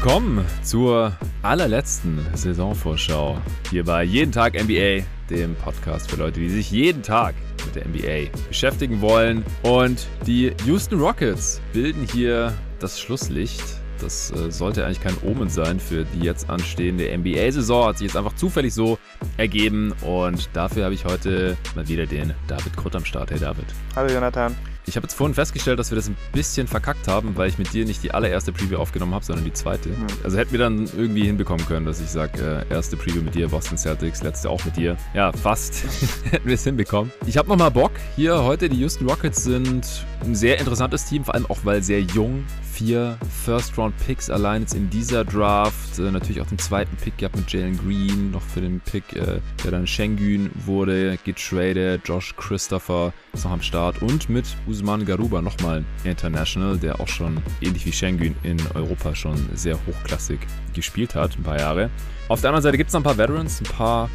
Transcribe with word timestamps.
willkommen 0.00 0.44
zur 0.62 1.12
allerletzten 1.42 2.24
Saisonvorschau 2.32 3.36
hier 3.68 3.82
bei 3.84 4.04
Jeden 4.04 4.30
Tag 4.30 4.54
NBA, 4.54 5.02
dem 5.28 5.56
Podcast 5.56 6.08
für 6.08 6.18
Leute, 6.18 6.38
die 6.38 6.50
sich 6.50 6.70
jeden 6.70 7.02
Tag 7.02 7.34
mit 7.66 7.74
der 7.74 7.88
NBA 7.88 8.30
beschäftigen 8.46 9.00
wollen. 9.00 9.44
Und 9.64 10.06
die 10.24 10.52
Houston 10.66 11.00
Rockets 11.00 11.60
bilden 11.72 12.06
hier 12.12 12.54
das 12.78 13.00
Schlusslicht 13.00 13.60
das 14.00 14.30
äh, 14.30 14.52
sollte 14.52 14.84
eigentlich 14.84 15.00
kein 15.00 15.16
Omen 15.24 15.48
sein 15.48 15.80
für 15.80 16.04
die 16.04 16.20
jetzt 16.20 16.48
anstehende 16.48 17.10
NBA-Saison. 17.18 17.88
Hat 17.88 17.98
sich 17.98 18.06
jetzt 18.06 18.16
einfach 18.16 18.36
zufällig 18.36 18.72
so 18.72 18.96
ergeben. 19.36 19.92
Und 20.02 20.48
dafür 20.52 20.84
habe 20.84 20.94
ich 20.94 21.04
heute 21.04 21.56
mal 21.74 21.88
wieder 21.88 22.06
den 22.06 22.32
David 22.46 22.76
Krutt 22.76 22.94
am 22.94 23.04
Start. 23.04 23.32
Hey 23.32 23.40
David. 23.40 23.66
Hallo 23.96 24.14
Jonathan. 24.14 24.54
Ich 24.88 24.96
habe 24.96 25.04
jetzt 25.04 25.14
vorhin 25.14 25.34
festgestellt, 25.34 25.78
dass 25.78 25.90
wir 25.90 25.96
das 25.96 26.08
ein 26.08 26.16
bisschen 26.32 26.66
verkackt 26.66 27.08
haben, 27.08 27.36
weil 27.36 27.50
ich 27.50 27.58
mit 27.58 27.74
dir 27.74 27.84
nicht 27.84 28.02
die 28.02 28.12
allererste 28.12 28.52
Preview 28.52 28.78
aufgenommen 28.78 29.14
habe, 29.14 29.24
sondern 29.24 29.44
die 29.44 29.52
zweite. 29.52 29.90
Mhm. 29.90 30.06
Also 30.24 30.38
hätten 30.38 30.52
wir 30.52 30.58
dann 30.58 30.88
irgendwie 30.96 31.24
hinbekommen 31.24 31.66
können, 31.66 31.84
dass 31.84 32.00
ich 32.00 32.08
sage, 32.08 32.64
äh, 32.70 32.72
erste 32.72 32.96
Preview 32.96 33.20
mit 33.20 33.34
dir, 33.34 33.48
Boston 33.48 33.76
Celtics, 33.76 34.22
letzte 34.22 34.48
auch 34.48 34.64
mit 34.64 34.76
dir. 34.76 34.96
Ja, 35.12 35.30
fast 35.32 35.84
hätten 36.30 36.48
wir 36.48 36.54
es 36.54 36.64
hinbekommen. 36.64 37.12
Ich 37.26 37.36
habe 37.36 37.48
nochmal 37.48 37.70
Bock 37.70 37.92
hier 38.16 38.42
heute. 38.42 38.70
Die 38.70 38.78
Houston 38.78 39.06
Rockets 39.06 39.44
sind 39.44 40.06
ein 40.24 40.34
sehr 40.34 40.58
interessantes 40.58 41.04
Team, 41.04 41.22
vor 41.22 41.34
allem 41.34 41.46
auch 41.46 41.58
weil 41.64 41.82
sehr 41.82 42.00
jung. 42.00 42.44
Vier 42.78 43.18
First-Round-Picks 43.44 44.30
allein 44.30 44.62
jetzt 44.62 44.74
in 44.74 44.88
dieser 44.88 45.24
Draft. 45.24 45.98
Äh, 45.98 46.12
natürlich 46.12 46.40
auch 46.40 46.46
den 46.46 46.60
zweiten 46.60 46.94
Pick 46.94 47.18
gehabt 47.18 47.34
mit 47.34 47.52
Jalen 47.52 47.76
Green, 47.76 48.30
noch 48.30 48.40
für 48.40 48.60
den 48.60 48.78
Pick, 48.78 49.16
äh, 49.16 49.40
der 49.64 49.72
dann 49.72 49.84
Schengen 49.84 50.48
wurde, 50.64 51.18
getradet. 51.24 52.02
Josh 52.04 52.36
Christopher 52.36 53.12
ist 53.32 53.44
noch 53.44 53.50
am 53.50 53.62
Start 53.62 54.00
und 54.00 54.28
mit 54.28 54.44
Usman 54.68 55.04
Garuba 55.04 55.42
nochmal 55.42 55.84
International, 56.04 56.78
der 56.78 57.00
auch 57.00 57.08
schon 57.08 57.38
ähnlich 57.60 57.84
wie 57.84 57.90
Schengen 57.90 58.36
in 58.44 58.58
Europa 58.74 59.12
schon 59.12 59.36
sehr 59.54 59.76
hochklassig 59.84 60.38
gespielt 60.72 61.16
hat, 61.16 61.36
ein 61.36 61.42
paar 61.42 61.58
Jahre. 61.58 61.90
Auf 62.28 62.42
der 62.42 62.50
anderen 62.50 62.62
Seite 62.62 62.76
gibt 62.76 62.90
es 62.90 62.94
noch 62.94 63.00
ein 63.00 63.04
paar 63.04 63.18
Veterans, 63.18 63.60
ein 63.60 63.76
paar 63.76 64.08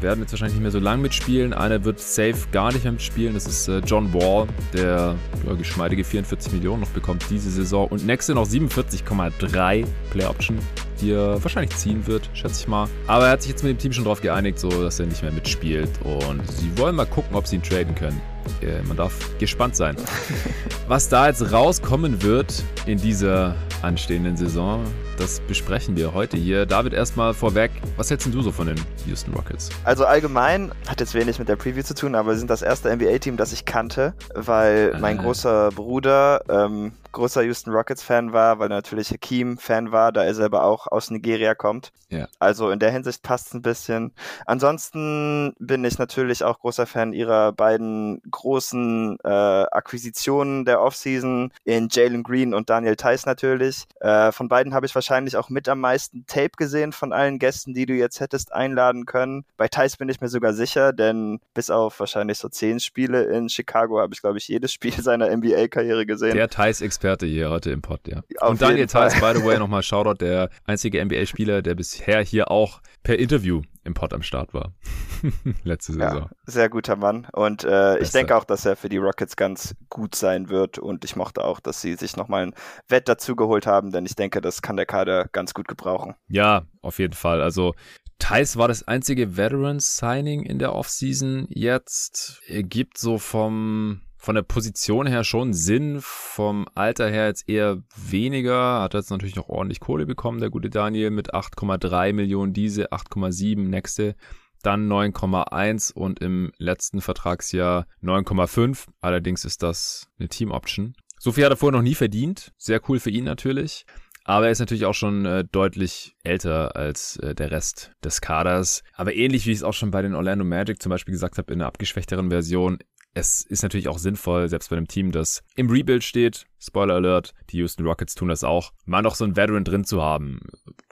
werden 0.00 0.20
jetzt 0.20 0.32
wahrscheinlich 0.32 0.54
nicht 0.54 0.62
mehr 0.62 0.70
so 0.70 0.78
lang 0.78 1.00
mitspielen. 1.00 1.52
Einer 1.52 1.84
wird 1.84 2.00
safe 2.00 2.36
gar 2.52 2.72
nicht 2.72 2.84
mehr 2.84 2.92
mitspielen. 2.92 3.34
Das 3.34 3.46
ist 3.46 3.68
äh, 3.68 3.78
John 3.80 4.12
Wall, 4.12 4.46
der 4.72 5.16
ja, 5.46 5.52
geschmeidige 5.54 6.04
44 6.04 6.52
Millionen 6.52 6.80
noch 6.80 6.88
bekommt 6.90 7.24
diese 7.30 7.50
Saison. 7.50 7.88
Und 7.88 8.06
nächste 8.06 8.34
noch 8.34 8.46
47,3 8.46 9.86
Play 10.10 10.24
Option, 10.24 10.58
die 11.00 11.12
er 11.12 11.42
wahrscheinlich 11.42 11.76
ziehen 11.76 12.06
wird, 12.06 12.28
schätze 12.34 12.60
ich 12.60 12.68
mal. 12.68 12.88
Aber 13.06 13.26
er 13.26 13.32
hat 13.32 13.42
sich 13.42 13.50
jetzt 13.50 13.62
mit 13.62 13.72
dem 13.72 13.78
Team 13.78 13.92
schon 13.92 14.04
darauf 14.04 14.20
geeinigt, 14.20 14.58
so 14.58 14.68
dass 14.68 15.00
er 15.00 15.06
nicht 15.06 15.22
mehr 15.22 15.32
mitspielt. 15.32 15.90
Und 16.04 16.50
sie 16.50 16.76
wollen 16.78 16.96
mal 16.96 17.06
gucken, 17.06 17.34
ob 17.36 17.46
sie 17.46 17.56
ihn 17.56 17.62
traden 17.62 17.94
können. 17.94 18.20
Äh, 18.62 18.82
man 18.86 18.96
darf 18.96 19.12
gespannt 19.38 19.76
sein. 19.76 19.96
Was 20.88 21.08
da 21.08 21.28
jetzt 21.28 21.52
rauskommen 21.52 22.22
wird 22.22 22.62
in 22.86 22.98
dieser 22.98 23.54
anstehenden 23.82 24.36
Saison, 24.36 24.84
das 25.20 25.40
besprechen 25.40 25.96
wir 25.96 26.14
heute 26.14 26.36
hier. 26.38 26.64
David, 26.64 26.94
erstmal 26.94 27.34
vorweg, 27.34 27.70
was 27.96 28.10
hältst 28.10 28.26
du 28.32 28.40
so 28.40 28.50
von 28.50 28.68
den 28.68 28.80
Houston 29.06 29.34
Rockets? 29.34 29.68
Also 29.84 30.06
allgemein 30.06 30.72
hat 30.88 31.00
jetzt 31.00 31.14
wenig 31.14 31.38
mit 31.38 31.48
der 31.48 31.56
Preview 31.56 31.82
zu 31.82 31.94
tun, 31.94 32.14
aber 32.14 32.30
wir 32.30 32.38
sind 32.38 32.48
das 32.48 32.62
erste 32.62 32.94
NBA-Team, 32.94 33.36
das 33.36 33.52
ich 33.52 33.66
kannte, 33.66 34.14
weil 34.34 34.96
mein 34.98 35.18
ah. 35.18 35.22
großer 35.22 35.70
Bruder 35.72 36.42
ähm, 36.48 36.92
großer 37.12 37.42
Houston 37.42 37.72
Rockets-Fan 37.72 38.32
war, 38.32 38.58
weil 38.58 38.68
natürlich 38.68 39.10
Hakim 39.10 39.58
Fan 39.58 39.92
war, 39.92 40.12
da 40.12 40.24
er 40.24 40.34
selber 40.34 40.64
auch 40.64 40.86
aus 40.86 41.10
Nigeria 41.10 41.54
kommt. 41.54 41.92
Ja. 42.08 42.26
Also 42.38 42.70
in 42.70 42.78
der 42.78 42.90
Hinsicht 42.90 43.22
passt 43.22 43.48
es 43.48 43.54
ein 43.54 43.62
bisschen. 43.62 44.12
Ansonsten 44.46 45.54
bin 45.58 45.84
ich 45.84 45.98
natürlich 45.98 46.42
auch 46.42 46.58
großer 46.58 46.86
Fan 46.86 47.12
ihrer 47.12 47.52
beiden 47.52 48.20
großen 48.30 49.16
äh, 49.22 49.28
Akquisitionen 49.28 50.64
der 50.64 50.80
Offseason 50.80 51.52
in 51.64 51.88
Jalen 51.90 52.22
Green 52.22 52.52
und 52.52 52.68
Daniel 52.68 52.96
Theiss 52.96 53.26
natürlich. 53.26 53.84
Äh, 54.00 54.32
von 54.32 54.48
beiden 54.48 54.74
habe 54.74 54.86
ich 54.86 54.94
wahrscheinlich 54.94 55.36
auch 55.36 55.48
mit 55.48 55.68
am 55.68 55.80
meisten 55.80 56.26
Tape 56.26 56.52
gesehen 56.56 56.92
von 56.92 57.12
allen 57.12 57.38
Gästen, 57.38 57.74
die 57.74 57.86
du 57.86 57.94
jetzt 57.94 58.20
hättest 58.20 58.52
einladen 58.52 59.06
können. 59.06 59.44
Bei 59.56 59.68
Theiss 59.68 59.96
bin 59.96 60.08
ich 60.08 60.20
mir 60.20 60.28
sogar 60.28 60.52
sicher, 60.52 60.92
denn 60.92 61.40
bis 61.54 61.70
auf 61.70 62.00
wahrscheinlich 62.00 62.38
so 62.38 62.48
zehn 62.48 62.80
Spiele 62.80 63.24
in 63.24 63.48
Chicago 63.48 64.00
habe 64.00 64.14
ich, 64.14 64.20
glaube 64.20 64.38
ich, 64.38 64.48
jedes 64.48 64.72
Spiel 64.72 64.92
seiner 65.00 65.34
NBA-Karriere 65.34 66.06
gesehen. 66.06 66.34
Der 66.34 66.48
Theiss 66.48 66.80
Experte 67.00 67.24
hier 67.24 67.48
heute 67.48 67.70
im 67.70 67.80
Pod, 67.80 68.06
ja. 68.06 68.20
Auf 68.40 68.50
und 68.50 68.60
Daniel 68.60 68.86
Theiss, 68.86 69.18
by 69.20 69.32
the 69.34 69.42
way, 69.42 69.58
nochmal 69.58 69.82
Shoutout, 69.82 70.22
der 70.22 70.50
einzige 70.66 71.02
NBA-Spieler, 71.02 71.62
der 71.62 71.74
bisher 71.74 72.20
hier 72.20 72.50
auch 72.50 72.82
per 73.02 73.18
Interview 73.18 73.62
im 73.84 73.94
Pod 73.94 74.12
am 74.12 74.22
Start 74.22 74.52
war. 74.52 74.74
Letzte 75.64 75.94
Saison. 75.94 76.18
Ja, 76.18 76.30
sehr 76.44 76.68
guter 76.68 76.96
Mann. 76.96 77.26
Und 77.32 77.64
äh, 77.64 77.98
ich 78.00 78.10
denke 78.10 78.36
auch, 78.36 78.44
dass 78.44 78.66
er 78.66 78.76
für 78.76 78.90
die 78.90 78.98
Rockets 78.98 79.36
ganz 79.36 79.74
gut 79.88 80.14
sein 80.14 80.50
wird. 80.50 80.78
Und 80.78 81.02
ich 81.06 81.16
mochte 81.16 81.42
auch, 81.42 81.58
dass 81.60 81.80
sie 81.80 81.94
sich 81.94 82.18
nochmal 82.18 82.48
ein 82.48 82.54
Wett 82.86 83.08
dazugeholt 83.08 83.66
haben, 83.66 83.92
denn 83.92 84.04
ich 84.04 84.14
denke, 84.14 84.42
das 84.42 84.60
kann 84.60 84.76
der 84.76 84.84
Kader 84.84 85.26
ganz 85.32 85.54
gut 85.54 85.68
gebrauchen. 85.68 86.16
Ja, 86.28 86.66
auf 86.82 86.98
jeden 86.98 87.14
Fall. 87.14 87.40
Also 87.40 87.72
Thais 88.18 88.58
war 88.58 88.68
das 88.68 88.86
einzige 88.86 89.38
Veteran-Signing 89.38 90.42
in 90.42 90.58
der 90.58 90.74
Offseason 90.74 91.46
jetzt. 91.48 92.42
Er 92.46 92.62
gibt 92.62 92.98
so 92.98 93.16
vom 93.16 94.02
von 94.20 94.34
der 94.34 94.42
Position 94.42 95.06
her 95.06 95.24
schon 95.24 95.54
Sinn, 95.54 95.98
vom 96.00 96.66
Alter 96.74 97.08
her 97.08 97.26
jetzt 97.26 97.48
eher 97.48 97.82
weniger. 97.96 98.82
Hat 98.82 98.92
jetzt 98.92 99.10
natürlich 99.10 99.34
noch 99.34 99.48
ordentlich 99.48 99.80
Kohle 99.80 100.04
bekommen, 100.04 100.40
der 100.40 100.50
gute 100.50 100.68
Daniel, 100.68 101.10
mit 101.10 101.34
8,3 101.34 102.12
Millionen 102.12 102.52
diese, 102.52 102.92
8,7 102.92 103.58
nächste, 103.68 104.14
dann 104.62 104.92
9,1 104.92 105.94
und 105.94 106.20
im 106.20 106.52
letzten 106.58 107.00
Vertragsjahr 107.00 107.86
9,5. 108.02 108.88
Allerdings 109.00 109.46
ist 109.46 109.62
das 109.62 110.06
eine 110.18 110.28
Team-Option. 110.28 110.94
So 111.18 111.32
viel 111.32 111.44
hat 111.44 111.52
er 111.52 111.56
vorher 111.56 111.78
noch 111.78 111.84
nie 111.84 111.94
verdient. 111.94 112.52
Sehr 112.58 112.80
cool 112.88 113.00
für 113.00 113.10
ihn 113.10 113.24
natürlich. 113.24 113.86
Aber 114.24 114.46
er 114.46 114.52
ist 114.52 114.60
natürlich 114.60 114.84
auch 114.84 114.94
schon 114.94 115.24
äh, 115.24 115.44
deutlich 115.50 116.14
älter 116.22 116.76
als 116.76 117.16
äh, 117.16 117.34
der 117.34 117.50
Rest 117.50 117.92
des 118.04 118.20
Kaders. 118.20 118.82
Aber 118.94 119.14
ähnlich 119.14 119.46
wie 119.46 119.52
ich 119.52 119.58
es 119.58 119.62
auch 119.64 119.72
schon 119.72 119.90
bei 119.90 120.02
den 120.02 120.14
Orlando 120.14 120.44
Magic 120.44 120.80
zum 120.80 120.90
Beispiel 120.90 121.12
gesagt 121.12 121.38
habe, 121.38 121.52
in 121.52 121.60
einer 121.60 121.68
abgeschwächteren 121.68 122.30
Version, 122.30 122.78
es 123.14 123.44
ist 123.44 123.62
natürlich 123.62 123.88
auch 123.88 123.98
sinnvoll, 123.98 124.48
selbst 124.48 124.70
bei 124.70 124.76
einem 124.76 124.88
Team, 124.88 125.12
das 125.12 125.42
im 125.56 125.68
Rebuild 125.68 126.04
steht, 126.04 126.46
Spoiler 126.58 126.94
Alert, 126.94 127.32
die 127.50 127.58
Houston 127.58 127.86
Rockets 127.86 128.14
tun 128.14 128.28
das 128.28 128.44
auch, 128.44 128.72
mal 128.84 129.02
noch 129.02 129.14
so 129.14 129.24
einen 129.24 129.36
Veteran 129.36 129.64
drin 129.64 129.84
zu 129.84 130.02
haben. 130.02 130.40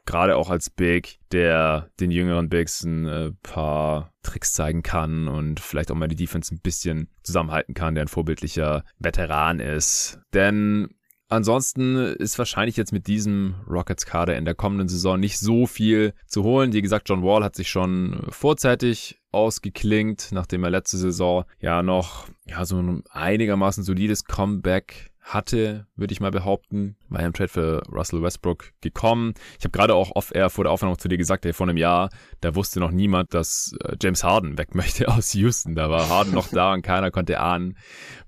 Gerade 0.06 0.37
auch 0.37 0.49
als 0.49 0.71
Big, 0.71 1.19
der 1.33 1.91
den 2.01 2.11
jüngeren 2.11 2.49
Bigs 2.49 2.83
ein 2.83 3.07
äh, 3.07 3.33
paar 3.43 4.15
Tricks 4.23 4.55
zeigen 4.55 4.83
kann 4.83 5.28
und 5.28 5.61
vielleicht 5.61 5.91
auch 5.91 5.95
mal 5.95 6.09
die 6.09 6.17
Defense 6.17 6.55
ein 6.55 6.61
bisschen 6.61 7.09
zusammenhalten 7.23 7.75
kann, 7.75 7.95
der 7.95 8.05
ein 8.05 8.09
vorbildlicher 8.09 8.84
Veteran 8.99 9.61
ist. 9.61 10.19
Denn 10.33 10.89
Ansonsten 11.31 11.97
ist 11.97 12.39
wahrscheinlich 12.39 12.78
jetzt 12.78 12.93
mit 12.93 13.06
diesem 13.06 13.56
Rockets-Kader 13.69 14.37
in 14.37 14.47
der 14.47 14.55
kommenden 14.55 14.89
Saison 14.89 15.21
nicht 15.21 15.39
so 15.39 15.66
viel 15.66 16.15
zu 16.27 16.43
holen. 16.43 16.72
Wie 16.72 16.81
gesagt, 16.81 17.09
John 17.11 17.22
Wall 17.22 17.44
hat 17.44 17.55
sich 17.55 17.69
schon 17.69 18.27
vorzeitig 18.31 19.21
ausgeklingt, 19.31 20.28
nachdem 20.33 20.65
er 20.65 20.71
letzte 20.71 20.97
Saison 20.97 21.44
ja 21.61 21.83
noch 21.83 22.28
ja 22.47 22.65
so 22.65 22.81
ein 22.81 23.03
einigermaßen 23.11 23.84
solides 23.84 24.25
Comeback 24.25 25.11
hatte, 25.21 25.87
würde 25.94 26.12
ich 26.12 26.21
mal 26.21 26.31
behaupten, 26.31 26.97
war 27.09 27.21
ja 27.21 27.27
im 27.27 27.34
Trade 27.34 27.49
für 27.49 27.83
Russell 27.93 28.22
Westbrook 28.22 28.72
gekommen. 28.81 29.34
Ich 29.59 29.65
habe 29.65 29.72
gerade 29.72 29.95
auch 29.95 30.16
off-air 30.16 30.49
vor 30.49 30.65
der 30.65 30.72
Aufnahme 30.72 30.97
zu 30.97 31.09
dir 31.09 31.19
gesagt, 31.19 31.45
ey, 31.45 31.53
vor 31.53 31.69
einem 31.69 31.77
Jahr, 31.77 32.09
da 32.41 32.55
wusste 32.55 32.81
noch 32.81 32.91
niemand, 32.91 33.34
dass 33.34 33.75
äh, 33.84 33.97
James 34.00 34.25
Harden 34.25 34.56
weg 34.56 34.75
möchte 34.75 35.09
aus 35.09 35.34
Houston. 35.34 35.75
Da 35.75 35.91
war 35.91 36.09
Harden 36.09 36.33
noch 36.33 36.49
da 36.49 36.72
und 36.72 36.83
keiner 36.83 37.10
konnte 37.10 37.41
ahnen, 37.41 37.77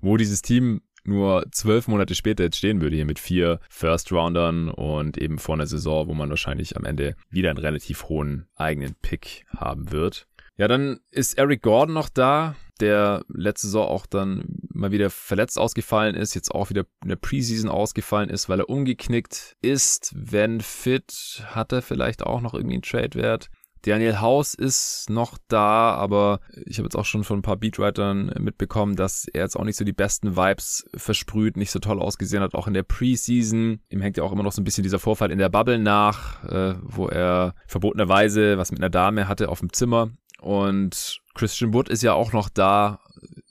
wo 0.01 0.17
dieses 0.17 0.43
Team 0.43 0.81
nur 1.03 1.45
zwölf 1.51 1.87
Monate 1.87 2.15
später 2.15 2.43
jetzt 2.43 2.57
stehen 2.57 2.81
würde, 2.81 2.95
hier 2.95 3.05
mit 3.05 3.19
vier 3.19 3.59
First-Roundern 3.69 4.69
und 4.69 5.17
eben 5.17 5.39
vor 5.39 5.55
einer 5.55 5.67
Saison, 5.67 6.07
wo 6.07 6.13
man 6.13 6.29
wahrscheinlich 6.29 6.77
am 6.77 6.85
Ende 6.85 7.15
wieder 7.29 7.49
einen 7.49 7.59
relativ 7.59 8.05
hohen 8.05 8.47
eigenen 8.55 8.95
Pick 9.01 9.45
haben 9.55 9.91
wird. 9.91 10.27
Ja, 10.57 10.67
dann 10.67 10.99
ist 11.09 11.37
Eric 11.37 11.63
Gordon 11.63 11.95
noch 11.95 12.09
da, 12.09 12.55
der 12.81 13.23
letzte 13.27 13.67
Saison 13.67 13.87
auch 13.87 14.05
dann 14.05 14.43
mal 14.73 14.91
wieder 14.91 15.09
verletzt 15.09 15.57
ausgefallen 15.57 16.15
ist, 16.15 16.33
jetzt 16.33 16.51
auch 16.51 16.69
wieder 16.69 16.85
in 17.03 17.09
der 17.09 17.15
Preseason 17.15 17.69
ausgefallen 17.69 18.29
ist, 18.29 18.49
weil 18.49 18.59
er 18.59 18.69
umgeknickt 18.69 19.55
ist. 19.61 20.13
Wenn 20.15 20.61
fit, 20.61 21.43
hat 21.47 21.71
er 21.71 21.81
vielleicht 21.81 22.23
auch 22.23 22.41
noch 22.41 22.53
irgendwie 22.53 22.75
einen 22.75 22.83
Trade-Wert. 22.83 23.49
Daniel 23.83 24.19
House 24.19 24.53
ist 24.53 25.09
noch 25.09 25.37
da, 25.47 25.93
aber 25.95 26.39
ich 26.65 26.77
habe 26.77 26.85
jetzt 26.85 26.95
auch 26.95 27.05
schon 27.05 27.23
von 27.23 27.39
ein 27.39 27.41
paar 27.41 27.57
Beatwritern 27.57 28.31
mitbekommen, 28.39 28.95
dass 28.95 29.27
er 29.27 29.43
jetzt 29.43 29.55
auch 29.55 29.63
nicht 29.63 29.77
so 29.77 29.85
die 29.85 29.93
besten 29.93 30.35
Vibes 30.35 30.85
versprüht, 30.95 31.57
nicht 31.57 31.71
so 31.71 31.79
toll 31.79 31.99
ausgesehen 31.99 32.43
hat, 32.43 32.53
auch 32.53 32.67
in 32.67 32.73
der 32.73 32.83
Preseason. 32.83 33.79
Ihm 33.89 34.01
hängt 34.01 34.17
ja 34.17 34.23
auch 34.23 34.31
immer 34.31 34.43
noch 34.43 34.51
so 34.51 34.61
ein 34.61 34.65
bisschen 34.65 34.83
dieser 34.83 34.99
Vorfall 34.99 35.31
in 35.31 35.39
der 35.39 35.49
Bubble 35.49 35.79
nach, 35.79 36.43
äh, 36.43 36.75
wo 36.81 37.07
er 37.07 37.55
verbotenerweise 37.67 38.57
was 38.57 38.71
mit 38.71 38.79
einer 38.79 38.89
Dame 38.89 39.27
hatte 39.27 39.49
auf 39.49 39.59
dem 39.59 39.73
Zimmer. 39.73 40.11
Und 40.41 41.21
Christian 41.33 41.73
Wood 41.73 41.89
ist 41.89 42.01
ja 42.01 42.13
auch 42.13 42.33
noch 42.33 42.49
da, 42.49 42.99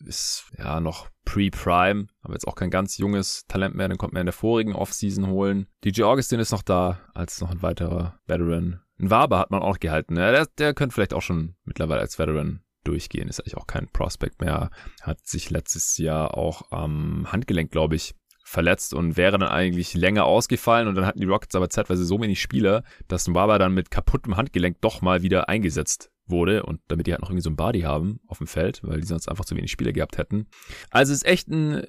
ist 0.04 0.44
ja 0.58 0.80
noch 0.80 1.08
pre-Prime, 1.24 2.08
aber 2.22 2.34
jetzt 2.34 2.48
auch 2.48 2.56
kein 2.56 2.70
ganz 2.70 2.98
junges 2.98 3.46
Talent 3.46 3.76
mehr, 3.76 3.88
den 3.88 3.98
konnte 3.98 4.14
man 4.14 4.22
in 4.22 4.26
der 4.26 4.32
vorigen 4.32 4.74
Offseason 4.74 5.28
holen. 5.28 5.66
DJ 5.84 6.02
Augustin 6.02 6.40
ist 6.40 6.50
noch 6.50 6.62
da, 6.62 6.98
als 7.14 7.40
noch 7.40 7.50
ein 7.50 7.62
weiterer 7.62 8.18
Veteran 8.26 8.80
ein 9.00 9.10
Waber 9.10 9.38
hat 9.38 9.50
man 9.50 9.62
auch 9.62 9.78
gehalten. 9.78 10.16
Ja, 10.16 10.30
der, 10.30 10.46
der 10.58 10.74
könnte 10.74 10.94
vielleicht 10.94 11.14
auch 11.14 11.22
schon 11.22 11.54
mittlerweile 11.64 12.00
als 12.00 12.18
Veteran 12.18 12.60
durchgehen. 12.84 13.28
Ist 13.28 13.40
eigentlich 13.40 13.56
auch 13.56 13.66
kein 13.66 13.88
Prospect 13.88 14.40
mehr. 14.40 14.70
Hat 15.02 15.26
sich 15.26 15.50
letztes 15.50 15.98
Jahr 15.98 16.36
auch 16.36 16.70
am 16.70 17.30
Handgelenk, 17.30 17.70
glaube 17.70 17.96
ich, 17.96 18.14
verletzt 18.44 18.94
und 18.94 19.16
wäre 19.16 19.38
dann 19.38 19.48
eigentlich 19.48 19.94
länger 19.94 20.24
ausgefallen 20.24 20.88
und 20.88 20.96
dann 20.96 21.06
hatten 21.06 21.20
die 21.20 21.26
Rockets 21.26 21.54
aber 21.54 21.70
zeitweise 21.70 22.04
so 22.04 22.20
wenig 22.20 22.40
Spieler, 22.40 22.82
dass 23.06 23.28
Nwaba 23.28 23.58
dann 23.58 23.74
mit 23.74 23.92
kaputtem 23.92 24.36
Handgelenk 24.36 24.80
doch 24.80 25.02
mal 25.02 25.22
wieder 25.22 25.48
eingesetzt 25.48 26.10
wurde 26.26 26.64
und 26.64 26.80
damit 26.88 27.06
die 27.06 27.12
halt 27.12 27.20
noch 27.20 27.30
irgendwie 27.30 27.42
so 27.42 27.50
ein 27.50 27.56
Body 27.56 27.82
haben 27.82 28.20
auf 28.26 28.38
dem 28.38 28.46
Feld, 28.46 28.80
weil 28.82 29.00
die 29.00 29.06
sonst 29.06 29.28
einfach 29.28 29.44
zu 29.44 29.56
wenig 29.56 29.70
Spieler 29.70 29.92
gehabt 29.92 30.18
hätten. 30.18 30.46
Also 30.90 31.12
es 31.12 31.18
ist 31.18 31.28
echt 31.28 31.48
ein 31.48 31.78
äh, 31.78 31.84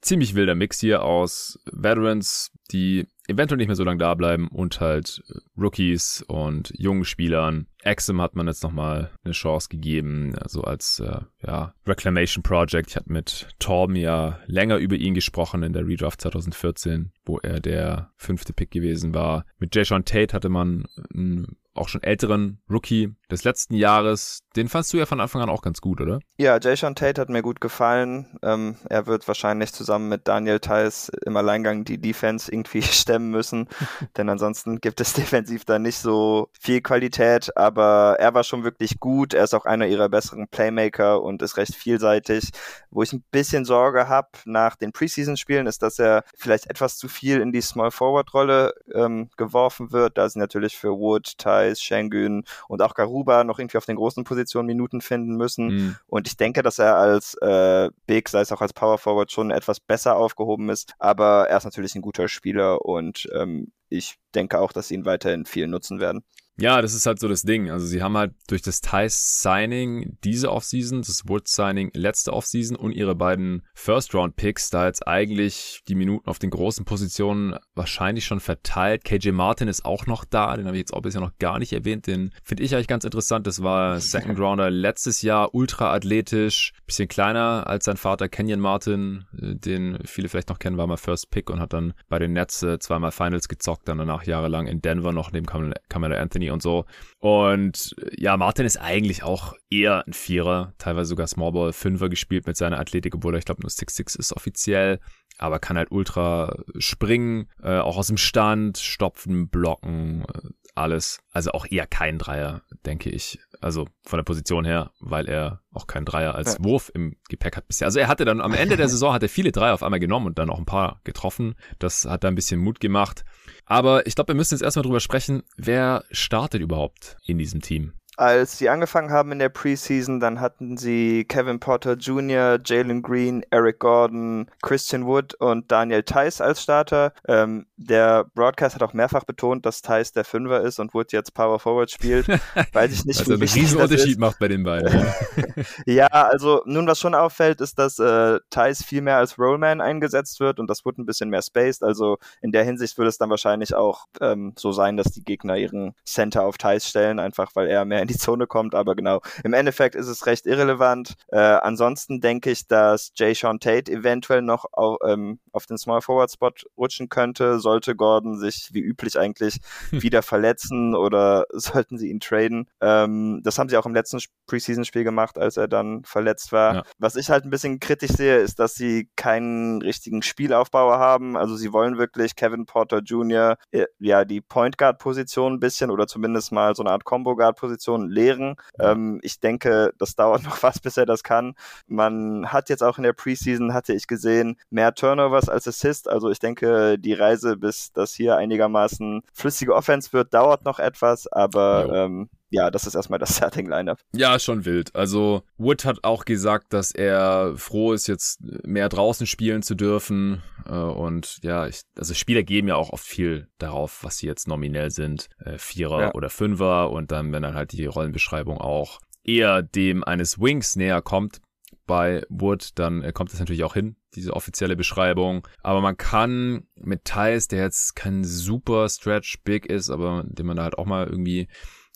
ziemlich 0.00 0.34
wilder 0.34 0.54
Mix 0.54 0.80
hier 0.80 1.02
aus 1.02 1.58
Veterans, 1.70 2.50
die 2.72 3.06
eventuell 3.28 3.58
nicht 3.58 3.68
mehr 3.68 3.76
so 3.76 3.84
lange 3.84 3.98
da 3.98 4.14
bleiben 4.14 4.48
und 4.48 4.80
halt 4.80 5.22
äh, 5.28 5.38
Rookies 5.60 6.24
und 6.26 6.72
jungen 6.76 7.04
Spielern. 7.04 7.66
Exim 7.82 8.20
hat 8.20 8.34
man 8.34 8.48
jetzt 8.48 8.62
nochmal 8.62 9.10
eine 9.24 9.32
Chance 9.32 9.68
gegeben, 9.68 10.34
also 10.40 10.62
als 10.62 11.00
äh, 11.00 11.20
ja, 11.46 11.74
Reclamation 11.86 12.42
Project. 12.42 12.90
Ich 12.90 12.96
hatte 12.96 13.12
mit 13.12 13.48
Torben 13.58 13.96
ja 13.96 14.40
länger 14.46 14.76
über 14.76 14.96
ihn 14.96 15.14
gesprochen 15.14 15.62
in 15.62 15.72
der 15.72 15.86
Redraft 15.86 16.20
2014, 16.20 17.12
wo 17.24 17.38
er 17.38 17.60
der 17.60 18.10
fünfte 18.16 18.52
Pick 18.52 18.70
gewesen 18.70 19.14
war. 19.14 19.44
Mit 19.58 19.74
Jay 19.74 19.84
Sean 19.84 20.04
Tate 20.04 20.34
hatte 20.34 20.48
man 20.48 20.86
einen 21.14 21.56
auch 21.76 21.88
schon 21.88 22.02
älteren 22.02 22.60
Rookie 22.70 23.14
des 23.30 23.44
letzten 23.44 23.74
Jahres. 23.74 24.40
Den 24.54 24.68
fandst 24.68 24.92
du 24.92 24.98
ja 24.98 25.06
von 25.06 25.20
Anfang 25.20 25.42
an 25.42 25.48
auch 25.48 25.62
ganz 25.62 25.80
gut, 25.80 26.00
oder? 26.00 26.20
Ja, 26.38 26.58
Jason 26.60 26.94
Tate 26.94 27.20
hat 27.20 27.28
mir 27.28 27.42
gut 27.42 27.60
gefallen. 27.60 28.38
Ähm, 28.42 28.76
er 28.88 29.06
wird 29.06 29.26
wahrscheinlich 29.26 29.72
zusammen 29.72 30.08
mit 30.08 30.28
Daniel 30.28 30.60
Theiss 30.60 31.10
im 31.24 31.36
Alleingang 31.36 31.84
die 31.84 32.00
Defense 32.00 32.50
irgendwie 32.50 32.82
stemmen 32.82 33.30
müssen, 33.30 33.68
denn 34.16 34.28
ansonsten 34.28 34.80
gibt 34.80 35.00
es 35.00 35.12
defensiv 35.14 35.64
da 35.64 35.78
nicht 35.78 35.98
so 35.98 36.48
viel 36.58 36.80
Qualität, 36.80 37.56
aber 37.56 38.16
er 38.18 38.34
war 38.34 38.44
schon 38.44 38.64
wirklich 38.64 39.00
gut. 39.00 39.34
Er 39.34 39.44
ist 39.44 39.54
auch 39.54 39.66
einer 39.66 39.86
ihrer 39.86 40.08
besseren 40.08 40.48
Playmaker 40.48 41.22
und 41.22 41.42
ist 41.42 41.56
recht 41.56 41.74
vielseitig. 41.74 42.50
Wo 42.90 43.02
ich 43.02 43.12
ein 43.12 43.24
bisschen 43.30 43.64
Sorge 43.64 44.08
habe 44.08 44.28
nach 44.44 44.76
den 44.76 44.92
Preseason-Spielen, 44.92 45.66
ist, 45.66 45.82
dass 45.82 45.98
er 45.98 46.24
vielleicht 46.36 46.70
etwas 46.70 46.96
zu 46.96 47.08
viel 47.08 47.40
in 47.40 47.52
die 47.52 47.60
Small-Forward-Rolle 47.60 48.72
ähm, 48.94 49.30
geworfen 49.36 49.92
wird. 49.92 50.16
Da 50.16 50.28
sind 50.28 50.40
natürlich 50.40 50.76
für 50.76 50.92
Wood, 50.92 51.36
Thais, 51.66 51.80
Schengen 51.80 52.44
und 52.68 52.82
auch 52.82 52.94
Garuba 52.94 53.44
noch 53.44 53.58
irgendwie 53.58 53.78
auf 53.78 53.86
den 53.86 53.96
großen 53.96 54.24
Positionen 54.24 54.66
Minuten 54.66 55.00
finden 55.00 55.36
müssen. 55.36 55.66
Mhm. 55.66 55.96
Und 56.06 56.26
ich 56.26 56.36
denke, 56.36 56.62
dass 56.62 56.78
er 56.78 56.96
als 56.96 57.34
äh, 57.34 57.90
Big, 58.06 58.28
sei 58.28 58.40
es 58.40 58.52
auch 58.52 58.60
als 58.60 58.72
Power 58.72 58.98
Forward, 58.98 59.30
schon 59.30 59.50
etwas 59.50 59.80
besser 59.80 60.16
aufgehoben 60.16 60.68
ist. 60.68 60.92
Aber 60.98 61.48
er 61.48 61.58
ist 61.58 61.64
natürlich 61.64 61.94
ein 61.94 62.02
guter 62.02 62.28
Spieler 62.28 62.84
und 62.84 63.28
ähm, 63.34 63.72
ich 63.88 64.16
denke 64.34 64.58
auch, 64.58 64.72
dass 64.72 64.88
sie 64.88 64.94
ihn 64.94 65.04
weiterhin 65.04 65.46
viel 65.46 65.68
nutzen 65.68 66.00
werden. 66.00 66.24
Ja, 66.58 66.80
das 66.80 66.94
ist 66.94 67.04
halt 67.04 67.20
so 67.20 67.28
das 67.28 67.42
Ding. 67.42 67.70
Also 67.70 67.86
sie 67.86 68.02
haben 68.02 68.16
halt 68.16 68.32
durch 68.48 68.62
das 68.62 68.80
Thais 68.80 69.42
Signing 69.42 70.16
diese 70.24 70.50
Offseason, 70.50 71.02
das 71.02 71.28
Wood 71.28 71.48
Signing 71.48 71.90
letzte 71.92 72.32
Offseason 72.32 72.76
und 72.76 72.92
ihre 72.92 73.14
beiden 73.14 73.62
First 73.74 74.14
Round 74.14 74.36
Picks 74.36 74.70
da 74.70 74.86
jetzt 74.86 75.06
eigentlich 75.06 75.82
die 75.86 75.94
Minuten 75.94 76.28
auf 76.28 76.38
den 76.38 76.48
großen 76.48 76.86
Positionen 76.86 77.56
wahrscheinlich 77.74 78.24
schon 78.24 78.40
verteilt. 78.40 79.04
KJ 79.04 79.32
Martin 79.32 79.68
ist 79.68 79.84
auch 79.84 80.06
noch 80.06 80.24
da, 80.24 80.56
den 80.56 80.66
habe 80.66 80.76
ich 80.76 80.80
jetzt 80.80 80.94
auch 80.94 81.02
bisher 81.02 81.20
noch 81.20 81.36
gar 81.38 81.58
nicht 81.58 81.74
erwähnt. 81.74 82.06
Den 82.06 82.32
finde 82.42 82.62
ich 82.62 82.74
eigentlich 82.74 82.88
ganz 82.88 83.04
interessant. 83.04 83.46
Das 83.46 83.62
war 83.62 84.00
Second 84.00 84.38
Rounder 84.38 84.70
letztes 84.70 85.20
Jahr, 85.20 85.54
ultra 85.54 85.92
athletisch, 85.92 86.72
bisschen 86.86 87.08
kleiner 87.08 87.66
als 87.66 87.84
sein 87.84 87.98
Vater 87.98 88.30
Kenyon 88.30 88.60
Martin, 88.60 89.26
äh, 89.38 89.56
den 89.56 89.98
viele 90.06 90.30
vielleicht 90.30 90.48
noch 90.48 90.58
kennen, 90.58 90.78
war 90.78 90.86
mal 90.86 90.96
First 90.96 91.30
Pick 91.30 91.50
und 91.50 91.60
hat 91.60 91.74
dann 91.74 91.92
bei 92.08 92.18
den 92.18 92.32
Nets 92.32 92.62
äh, 92.62 92.78
zweimal 92.78 93.12
Finals 93.12 93.48
gezockt, 93.48 93.88
dann 93.88 93.98
danach 93.98 94.22
jahrelang 94.22 94.66
in 94.66 94.80
Denver 94.80 95.12
noch 95.12 95.32
neben 95.32 95.44
Kamala 95.44 96.16
Anthony 96.16 96.45
und 96.50 96.62
so. 96.62 96.84
Und 97.18 97.94
ja, 98.16 98.36
Martin 98.36 98.66
ist 98.66 98.76
eigentlich 98.76 99.22
auch 99.22 99.54
eher 99.70 100.06
ein 100.06 100.12
Vierer, 100.12 100.74
teilweise 100.78 101.08
sogar 101.08 101.26
Smallball 101.26 101.72
Fünfer 101.72 102.08
gespielt 102.08 102.46
mit 102.46 102.56
seiner 102.56 102.78
Athletik, 102.78 103.14
obwohl 103.14 103.36
ich 103.36 103.44
glaube, 103.44 103.62
nur 103.62 103.70
6'6 103.70 104.18
ist 104.18 104.32
offiziell, 104.32 105.00
aber 105.38 105.58
kann 105.58 105.76
halt 105.76 105.90
ultra 105.90 106.56
springen, 106.78 107.48
äh, 107.62 107.78
auch 107.78 107.96
aus 107.96 108.06
dem 108.08 108.16
Stand, 108.16 108.78
stopfen, 108.78 109.48
blocken, 109.48 110.24
äh, 110.32 110.48
alles. 110.76 111.20
Also 111.32 111.52
auch 111.52 111.66
eher 111.68 111.86
kein 111.86 112.18
Dreier, 112.18 112.62
denke 112.84 113.10
ich. 113.10 113.38
Also 113.60 113.86
von 114.04 114.18
der 114.18 114.24
Position 114.24 114.64
her, 114.64 114.92
weil 115.00 115.28
er 115.28 115.62
auch 115.72 115.86
keinen 115.86 116.04
Dreier 116.04 116.34
als 116.34 116.54
ja. 116.54 116.64
Wurf 116.64 116.90
im 116.94 117.16
Gepäck 117.28 117.56
hat 117.56 117.68
bisher. 117.68 117.86
Also 117.86 117.98
er 117.98 118.08
hatte 118.08 118.24
dann 118.24 118.40
am 118.40 118.54
Ende 118.54 118.76
der 118.76 118.88
Saison 118.90 119.12
hat 119.12 119.22
er 119.22 119.28
viele 119.28 119.52
Dreier 119.52 119.74
auf 119.74 119.82
einmal 119.82 120.00
genommen 120.00 120.26
und 120.26 120.38
dann 120.38 120.50
auch 120.50 120.58
ein 120.58 120.66
paar 120.66 121.00
getroffen. 121.04 121.54
Das 121.78 122.04
hat 122.04 122.24
da 122.24 122.28
ein 122.28 122.34
bisschen 122.34 122.60
Mut 122.60 122.80
gemacht. 122.80 123.24
Aber 123.64 124.06
ich 124.06 124.14
glaube, 124.14 124.28
wir 124.28 124.36
müssen 124.36 124.54
jetzt 124.54 124.62
erstmal 124.62 124.84
drüber 124.84 125.00
sprechen, 125.00 125.42
wer 125.56 126.04
startet 126.10 126.62
überhaupt 126.62 127.16
in 127.24 127.38
diesem 127.38 127.60
Team? 127.60 127.94
Als 128.16 128.56
sie 128.56 128.68
angefangen 128.68 129.10
haben 129.10 129.32
in 129.32 129.38
der 129.38 129.50
Preseason, 129.50 130.20
dann 130.20 130.40
hatten 130.40 130.76
sie 130.78 131.24
Kevin 131.24 131.60
Porter 131.60 131.94
Jr., 131.94 132.58
Jalen 132.64 133.02
Green, 133.02 133.44
Eric 133.50 133.78
Gordon, 133.80 134.50
Christian 134.62 135.06
Wood 135.06 135.34
und 135.34 135.70
Daniel 135.70 136.02
Theiss 136.02 136.40
als 136.40 136.62
Starter. 136.62 137.12
Ähm, 137.28 137.66
der 137.76 138.24
Broadcast 138.34 138.74
hat 138.74 138.82
auch 138.82 138.94
mehrfach 138.94 139.24
betont, 139.24 139.66
dass 139.66 139.82
Theiss 139.82 140.12
der 140.12 140.24
Fünfer 140.24 140.62
ist 140.62 140.78
und 140.78 140.94
Wood 140.94 141.12
jetzt 141.12 141.34
Power 141.34 141.58
Forward 141.58 141.90
spielt. 141.90 142.26
Weiß 142.72 142.92
ich 142.92 143.04
nicht, 143.04 143.20
also 143.20 143.32
wie 143.32 143.34
einen 143.34 143.52
riesen 143.52 143.80
Unterschied 143.80 144.18
macht 144.18 144.38
bei 144.38 144.48
den 144.48 144.62
beiden. 144.62 145.06
ja, 145.86 146.06
also 146.06 146.62
nun, 146.64 146.86
was 146.86 146.98
schon 146.98 147.14
auffällt, 147.14 147.60
ist, 147.60 147.78
dass 147.78 147.98
äh, 147.98 148.38
Theiss 148.48 148.82
viel 148.82 149.02
mehr 149.02 149.18
als 149.18 149.38
Rollman 149.38 149.82
eingesetzt 149.82 150.40
wird 150.40 150.58
und 150.58 150.70
das 150.70 150.86
Wood 150.86 150.96
ein 150.98 151.06
bisschen 151.06 151.28
mehr 151.28 151.42
spaced. 151.42 151.82
Also 151.82 152.16
in 152.40 152.50
der 152.50 152.64
Hinsicht 152.64 152.96
würde 152.96 153.10
es 153.10 153.18
dann 153.18 153.28
wahrscheinlich 153.28 153.74
auch 153.74 154.06
ähm, 154.22 154.54
so 154.56 154.72
sein, 154.72 154.96
dass 154.96 155.08
die 155.08 155.24
Gegner 155.24 155.56
ihren 155.56 155.94
Center 156.06 156.44
auf 156.44 156.56
Theiss 156.56 156.88
stellen, 156.88 157.18
einfach 157.18 157.50
weil 157.54 157.66
er 157.66 157.84
mehr 157.84 158.05
in 158.06 158.14
die 158.14 158.18
Zone 158.18 158.46
kommt, 158.46 158.74
aber 158.74 158.94
genau, 158.94 159.20
im 159.42 159.52
Endeffekt 159.52 159.96
ist 159.96 160.06
es 160.06 160.26
recht 160.26 160.46
irrelevant. 160.46 161.14
Äh, 161.28 161.38
ansonsten 161.38 162.20
denke 162.20 162.50
ich, 162.50 162.68
dass 162.68 163.10
Jay 163.16 163.34
Sean 163.34 163.58
Tate 163.58 163.90
eventuell 163.90 164.42
noch 164.42 164.64
auf, 164.72 164.98
ähm, 165.04 165.40
auf 165.52 165.66
den 165.66 165.76
Small 165.76 166.00
Forward 166.00 166.30
Spot 166.30 166.52
rutschen 166.76 167.08
könnte, 167.08 167.58
sollte 167.58 167.96
Gordon 167.96 168.38
sich 168.38 168.70
wie 168.72 168.80
üblich 168.80 169.18
eigentlich 169.18 169.58
wieder 169.90 170.22
verletzen 170.22 170.94
oder 170.94 171.46
sollten 171.52 171.98
sie 171.98 172.10
ihn 172.10 172.20
traden. 172.20 172.68
Ähm, 172.80 173.40
das 173.42 173.58
haben 173.58 173.68
sie 173.68 173.76
auch 173.76 173.86
im 173.86 173.94
letzten 173.94 174.20
Preseason-Spiel 174.46 175.04
gemacht, 175.04 175.36
als 175.38 175.56
er 175.56 175.66
dann 175.66 176.04
verletzt 176.04 176.52
war. 176.52 176.74
Ja. 176.74 176.82
Was 176.98 177.16
ich 177.16 177.30
halt 177.30 177.44
ein 177.44 177.50
bisschen 177.50 177.80
kritisch 177.80 178.12
sehe, 178.12 178.38
ist, 178.38 178.60
dass 178.60 178.74
sie 178.74 179.08
keinen 179.16 179.82
richtigen 179.82 180.22
Spielaufbauer 180.22 180.98
haben. 180.98 181.36
Also 181.36 181.56
sie 181.56 181.72
wollen 181.72 181.98
wirklich 181.98 182.36
Kevin 182.36 182.66
Porter 182.66 183.00
Jr. 183.00 183.56
Äh, 183.72 183.86
ja 183.98 184.24
die 184.24 184.40
Point 184.40 184.78
Guard 184.78 184.98
Position 184.98 185.54
ein 185.54 185.60
bisschen 185.60 185.90
oder 185.90 186.06
zumindest 186.06 186.52
mal 186.52 186.74
so 186.76 186.82
eine 186.82 186.92
Art 186.92 187.04
Combo 187.04 187.34
Guard 187.34 187.56
Position 187.96 188.06
Position 188.06 188.10
leeren. 188.10 188.56
Ähm, 188.78 189.20
ich 189.22 189.40
denke, 189.40 189.92
das 189.98 190.14
dauert 190.16 190.42
noch 190.44 190.62
was, 190.62 190.80
bis 190.80 190.96
er 190.96 191.06
das 191.06 191.22
kann. 191.22 191.54
Man 191.86 192.52
hat 192.52 192.68
jetzt 192.68 192.82
auch 192.82 192.98
in 192.98 193.04
der 193.04 193.12
Preseason, 193.12 193.74
hatte 193.74 193.94
ich 193.94 194.06
gesehen, 194.06 194.56
mehr 194.70 194.94
Turnovers 194.94 195.48
als 195.48 195.66
Assist. 195.68 196.08
Also 196.08 196.30
ich 196.30 196.38
denke, 196.38 196.98
die 196.98 197.14
Reise, 197.14 197.56
bis 197.56 197.92
das 197.92 198.14
hier 198.14 198.36
einigermaßen 198.36 199.22
flüssige 199.32 199.74
Offense 199.74 200.12
wird, 200.12 200.34
dauert 200.34 200.64
noch 200.64 200.78
etwas, 200.78 201.26
aber 201.26 201.90
ähm, 201.92 202.28
ja, 202.50 202.70
das 202.70 202.86
ist 202.86 202.94
erstmal 202.94 203.18
das 203.18 203.36
Starting 203.36 203.68
Lineup. 203.68 203.98
Ja, 204.14 204.38
schon 204.38 204.64
wild. 204.64 204.94
Also 204.94 205.42
Wood 205.58 205.84
hat 205.84 206.04
auch 206.04 206.24
gesagt, 206.24 206.72
dass 206.72 206.92
er 206.92 207.54
froh 207.56 207.92
ist, 207.92 208.06
jetzt 208.06 208.40
mehr 208.64 208.88
draußen 208.88 209.26
spielen 209.26 209.62
zu 209.62 209.74
dürfen. 209.74 210.42
Äh, 210.66 210.72
und 210.72 211.38
ja, 211.42 211.66
ich, 211.66 211.82
also 211.96 212.14
Spieler 212.14 212.42
geben 212.42 212.68
ja 212.68 212.76
auch 212.76 212.90
oft 212.90 213.06
viel 213.06 213.48
darauf, 213.58 214.04
was 214.04 214.18
sie 214.18 214.26
jetzt 214.26 214.48
nominell 214.48 214.90
sind. 214.90 215.28
Äh, 215.38 215.58
Vierer 215.58 216.00
ja. 216.00 216.14
oder 216.14 216.30
Fünfer 216.30 216.90
und 216.90 217.12
dann, 217.12 217.32
wenn 217.32 217.42
dann 217.42 217.54
halt 217.54 217.72
die 217.72 217.86
Rollenbeschreibung 217.86 218.58
auch 218.58 219.00
eher 219.24 219.62
dem 219.62 220.04
eines 220.04 220.40
Wings 220.40 220.76
näher 220.76 221.02
kommt, 221.02 221.40
bei 221.86 222.24
Wood, 222.28 222.70
dann 222.74 223.02
äh, 223.02 223.12
kommt 223.12 223.32
es 223.32 223.38
natürlich 223.38 223.64
auch 223.64 223.74
hin, 223.74 223.96
diese 224.14 224.34
offizielle 224.34 224.76
Beschreibung. 224.76 225.46
Aber 225.62 225.80
man 225.80 225.96
kann 225.96 226.66
mit 226.74 227.04
Thais, 227.04 227.48
der 227.48 227.62
jetzt 227.62 227.94
kein 227.96 228.24
super 228.24 228.88
Stretch 228.88 229.38
Big 229.44 229.66
ist, 229.66 229.90
aber 229.90 230.24
den 230.26 230.46
man 230.46 230.56
da 230.56 230.64
halt 230.64 230.78
auch 230.78 230.86
mal 230.86 231.06
irgendwie 231.06 231.48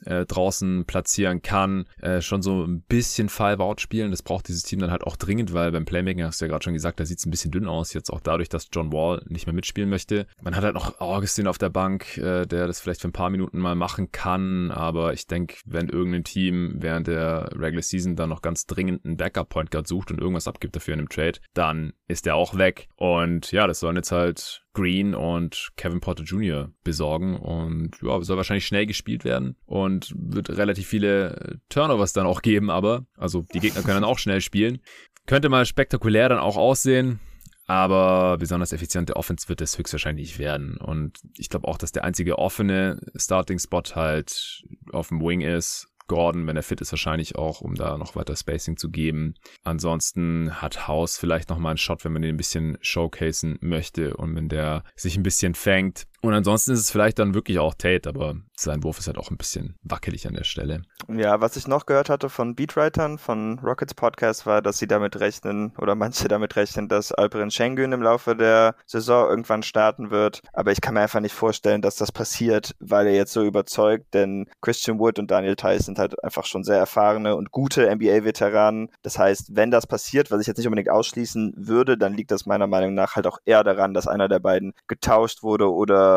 äh, 0.04 0.26
draußen 0.26 0.85
platzieren 0.87 1.42
kann, 1.42 1.85
äh, 2.00 2.21
schon 2.21 2.42
so 2.42 2.64
ein 2.64 2.83
bisschen 2.83 3.28
Five-Out 3.28 3.80
spielen. 3.80 4.11
Das 4.11 4.23
braucht 4.23 4.49
dieses 4.49 4.62
Team 4.62 4.80
dann 4.80 4.90
halt 4.90 5.04
auch 5.04 5.16
dringend, 5.16 5.52
weil 5.52 5.73
beim 5.73 5.85
Playmaking 5.85 6.25
hast 6.25 6.40
du 6.40 6.45
ja 6.45 6.50
gerade 6.50 6.64
schon 6.64 6.75
gesagt, 6.75 7.00
da 7.00 7.04
sieht 7.04 7.19
es 7.19 7.26
ein 7.26 7.30
bisschen 7.30 7.50
dünn 7.50 7.66
aus, 7.66 7.92
jetzt 7.92 8.11
auch 8.11 8.21
dadurch, 8.21 8.49
dass 8.49 8.69
John 8.73 8.92
Wall 8.92 9.23
nicht 9.28 9.47
mehr 9.47 9.54
mitspielen 9.54 9.90
möchte. 9.90 10.26
Man 10.42 10.57
hat 10.57 10.64
halt 10.64 10.75
noch 10.75 11.00
Augustin 11.00 11.47
auf 11.47 11.59
der 11.59 11.71
Bank, 11.71 12.16
äh, 12.19 12.47
der 12.47 12.66
das 12.66 12.80
vielleicht 12.80 13.00
für 13.00 13.09
ein 13.09 13.12
paar 13.12 13.30
Minuten 13.30 13.59
mal 13.59 13.75
machen 13.75 14.12
kann, 14.12 14.71
aber 14.71 15.12
ich 15.12 15.26
denke, 15.26 15.57
wenn 15.64 15.88
irgendein 15.88 16.25
Team 16.25 16.75
während 16.78 17.07
der 17.07 17.50
Regular 17.54 17.83
Season 17.83 18.16
dann 18.16 18.28
noch 18.28 18.42
ganz 18.42 18.66
dringend 18.66 19.04
einen 19.04 19.16
Backup-Point 19.16 19.71
Guard 19.71 19.87
sucht 19.87 20.11
und 20.11 20.21
irgendwas 20.21 20.49
abgibt 20.49 20.76
dafür 20.76 20.95
in 20.95 21.00
einem 21.00 21.09
Trade, 21.09 21.38
dann 21.54 21.92
ist 22.09 22.26
der 22.26 22.37
auch 22.37 22.57
weg. 22.57 22.88
Und 22.97 23.52
ja, 23.52 23.66
das 23.66 23.80
sollen 23.80 23.97
jetzt 23.97 24.12
halt 24.12 24.62
Green 24.73 25.15
und 25.15 25.71
Kevin 25.77 26.00
Porter 26.00 26.25
Jr. 26.25 26.71
besorgen 26.85 27.37
und 27.37 27.97
ja, 28.03 28.21
soll 28.23 28.37
wahrscheinlich 28.37 28.67
schnell 28.67 28.87
gespielt 28.87 29.25
werden 29.25 29.57
und 29.67 30.12
wird 30.17 30.50
relativ 30.50 30.87
viele 30.87 31.61
Turnovers 31.69 32.12
dann 32.12 32.27
auch 32.27 32.43
geben, 32.43 32.71
aber 32.71 33.07
also 33.17 33.45
die 33.53 33.61
Gegner 33.61 33.83
können 33.83 34.03
dann 34.03 34.05
auch 34.05 34.19
schnell 34.19 34.41
spielen. 34.41 34.81
Könnte 35.27 35.49
mal 35.49 35.67
spektakulär 35.67 36.29
dann 36.29 36.39
auch 36.39 36.57
aussehen. 36.57 37.21
Aber 37.67 38.37
besonders 38.37 38.73
effiziente 38.73 39.15
Offense 39.15 39.49
wird 39.49 39.61
es 39.61 39.79
höchstwahrscheinlich 39.79 40.41
werden. 40.41 40.77
Und 40.77 41.21
ich 41.39 41.49
glaube 41.49 41.69
auch, 41.69 41.79
dass 41.79 41.93
der 41.93 42.03
einzige 42.03 42.37
offene 42.37 42.99
Starting-Spot 43.15 43.95
halt 43.95 44.65
auf 44.91 45.07
dem 45.11 45.21
Wing 45.21 45.41
ist 45.41 45.90
Gordon, 46.11 46.49
wenn 46.49 46.57
er 46.57 46.64
fit 46.64 46.81
ist, 46.81 46.90
wahrscheinlich 46.90 47.37
auch, 47.37 47.61
um 47.61 47.76
da 47.76 47.97
noch 47.97 48.17
weiter 48.17 48.35
Spacing 48.35 48.76
zu 48.76 48.90
geben. 48.90 49.35
Ansonsten 49.62 50.61
hat 50.61 50.88
House 50.88 51.17
vielleicht 51.17 51.50
noch 51.50 51.59
mal 51.59 51.69
einen 51.69 51.79
Shot, 51.79 52.05
wenn 52.05 52.12
man 52.12 52.23
den 52.23 52.35
ein 52.35 52.37
bisschen 52.37 52.79
showcasen 52.81 53.59
möchte 53.61 54.17
und 54.17 54.35
wenn 54.35 54.49
der 54.49 54.83
sich 54.97 55.17
ein 55.17 55.23
bisschen 55.23 55.55
fängt. 55.55 56.09
Und 56.23 56.35
ansonsten 56.35 56.73
ist 56.73 56.81
es 56.81 56.91
vielleicht 56.91 57.19
dann 57.19 57.35
wirklich 57.35 57.59
auch 57.59 57.75
Tate, 57.75 58.09
aber 58.09 58.37
sein 58.55 58.85
Wurf 58.85 58.99
ist 58.99 59.07
halt 59.07 59.17
auch 59.17 59.31
ein 59.31 59.39
bisschen 59.39 59.77
wackelig 59.83 60.27
an 60.27 60.35
der 60.35 60.45
Stelle. 60.45 60.83
Ja, 61.09 61.41
was 61.41 61.57
ich 61.57 61.67
noch 61.67 61.87
gehört 61.87 62.11
hatte 62.11 62.29
von 62.29 62.55
Beatwritern 62.55 63.17
von 63.17 63.59
Rockets 63.61 63.95
Podcast 63.95 64.45
war, 64.45 64.61
dass 64.61 64.79
sie 64.79 64.87
damit 64.87 65.19
rechnen 65.19 65.73
oder 65.79 65.95
manche 65.95 66.29
damit 66.29 66.57
rechnen, 66.57 66.89
dass 66.89 67.12
Alperin 67.12 67.50
Schengen 67.50 67.93
im 67.93 68.03
Laufe 68.03 68.37
der 68.37 68.75
Saison 68.85 69.31
irgendwann 69.31 69.62
starten 69.62 70.11
wird. 70.11 70.43
Aber 70.53 70.73
ich 70.73 70.83
kann 70.83 70.95
mir 70.95 71.00
einfach 71.00 71.21
nicht 71.21 71.35
vorstellen, 71.35 71.81
dass 71.81 71.97
das 71.97 72.12
passiert, 72.12 72.75
weil 72.81 73.07
er 73.07 73.15
jetzt 73.15 73.33
so 73.33 73.43
überzeugt, 73.43 74.12
denn 74.12 74.47
Christian 74.61 74.99
Wood 74.99 75.19
und 75.19 75.31
Daniel 75.31 75.57
Tice 75.57 75.87
sind 75.87 75.99
halt 75.99 76.23
einfach 76.23 76.45
schon 76.45 76.65
sehr 76.65 76.77
erfahrene 76.77 77.37
und 77.37 77.53
gute 77.53 77.89
NBA-Veteranen. 77.95 78.91
Das 79.03 79.19
heißt, 79.19 79.57
wenn 79.57 79.71
das 79.71 79.87
passiert, 79.87 80.31
was 80.31 80.43
ich 80.43 80.47
jetzt 80.47 80.59
nicht 80.59 80.67
unbedingt 80.67 80.91
ausschließen 80.91 81.55
würde, 81.57 81.97
dann 81.97 82.12
liegt 82.12 82.31
das 82.31 82.45
meiner 82.45 82.67
Meinung 82.67 82.93
nach 82.93 83.17
halt 83.17 83.27
auch 83.27 83.39
eher 83.47 83.65
daran, 83.65 83.95
dass 83.95 84.07
einer 84.07 84.29
der 84.29 84.41
beiden 84.41 84.75
getauscht 84.87 85.43
wurde 85.43 85.73
oder 85.73 86.10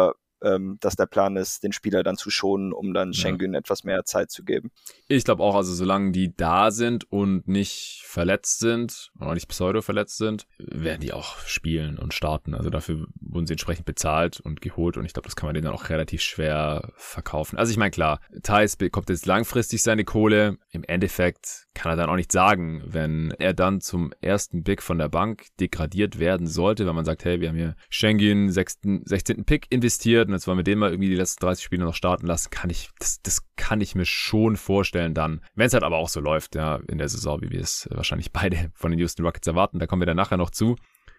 ähm, 0.43 0.77
dass 0.81 0.95
der 0.95 1.05
Plan 1.05 1.37
ist, 1.37 1.63
den 1.63 1.71
Spieler 1.71 2.03
dann 2.03 2.17
zu 2.17 2.29
schonen, 2.29 2.73
um 2.73 2.93
dann 2.93 3.13
Schengen 3.13 3.53
ja. 3.53 3.59
etwas 3.59 3.83
mehr 3.83 4.03
Zeit 4.03 4.29
zu 4.29 4.43
geben. 4.43 4.71
Ich 5.07 5.23
glaube 5.23 5.41
auch, 5.41 5.55
also 5.55 5.73
solange 5.73 6.11
die 6.11 6.35
da 6.35 6.71
sind 6.71 7.09
und 7.11 7.47
nicht 7.47 8.03
verletzt 8.05 8.59
sind 8.59 9.11
oder 9.19 9.33
nicht 9.33 9.47
pseudo 9.47 9.81
verletzt 9.81 10.17
sind, 10.17 10.45
werden 10.57 11.01
die 11.01 11.13
auch 11.13 11.37
spielen 11.39 11.97
und 11.97 12.13
starten. 12.13 12.53
Also 12.53 12.69
dafür 12.69 13.07
wurden 13.21 13.47
sie 13.47 13.53
entsprechend 13.53 13.85
bezahlt 13.85 14.39
und 14.39 14.61
geholt 14.61 14.97
und 14.97 15.05
ich 15.05 15.13
glaube, 15.13 15.27
das 15.27 15.35
kann 15.35 15.47
man 15.47 15.53
denen 15.53 15.65
dann 15.65 15.75
auch 15.75 15.89
relativ 15.89 16.21
schwer 16.21 16.91
verkaufen. 16.97 17.57
Also 17.57 17.71
ich 17.71 17.77
meine, 17.77 17.91
klar, 17.91 18.19
Thais 18.43 18.75
bekommt 18.75 19.09
jetzt 19.09 19.25
langfristig 19.25 19.81
seine 19.81 20.03
Kohle. 20.03 20.57
Im 20.71 20.83
Endeffekt 20.83 21.67
kann 21.73 21.91
er 21.91 21.95
dann 21.95 22.09
auch 22.09 22.15
nicht 22.15 22.31
sagen, 22.31 22.83
wenn 22.85 23.31
er 23.39 23.53
dann 23.53 23.81
zum 23.81 24.13
ersten 24.21 24.63
Pick 24.63 24.81
von 24.81 24.97
der 24.97 25.09
Bank 25.09 25.47
degradiert 25.59 26.19
werden 26.19 26.47
sollte, 26.47 26.85
wenn 26.85 26.95
man 26.95 27.05
sagt, 27.05 27.25
hey, 27.25 27.41
wir 27.41 27.49
haben 27.49 27.55
hier 27.55 27.75
Schengen 27.89 28.51
16. 28.51 29.03
Pick 29.45 29.67
investiert 29.69 30.27
und 30.27 30.33
jetzt 30.33 30.47
wollen 30.47 30.59
wir 30.59 30.63
den 30.63 30.79
mal 30.79 30.91
irgendwie 30.91 31.09
die 31.09 31.15
letzten 31.15 31.45
30 31.45 31.63
Spiele 31.63 31.83
noch 31.83 31.95
starten 31.95 32.27
lassen, 32.27 32.49
kann 32.49 32.69
ich, 32.69 32.89
das, 32.99 33.21
das 33.21 33.41
kann 33.55 33.81
ich 33.81 33.95
mir 33.95 34.05
schon 34.05 34.55
vorstellen 34.55 35.13
dann. 35.13 35.41
Wenn 35.55 35.67
es 35.67 35.73
halt 35.73 35.83
aber 35.83 35.97
auch 35.97 36.09
so 36.09 36.19
läuft, 36.19 36.55
ja, 36.55 36.79
in 36.87 36.97
der 36.97 37.09
Saison, 37.09 37.41
wie 37.41 37.51
wir 37.51 37.61
es 37.61 37.87
wahrscheinlich 37.91 38.31
beide 38.31 38.71
von 38.73 38.91
den 38.91 38.99
Houston 38.99 39.25
Rockets 39.25 39.47
erwarten, 39.47 39.79
da 39.79 39.87
kommen 39.87 40.01
wir 40.01 40.07
dann 40.07 40.17
nachher 40.17 40.37
noch 40.37 40.51
zu. 40.51 40.75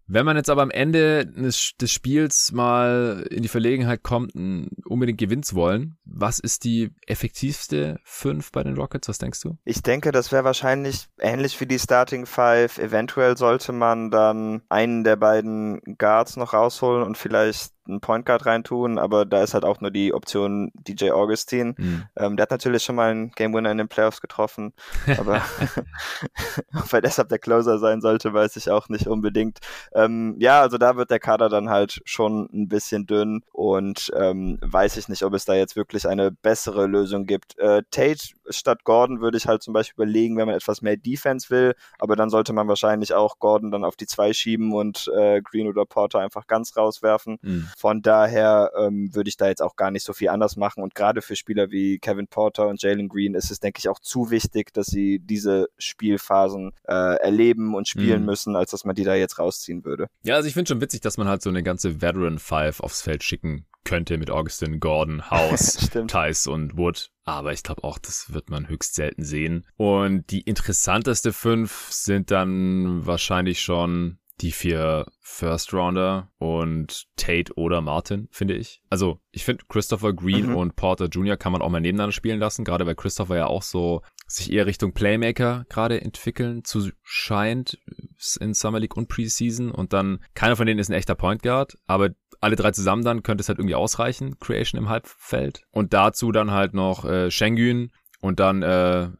Wenn 0.07 0.27
man 0.27 0.37
jetzt 0.37 0.51
aber 0.51 0.63
am 0.63 0.71
Ende 0.71 1.27
des, 1.27 1.75
Spiels 1.87 2.53
mal 2.53 3.27
in 3.31 3.43
die 3.43 3.49
Verlegenheit 3.49 4.03
kommt, 4.03 4.35
unbedingt 4.85 5.19
gewinnen 5.19 5.43
zu 5.43 5.55
wollen, 5.55 5.97
was 6.05 6.39
ist 6.39 6.65
die 6.65 6.91
effektivste 7.07 7.99
5 8.05 8.53
bei 8.53 8.63
den 8.63 8.77
Rockets? 8.77 9.09
Was 9.09 9.19
denkst 9.19 9.41
du? 9.41 9.57
Ich 9.65 9.83
denke, 9.83 10.13
das 10.13 10.33
wäre 10.33 10.45
wahrscheinlich 10.45 11.09
ähnlich 11.19 11.61
wie 11.61 11.67
die 11.67 11.79
Starting 11.79 12.27
5. 12.27 12.79
Eventuell 12.79 13.37
sollte 13.37 13.73
man 13.73 14.11
dann 14.11 14.63
einen 14.69 15.05
der 15.05 15.17
beiden 15.17 15.81
Guards 15.99 16.37
noch 16.37 16.53
rausholen 16.53 17.03
und 17.03 17.17
vielleicht 17.17 17.74
einen 17.87 18.01
Point 18.01 18.27
Guard 18.27 18.47
reintun, 18.47 18.99
aber 18.99 19.25
da 19.25 19.43
ist 19.43 19.55
halt 19.55 19.65
auch 19.65 19.81
nur 19.81 19.91
die 19.91 20.15
Option 20.15 20.71
DJ 20.75 21.11
Augustin. 21.11 21.75
Mhm. 21.77 22.05
Ähm, 22.17 22.37
der 22.37 22.45
hat 22.45 22.51
natürlich 22.51 22.83
schon 22.83 22.97
mal 22.97 23.11
einen 23.11 23.31
Game 23.33 23.53
Winner 23.55 23.71
in 23.71 23.79
den 23.79 23.89
Playoffs 23.89 24.21
getroffen, 24.21 24.73
aber 25.19 25.43
ob 26.75 26.93
er 26.93 27.01
deshalb 27.01 27.29
der 27.29 27.39
Closer 27.39 27.79
sein 27.79 28.01
sollte, 28.01 28.33
weiß 28.33 28.57
ich 28.57 28.71
auch 28.71 28.89
nicht 28.89 29.07
unbedingt. 29.07 29.59
Ähm, 29.95 30.37
ja, 30.39 30.61
also 30.61 30.79
da 30.79 30.97
wird 30.97 31.11
der 31.11 31.21
Kader 31.21 31.49
dann 31.49 31.71
halt 31.71 32.01
schon 32.05 32.49
ein 32.53 32.69
bisschen 32.69 33.07
dünn 33.07 33.43
und 33.53 34.11
ähm, 34.17 34.59
weiß 34.63 34.97
ich 34.97 35.09
nicht, 35.09 35.23
ob 35.23 35.35
es 35.35 35.45
da 35.45 35.55
jetzt 35.55 35.77
wirklich 35.77 36.09
eine 36.09 36.31
bessere 36.31 36.87
Lösung 36.87 37.27
gibt. 37.27 37.59
Äh, 37.59 37.83
Tate 37.91 38.35
statt 38.49 38.85
Gordon 38.85 39.21
würde 39.21 39.37
ich 39.37 39.47
halt 39.47 39.63
zum 39.63 39.75
Beispiel 39.75 39.95
überlegen, 39.95 40.37
wenn 40.37 40.47
man 40.47 40.57
etwas 40.57 40.83
mehr 40.83 40.97
Defense 40.97 41.51
will, 41.51 41.75
aber 41.99 42.17
dann 42.17 42.31
sollte 42.31 42.53
man 42.53 42.69
wahrscheinlich 42.69 43.15
auch 43.15 43.39
Gordon 43.39 43.71
dann 43.71 43.85
auf 43.85 43.97
die 43.97 44.07
zwei 44.07 44.33
schieben 44.33 44.73
und 44.73 45.11
äh, 45.17 45.41
Green 45.43 45.67
oder 45.67 45.85
Porter 45.85 46.21
einfach 46.21 46.47
ganz 46.47 46.77
rauswerfen. 46.77 47.39
Mhm. 47.43 47.69
Von 47.77 48.03
daher 48.03 48.73
ähm, 48.77 49.15
würde 49.15 49.29
ich 49.29 49.37
da 49.37 49.49
jetzt 49.49 49.63
auch 49.63 49.77
gar 49.77 49.91
nicht 49.91 50.05
so 50.05 50.13
viel 50.13 50.29
anders 50.29 50.57
machen. 50.57 50.83
Und 50.83 50.95
gerade 50.95 51.23
für 51.23 51.37
Spieler 51.37 51.71
wie 51.71 51.99
Kevin 51.99 52.27
Porter 52.27 52.69
und 52.69 52.83
Jalen 52.83 53.09
Green 53.09 53.35
ist 53.35 53.51
es, 53.51 53.61
denke 53.61 53.79
ich, 53.79 53.89
auch 53.89 53.99
zu 53.99 54.31
wichtig, 54.31 54.73
dass 54.73 54.87
sie 54.87 55.19
diese 55.19 55.69
Spielphasen 55.79 56.73
äh, 56.85 57.17
erleben 57.17 57.75
und 57.75 57.89
spielen 57.89 58.21
mhm. 58.21 58.27
müssen, 58.27 58.57
als 58.57 58.71
dass 58.71 58.85
man 58.85 58.95
die 58.95 59.05
da 59.05 59.15
jetzt 59.15 59.39
rausziehen 59.39 59.85
würde. 59.85 60.07
Ja, 60.23 60.37
also 60.37 60.49
ich 60.49 60.55
finde 60.55 60.69
schon 60.69 60.81
witzig, 60.81 61.01
dass 61.01 61.19
man 61.19 61.29
halt 61.29 61.43
so 61.43 61.51
eine 61.51 61.63
ganze 61.63 62.01
Veteran 62.01 62.39
Five 62.39 62.81
aufs 62.81 63.03
Feld 63.03 63.23
schicken 63.23 63.67
könnte 63.85 64.19
mit 64.19 64.31
Augustin, 64.31 64.81
Gordon, 64.81 65.31
House, 65.31 65.91
Tice 66.09 66.49
und 66.49 66.77
Wood. 66.77 67.11
Aber 67.25 67.53
ich 67.53 67.63
glaube 67.63 67.85
auch, 67.85 67.99
das 67.99 68.33
wird 68.33 68.51
man 68.51 68.69
höchst 68.69 68.95
selten 68.95 69.25
sehen. 69.25 69.67
Und 69.77 70.31
die 70.31 70.41
interessanteste 70.41 71.33
fünf 71.33 71.89
sind 71.91 72.31
dann 72.31 73.07
wahrscheinlich 73.07 73.63
schon 73.63 74.19
die 74.41 74.53
vier 74.53 75.07
First 75.21 75.73
Rounder 75.73 76.31
und 76.39 77.07
Tate 77.17 77.53
oder 77.55 77.81
Martin, 77.81 78.29
finde 78.31 78.55
ich. 78.55 78.83
Also, 78.91 79.21
ich 79.31 79.45
finde 79.45 79.65
Christopher 79.69 80.13
Green 80.13 80.51
mhm. 80.51 80.57
und 80.57 80.77
Porter 80.77 81.07
Jr. 81.07 81.37
kann 81.37 81.53
man 81.53 81.63
auch 81.63 81.71
mal 81.71 81.81
nebeneinander 81.81 82.13
spielen 82.13 82.41
lassen, 82.41 82.65
gerade 82.65 82.87
weil 82.87 82.97
Christopher 82.97 83.37
ja 83.37 83.47
auch 83.47 83.63
so 83.63 84.03
sich 84.27 84.53
eher 84.53 84.67
Richtung 84.67 84.93
Playmaker 84.93 85.65
gerade 85.69 86.01
entwickeln 86.01 86.65
zu 86.65 86.91
scheint 87.03 87.79
in 88.41 88.55
Summer 88.55 88.81
League 88.81 88.97
und 88.97 89.09
Preseason 89.09 89.71
und 89.71 89.93
dann 89.93 90.21
keiner 90.35 90.57
von 90.57 90.67
denen 90.67 90.81
ist 90.81 90.89
ein 90.89 90.95
echter 90.95 91.15
Point 91.15 91.43
Guard, 91.43 91.77
aber 91.87 92.11
alle 92.41 92.57
drei 92.57 92.71
zusammen 92.73 93.05
dann 93.05 93.23
könnte 93.23 93.43
es 93.43 93.49
halt 93.49 93.59
irgendwie 93.59 93.75
ausreichen, 93.75 94.39
Creation 94.39 94.79
im 94.79 94.89
Halbfeld 94.89 95.63
und 95.71 95.93
dazu 95.93 96.33
dann 96.33 96.51
halt 96.51 96.75
noch 96.75 97.05
äh, 97.05 97.31
Schengen 97.31 97.93
und 98.21 98.41
dann 98.41 98.63
äh, 98.63 99.11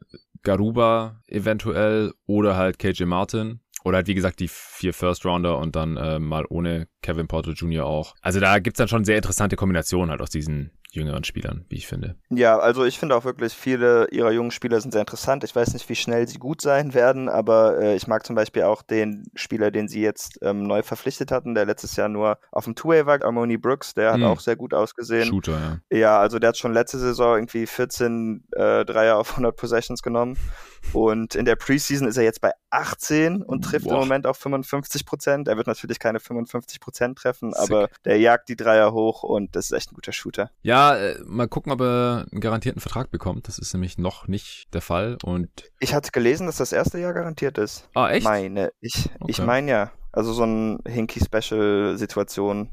Garuba 0.41 1.21
eventuell 1.27 2.13
oder 2.25 2.55
halt 2.55 2.79
KJ 2.79 3.05
Martin 3.05 3.61
oder 3.85 3.97
halt, 3.97 4.07
wie 4.07 4.15
gesagt, 4.15 4.39
die 4.39 4.47
vier 4.49 4.93
First 4.93 5.25
Rounder 5.25 5.59
und 5.59 5.75
dann 5.75 5.95
äh, 5.95 6.19
mal 6.19 6.45
ohne 6.49 6.87
Kevin 7.01 7.27
Porter 7.27 7.51
Jr. 7.51 7.85
auch. 7.85 8.15
Also 8.21 8.39
da 8.39 8.57
gibt's 8.59 8.79
dann 8.79 8.87
schon 8.87 9.05
sehr 9.05 9.15
interessante 9.15 9.55
Kombinationen 9.55 10.09
halt 10.09 10.21
aus 10.21 10.31
diesen 10.31 10.71
jüngeren 10.95 11.23
Spielern, 11.23 11.65
wie 11.69 11.75
ich 11.75 11.87
finde. 11.87 12.15
Ja, 12.29 12.57
also 12.57 12.85
ich 12.85 12.99
finde 12.99 13.15
auch 13.15 13.25
wirklich, 13.25 13.53
viele 13.53 14.07
ihrer 14.11 14.31
jungen 14.31 14.51
Spieler 14.51 14.81
sind 14.81 14.91
sehr 14.91 15.01
interessant. 15.01 15.43
Ich 15.43 15.55
weiß 15.55 15.73
nicht, 15.73 15.87
wie 15.89 15.95
schnell 15.95 16.27
sie 16.27 16.37
gut 16.37 16.61
sein 16.61 16.93
werden, 16.93 17.29
aber 17.29 17.79
äh, 17.79 17.95
ich 17.95 18.07
mag 18.07 18.25
zum 18.25 18.35
Beispiel 18.35 18.63
auch 18.63 18.81
den 18.81 19.25
Spieler, 19.35 19.71
den 19.71 19.87
sie 19.87 20.01
jetzt 20.01 20.39
ähm, 20.41 20.63
neu 20.63 20.81
verpflichtet 20.83 21.31
hatten, 21.31 21.55
der 21.55 21.65
letztes 21.65 21.95
Jahr 21.95 22.09
nur 22.09 22.37
auf 22.51 22.65
dem 22.65 22.75
Two-Way 22.75 23.05
war, 23.05 23.23
Armoni 23.23 23.57
Brooks, 23.57 23.93
der 23.93 24.13
hat 24.13 24.17
hm. 24.17 24.25
auch 24.25 24.39
sehr 24.39 24.55
gut 24.55 24.73
ausgesehen. 24.73 25.27
Shooter, 25.27 25.81
ja. 25.91 25.97
Ja, 25.97 26.19
also 26.19 26.39
der 26.39 26.49
hat 26.49 26.57
schon 26.57 26.73
letzte 26.73 26.99
Saison 26.99 27.35
irgendwie 27.35 27.65
14 27.65 28.43
äh, 28.51 28.85
Dreier 28.85 29.17
auf 29.17 29.31
100 29.31 29.55
Possessions 29.55 30.01
genommen. 30.01 30.37
Und 30.93 31.35
in 31.35 31.45
der 31.45 31.55
Preseason 31.55 32.07
ist 32.07 32.17
er 32.17 32.23
jetzt 32.23 32.41
bei 32.41 32.51
18 32.69 33.41
und 33.41 33.63
trifft 33.63 33.85
Boah. 33.85 33.95
im 33.95 33.99
Moment 34.01 34.27
auf 34.27 34.37
55 34.37 35.05
Prozent. 35.05 35.47
Er 35.47 35.57
wird 35.57 35.67
natürlich 35.67 35.99
keine 35.99 36.19
55 36.19 36.79
Prozent 36.79 37.17
treffen, 37.17 37.53
Sick. 37.53 37.61
aber 37.61 37.89
der 38.05 38.19
jagt 38.19 38.49
die 38.49 38.55
Dreier 38.55 38.93
hoch 38.93 39.23
und 39.23 39.55
das 39.55 39.65
ist 39.65 39.71
echt 39.71 39.91
ein 39.91 39.95
guter 39.95 40.11
Shooter. 40.11 40.51
Ja, 40.61 40.84
äh, 40.93 41.17
mal 41.25 41.47
gucken, 41.47 41.71
ob 41.71 41.81
er 41.81 42.25
einen 42.31 42.41
garantierten 42.41 42.81
Vertrag 42.81 43.11
bekommt. 43.11 43.47
Das 43.47 43.57
ist 43.59 43.73
nämlich 43.73 43.97
noch 43.97 44.27
nicht 44.27 44.73
der 44.73 44.81
Fall. 44.81 45.17
Und 45.23 45.49
ich 45.79 45.93
hatte 45.93 46.11
gelesen, 46.11 46.45
dass 46.45 46.57
das 46.57 46.71
erste 46.71 46.99
Jahr 46.99 47.13
garantiert 47.13 47.57
ist. 47.57 47.89
Ah, 47.95 48.09
echt? 48.09 48.23
Meine. 48.23 48.71
Ich, 48.81 49.09
okay. 49.19 49.25
ich 49.31 49.41
meine 49.41 49.71
ja. 49.71 49.91
Also 50.11 50.33
so 50.33 50.43
ein 50.43 50.79
Hinky-Special-Situation. 50.87 52.69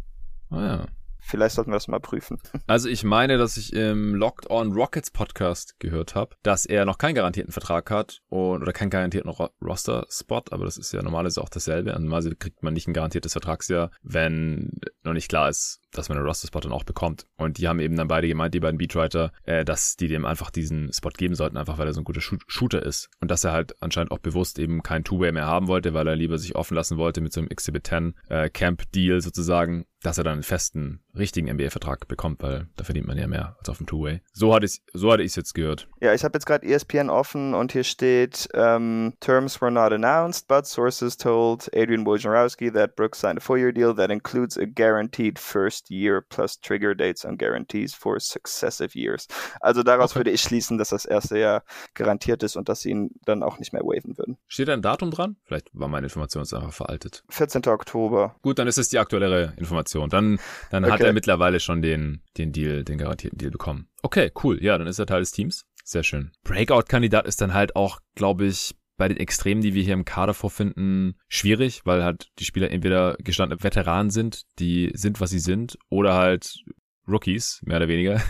Ah 0.50 0.62
ja. 0.62 0.86
Vielleicht 1.32 1.54
sollten 1.54 1.70
wir 1.70 1.76
das 1.76 1.88
mal 1.88 1.98
prüfen. 1.98 2.38
Also 2.66 2.88
ich 2.88 3.04
meine, 3.04 3.38
dass 3.38 3.56
ich 3.56 3.72
im 3.72 4.14
Locked 4.14 4.48
On 4.50 4.72
Rockets 4.72 5.10
Podcast 5.10 5.78
gehört 5.78 6.14
habe, 6.14 6.36
dass 6.42 6.64
er 6.64 6.84
noch 6.84 6.96
keinen 6.96 7.14
garantierten 7.14 7.52
Vertrag 7.52 7.90
hat 7.90 8.20
und 8.28 8.62
oder 8.62 8.72
keinen 8.72 8.90
garantierten 8.90 9.30
Ro 9.30 9.48
Roster-Spot, 9.62 10.42
aber 10.50 10.64
das 10.64 10.76
ist 10.76 10.92
ja 10.92 11.02
normalerweise 11.02 11.42
auch 11.42 11.48
dasselbe. 11.48 11.90
Normalerweise 11.92 12.36
kriegt 12.36 12.62
man 12.62 12.72
nicht 12.74 12.86
ein 12.86 12.92
garantiertes 12.92 13.32
Vertragsjahr, 13.32 13.90
wenn 14.02 14.72
noch 15.04 15.12
nicht 15.12 15.28
klar 15.28 15.48
ist, 15.48 15.80
dass 15.90 16.08
man 16.08 16.18
einen 16.18 16.26
Roster-Spot 16.26 16.60
dann 16.60 16.72
auch 16.72 16.84
bekommt. 16.84 17.26
Und 17.36 17.58
die 17.58 17.68
haben 17.68 17.80
eben 17.80 17.96
dann 17.96 18.08
beide 18.08 18.28
gemeint, 18.28 18.54
die 18.54 18.60
beiden 18.60 18.78
Beatwriter, 18.78 19.32
äh, 19.44 19.64
dass 19.64 19.96
die 19.96 20.08
dem 20.08 20.24
einfach 20.24 20.50
diesen 20.50 20.92
Spot 20.92 21.10
geben 21.10 21.34
sollten, 21.34 21.56
einfach 21.56 21.78
weil 21.78 21.86
er 21.86 21.94
so 21.94 22.00
ein 22.00 22.04
guter 22.04 22.20
Shoot 22.20 22.42
Shooter 22.46 22.82
ist. 22.82 23.08
Und 23.20 23.30
dass 23.30 23.44
er 23.44 23.52
halt 23.52 23.74
anscheinend 23.80 24.12
auch 24.12 24.18
bewusst 24.18 24.58
eben 24.58 24.82
kein 24.82 25.04
Two-Way 25.04 25.32
mehr 25.32 25.46
haben 25.46 25.68
wollte, 25.68 25.94
weil 25.94 26.06
er 26.06 26.16
lieber 26.16 26.38
sich 26.38 26.56
offen 26.56 26.74
lassen 26.74 26.98
wollte 26.98 27.20
mit 27.20 27.32
so 27.32 27.40
einem 27.40 27.48
Exhibit 27.48 27.86
10 27.86 28.14
äh, 28.28 28.50
Camp-Deal 28.50 29.20
sozusagen, 29.20 29.86
dass 30.02 30.18
er 30.18 30.24
dann 30.24 30.34
einen 30.34 30.42
festen, 30.42 31.02
richtigen 31.16 31.52
NBA-Vertrag 31.52 32.08
bekommt, 32.08 32.42
weil 32.42 32.68
da 32.76 32.84
verdient 32.84 33.06
man 33.06 33.18
ja 33.18 33.26
mehr 33.26 33.56
als 33.58 33.68
auf 33.68 33.78
dem 33.78 33.86
Two-Way. 33.86 34.20
So 34.32 34.54
hatte 34.54 34.66
ich 34.66 34.82
so 34.92 35.12
hatte 35.12 35.22
ich 35.22 35.30
es 35.30 35.36
jetzt 35.36 35.54
gehört. 35.54 35.88
Ja, 36.00 36.12
ich 36.14 36.24
habe 36.24 36.34
jetzt 36.34 36.46
gerade 36.46 36.66
ESPN 36.66 37.10
offen 37.10 37.54
und 37.54 37.72
hier 37.72 37.84
steht 37.84 38.48
um, 38.54 38.60
ähm, 38.60 39.12
Terms 39.20 39.60
were 39.60 39.70
not 39.70 39.92
announced, 39.92 40.48
but 40.48 40.66
sources 40.66 41.16
told 41.16 41.68
Adrian 41.74 42.04
Wojnarowski 42.04 42.72
that 42.72 42.96
Brooks 42.96 43.20
signed 43.20 43.38
a 43.38 43.40
four-year 43.40 43.72
deal 43.72 43.94
that 43.94 44.10
includes 44.10 44.56
a 44.56 44.66
guaranteed 44.66 45.38
first 45.38 45.90
year 45.90 46.20
plus 46.20 46.58
trigger 46.58 46.94
dates 46.94 47.24
and 47.24 47.38
guarantees 47.38 47.94
for 47.94 48.18
successive 48.20 48.94
years. 48.94 49.26
Also 49.60 49.82
daraus 49.82 50.12
okay. 50.12 50.20
würde 50.20 50.30
ich 50.30 50.42
schließen, 50.42 50.78
dass 50.78 50.90
das 50.90 51.04
erste 51.04 51.38
Jahr 51.38 51.64
garantiert 51.94 52.42
ist 52.42 52.56
und 52.56 52.68
dass 52.68 52.80
sie 52.80 52.90
ihn 52.90 53.10
dann 53.24 53.42
auch 53.42 53.58
nicht 53.58 53.72
mehr 53.72 53.82
waven 53.82 54.18
würden. 54.18 54.38
Steht 54.48 54.68
da 54.68 54.72
ein 54.72 54.82
Datum 54.82 55.10
dran? 55.10 55.36
Vielleicht 55.44 55.68
war 55.72 55.88
meine 55.88 56.06
Information 56.06 56.42
jetzt 56.42 56.54
einfach 56.54 56.72
veraltet. 56.72 57.24
14. 57.28 57.66
Oktober. 57.66 58.36
Gut, 58.42 58.58
dann 58.58 58.68
ist 58.68 58.78
es 58.78 58.88
die 58.88 58.98
aktuellere 58.98 59.54
Information. 59.56 59.91
Dann, 60.00 60.38
dann 60.70 60.84
okay. 60.84 60.92
hat 60.92 61.00
er 61.00 61.12
mittlerweile 61.12 61.60
schon 61.60 61.82
den, 61.82 62.22
den 62.36 62.52
Deal, 62.52 62.84
den 62.84 62.98
garantierten 62.98 63.38
Deal 63.38 63.50
bekommen. 63.50 63.88
Okay, 64.02 64.30
cool. 64.42 64.62
Ja, 64.62 64.78
dann 64.78 64.86
ist 64.86 64.98
er 64.98 65.06
Teil 65.06 65.20
des 65.20 65.32
Teams. 65.32 65.64
Sehr 65.84 66.02
schön. 66.02 66.30
Breakout-Kandidat 66.44 67.26
ist 67.26 67.40
dann 67.40 67.54
halt 67.54 67.76
auch, 67.76 67.98
glaube 68.14 68.46
ich, 68.46 68.74
bei 68.96 69.08
den 69.08 69.16
Extremen, 69.16 69.62
die 69.62 69.74
wir 69.74 69.82
hier 69.82 69.94
im 69.94 70.04
Kader 70.04 70.34
vorfinden, 70.34 71.16
schwierig, 71.28 71.82
weil 71.84 72.04
halt 72.04 72.28
die 72.38 72.44
Spieler 72.44 72.70
entweder 72.70 73.16
gestandene 73.18 73.62
Veteranen 73.62 74.10
sind, 74.10 74.42
die 74.58 74.92
sind, 74.94 75.20
was 75.20 75.30
sie 75.30 75.40
sind, 75.40 75.76
oder 75.88 76.14
halt 76.14 76.62
Rookies, 77.08 77.60
mehr 77.64 77.78
oder 77.78 77.88
weniger. 77.88 78.22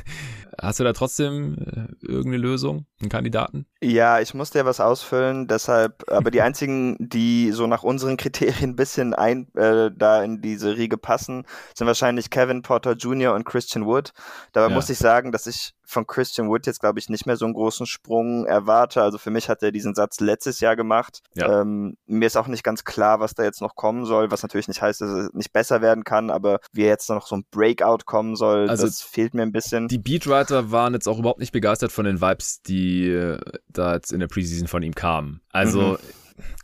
Hast 0.60 0.80
du 0.80 0.84
da 0.84 0.92
trotzdem 0.92 1.56
äh, 1.58 2.06
irgendeine 2.06 2.38
Lösung, 2.38 2.86
einen 3.00 3.10
Kandidaten? 3.10 3.66
Ja, 3.80 4.20
ich 4.20 4.34
musste 4.34 4.58
ja 4.58 4.64
was 4.64 4.80
ausfüllen, 4.80 5.48
deshalb, 5.48 6.04
aber 6.10 6.30
die 6.30 6.42
einzigen, 6.42 6.96
die 6.98 7.52
so 7.52 7.66
nach 7.66 7.82
unseren 7.82 8.16
Kriterien 8.16 8.70
ein 8.70 8.76
bisschen 8.76 9.14
ein, 9.14 9.52
äh, 9.54 9.90
da 9.94 10.22
in 10.22 10.40
diese 10.42 10.76
Riege 10.76 10.98
passen, 10.98 11.44
sind 11.76 11.86
wahrscheinlich 11.86 12.30
Kevin 12.30 12.62
Porter 12.62 12.92
Jr. 12.92 13.34
und 13.34 13.44
Christian 13.44 13.86
Wood. 13.86 14.12
Dabei 14.52 14.68
ja. 14.68 14.74
muss 14.74 14.90
ich 14.90 14.98
sagen, 14.98 15.32
dass 15.32 15.46
ich 15.46 15.74
von 15.84 16.06
Christian 16.06 16.48
Wood 16.48 16.66
jetzt, 16.66 16.80
glaube 16.80 16.98
ich, 16.98 17.08
nicht 17.08 17.26
mehr 17.26 17.36
so 17.36 17.44
einen 17.44 17.54
großen 17.54 17.86
Sprung 17.86 18.46
erwarte. 18.46 19.02
Also 19.02 19.18
für 19.18 19.30
mich 19.30 19.48
hat 19.48 19.62
er 19.62 19.72
diesen 19.72 19.94
Satz 19.94 20.20
letztes 20.20 20.60
Jahr 20.60 20.74
gemacht. 20.74 21.20
Ja. 21.34 21.60
Ähm, 21.60 21.96
mir 22.06 22.26
ist 22.26 22.36
auch 22.36 22.46
nicht 22.46 22.64
ganz 22.64 22.84
klar, 22.84 23.20
was 23.20 23.34
da 23.34 23.44
jetzt 23.44 23.60
noch 23.60 23.76
kommen 23.76 24.06
soll, 24.06 24.30
was 24.30 24.42
natürlich 24.42 24.68
nicht 24.68 24.80
heißt, 24.80 25.00
dass 25.02 25.10
es 25.10 25.34
nicht 25.34 25.52
besser 25.52 25.82
werden 25.82 26.04
kann, 26.04 26.30
aber 26.30 26.60
wie 26.72 26.84
jetzt 26.84 27.10
noch 27.10 27.26
so 27.26 27.36
ein 27.36 27.44
Breakout 27.50 28.04
kommen 28.06 28.36
soll, 28.36 28.70
also 28.70 28.86
das 28.86 29.02
fehlt 29.02 29.34
mir 29.34 29.42
ein 29.42 29.52
bisschen. 29.52 29.88
Die 29.88 29.98
Beatwriter 29.98 30.41
waren 30.50 30.94
jetzt 30.94 31.08
auch 31.08 31.18
überhaupt 31.18 31.40
nicht 31.40 31.52
begeistert 31.52 31.92
von 31.92 32.04
den 32.04 32.20
Vibes, 32.20 32.62
die 32.62 33.08
äh, 33.08 33.38
da 33.68 33.94
jetzt 33.94 34.12
in 34.12 34.20
der 34.20 34.28
Preseason 34.28 34.68
von 34.68 34.82
ihm 34.82 34.94
kamen. 34.94 35.40
Also 35.50 35.92
mhm. 35.92 35.98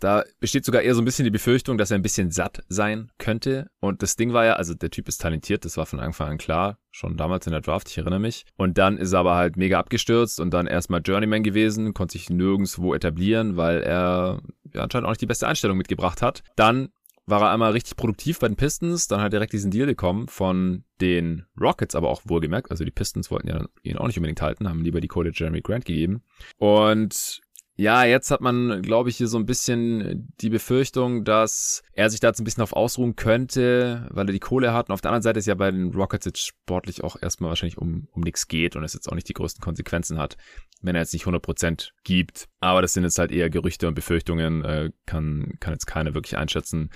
Da 0.00 0.24
besteht 0.40 0.64
sogar 0.64 0.82
eher 0.82 0.94
so 0.94 1.02
ein 1.02 1.04
bisschen 1.04 1.24
die 1.24 1.30
Befürchtung, 1.30 1.78
dass 1.78 1.90
er 1.90 1.98
ein 1.98 2.02
bisschen 2.02 2.30
satt 2.30 2.62
sein 2.68 3.10
könnte. 3.18 3.70
Und 3.80 4.02
das 4.02 4.16
Ding 4.16 4.32
war 4.32 4.44
ja, 4.44 4.54
also 4.54 4.74
der 4.74 4.90
Typ 4.90 5.08
ist 5.08 5.20
talentiert, 5.20 5.64
das 5.64 5.76
war 5.76 5.86
von 5.86 6.00
Anfang 6.00 6.30
an 6.30 6.38
klar, 6.38 6.78
schon 6.90 7.16
damals 7.16 7.46
in 7.46 7.52
der 7.52 7.60
Draft, 7.60 7.88
ich 7.90 7.98
erinnere 7.98 8.20
mich. 8.20 8.44
Und 8.56 8.78
dann 8.78 8.96
ist 8.96 9.12
er 9.12 9.20
aber 9.20 9.36
halt 9.36 9.56
mega 9.56 9.78
abgestürzt 9.78 10.40
und 10.40 10.52
dann 10.52 10.66
erstmal 10.66 11.00
Journeyman 11.04 11.42
gewesen, 11.42 11.94
konnte 11.94 12.12
sich 12.12 12.30
nirgendwo 12.30 12.94
etablieren, 12.94 13.56
weil 13.56 13.82
er 13.82 14.40
ja, 14.74 14.82
anscheinend 14.82 15.06
auch 15.06 15.12
nicht 15.12 15.20
die 15.20 15.26
beste 15.26 15.48
Einstellung 15.48 15.76
mitgebracht 15.76 16.22
hat. 16.22 16.42
Dann 16.56 16.90
war 17.28 17.42
er 17.42 17.50
einmal 17.50 17.72
richtig 17.72 17.96
produktiv 17.96 18.38
bei 18.38 18.48
den 18.48 18.56
Pistons, 18.56 19.08
dann 19.08 19.20
hat 19.20 19.32
direkt 19.32 19.52
diesen 19.52 19.70
Deal 19.70 19.86
bekommen 19.86 20.28
von 20.28 20.84
den 21.00 21.44
Rockets, 21.60 21.94
aber 21.94 22.08
auch 22.08 22.22
wohlgemerkt, 22.24 22.70
also 22.70 22.84
die 22.84 22.90
Pistons 22.90 23.30
wollten 23.30 23.48
ja 23.48 23.66
ihn 23.82 23.98
auch 23.98 24.06
nicht 24.06 24.16
unbedingt 24.16 24.42
halten, 24.42 24.68
haben 24.68 24.82
lieber 24.82 25.00
die 25.00 25.08
Kohle 25.08 25.30
Jeremy 25.34 25.60
Grant 25.60 25.84
gegeben. 25.84 26.22
Und 26.56 27.40
ja, 27.80 28.02
jetzt 28.02 28.32
hat 28.32 28.40
man, 28.40 28.82
glaube 28.82 29.08
ich, 29.08 29.18
hier 29.18 29.28
so 29.28 29.38
ein 29.38 29.46
bisschen 29.46 30.34
die 30.40 30.50
Befürchtung, 30.50 31.22
dass 31.22 31.84
er 31.92 32.10
sich 32.10 32.18
da 32.18 32.26
jetzt 32.26 32.40
ein 32.40 32.44
bisschen 32.44 32.64
auf 32.64 32.72
ausruhen 32.72 33.14
könnte, 33.14 34.08
weil 34.10 34.26
er 34.26 34.32
die 34.32 34.40
Kohle 34.40 34.72
hat. 34.72 34.88
Und 34.88 34.94
auf 34.94 35.00
der 35.00 35.12
anderen 35.12 35.22
Seite 35.22 35.38
ist 35.38 35.46
ja 35.46 35.54
bei 35.54 35.70
den 35.70 35.94
Rockets 35.94 36.26
jetzt 36.26 36.44
sportlich 36.44 37.04
auch 37.04 37.14
erstmal 37.22 37.50
wahrscheinlich 37.50 37.78
um, 37.78 38.08
um 38.10 38.22
nichts 38.22 38.48
geht 38.48 38.74
und 38.74 38.82
es 38.82 38.94
jetzt 38.94 39.08
auch 39.08 39.14
nicht 39.14 39.28
die 39.28 39.34
größten 39.34 39.62
Konsequenzen 39.62 40.18
hat, 40.18 40.36
wenn 40.82 40.96
er 40.96 41.02
jetzt 41.02 41.12
nicht 41.12 41.26
100% 41.26 41.90
gibt. 42.02 42.48
Aber 42.58 42.82
das 42.82 42.94
sind 42.94 43.04
jetzt 43.04 43.18
halt 43.20 43.30
eher 43.30 43.48
Gerüchte 43.48 43.86
und 43.86 43.94
Befürchtungen, 43.94 44.64
äh, 44.64 44.90
kann, 45.06 45.52
kann 45.60 45.72
jetzt 45.72 45.86
keiner 45.86 46.14
wirklich 46.14 46.36
einschätzen. 46.36 46.90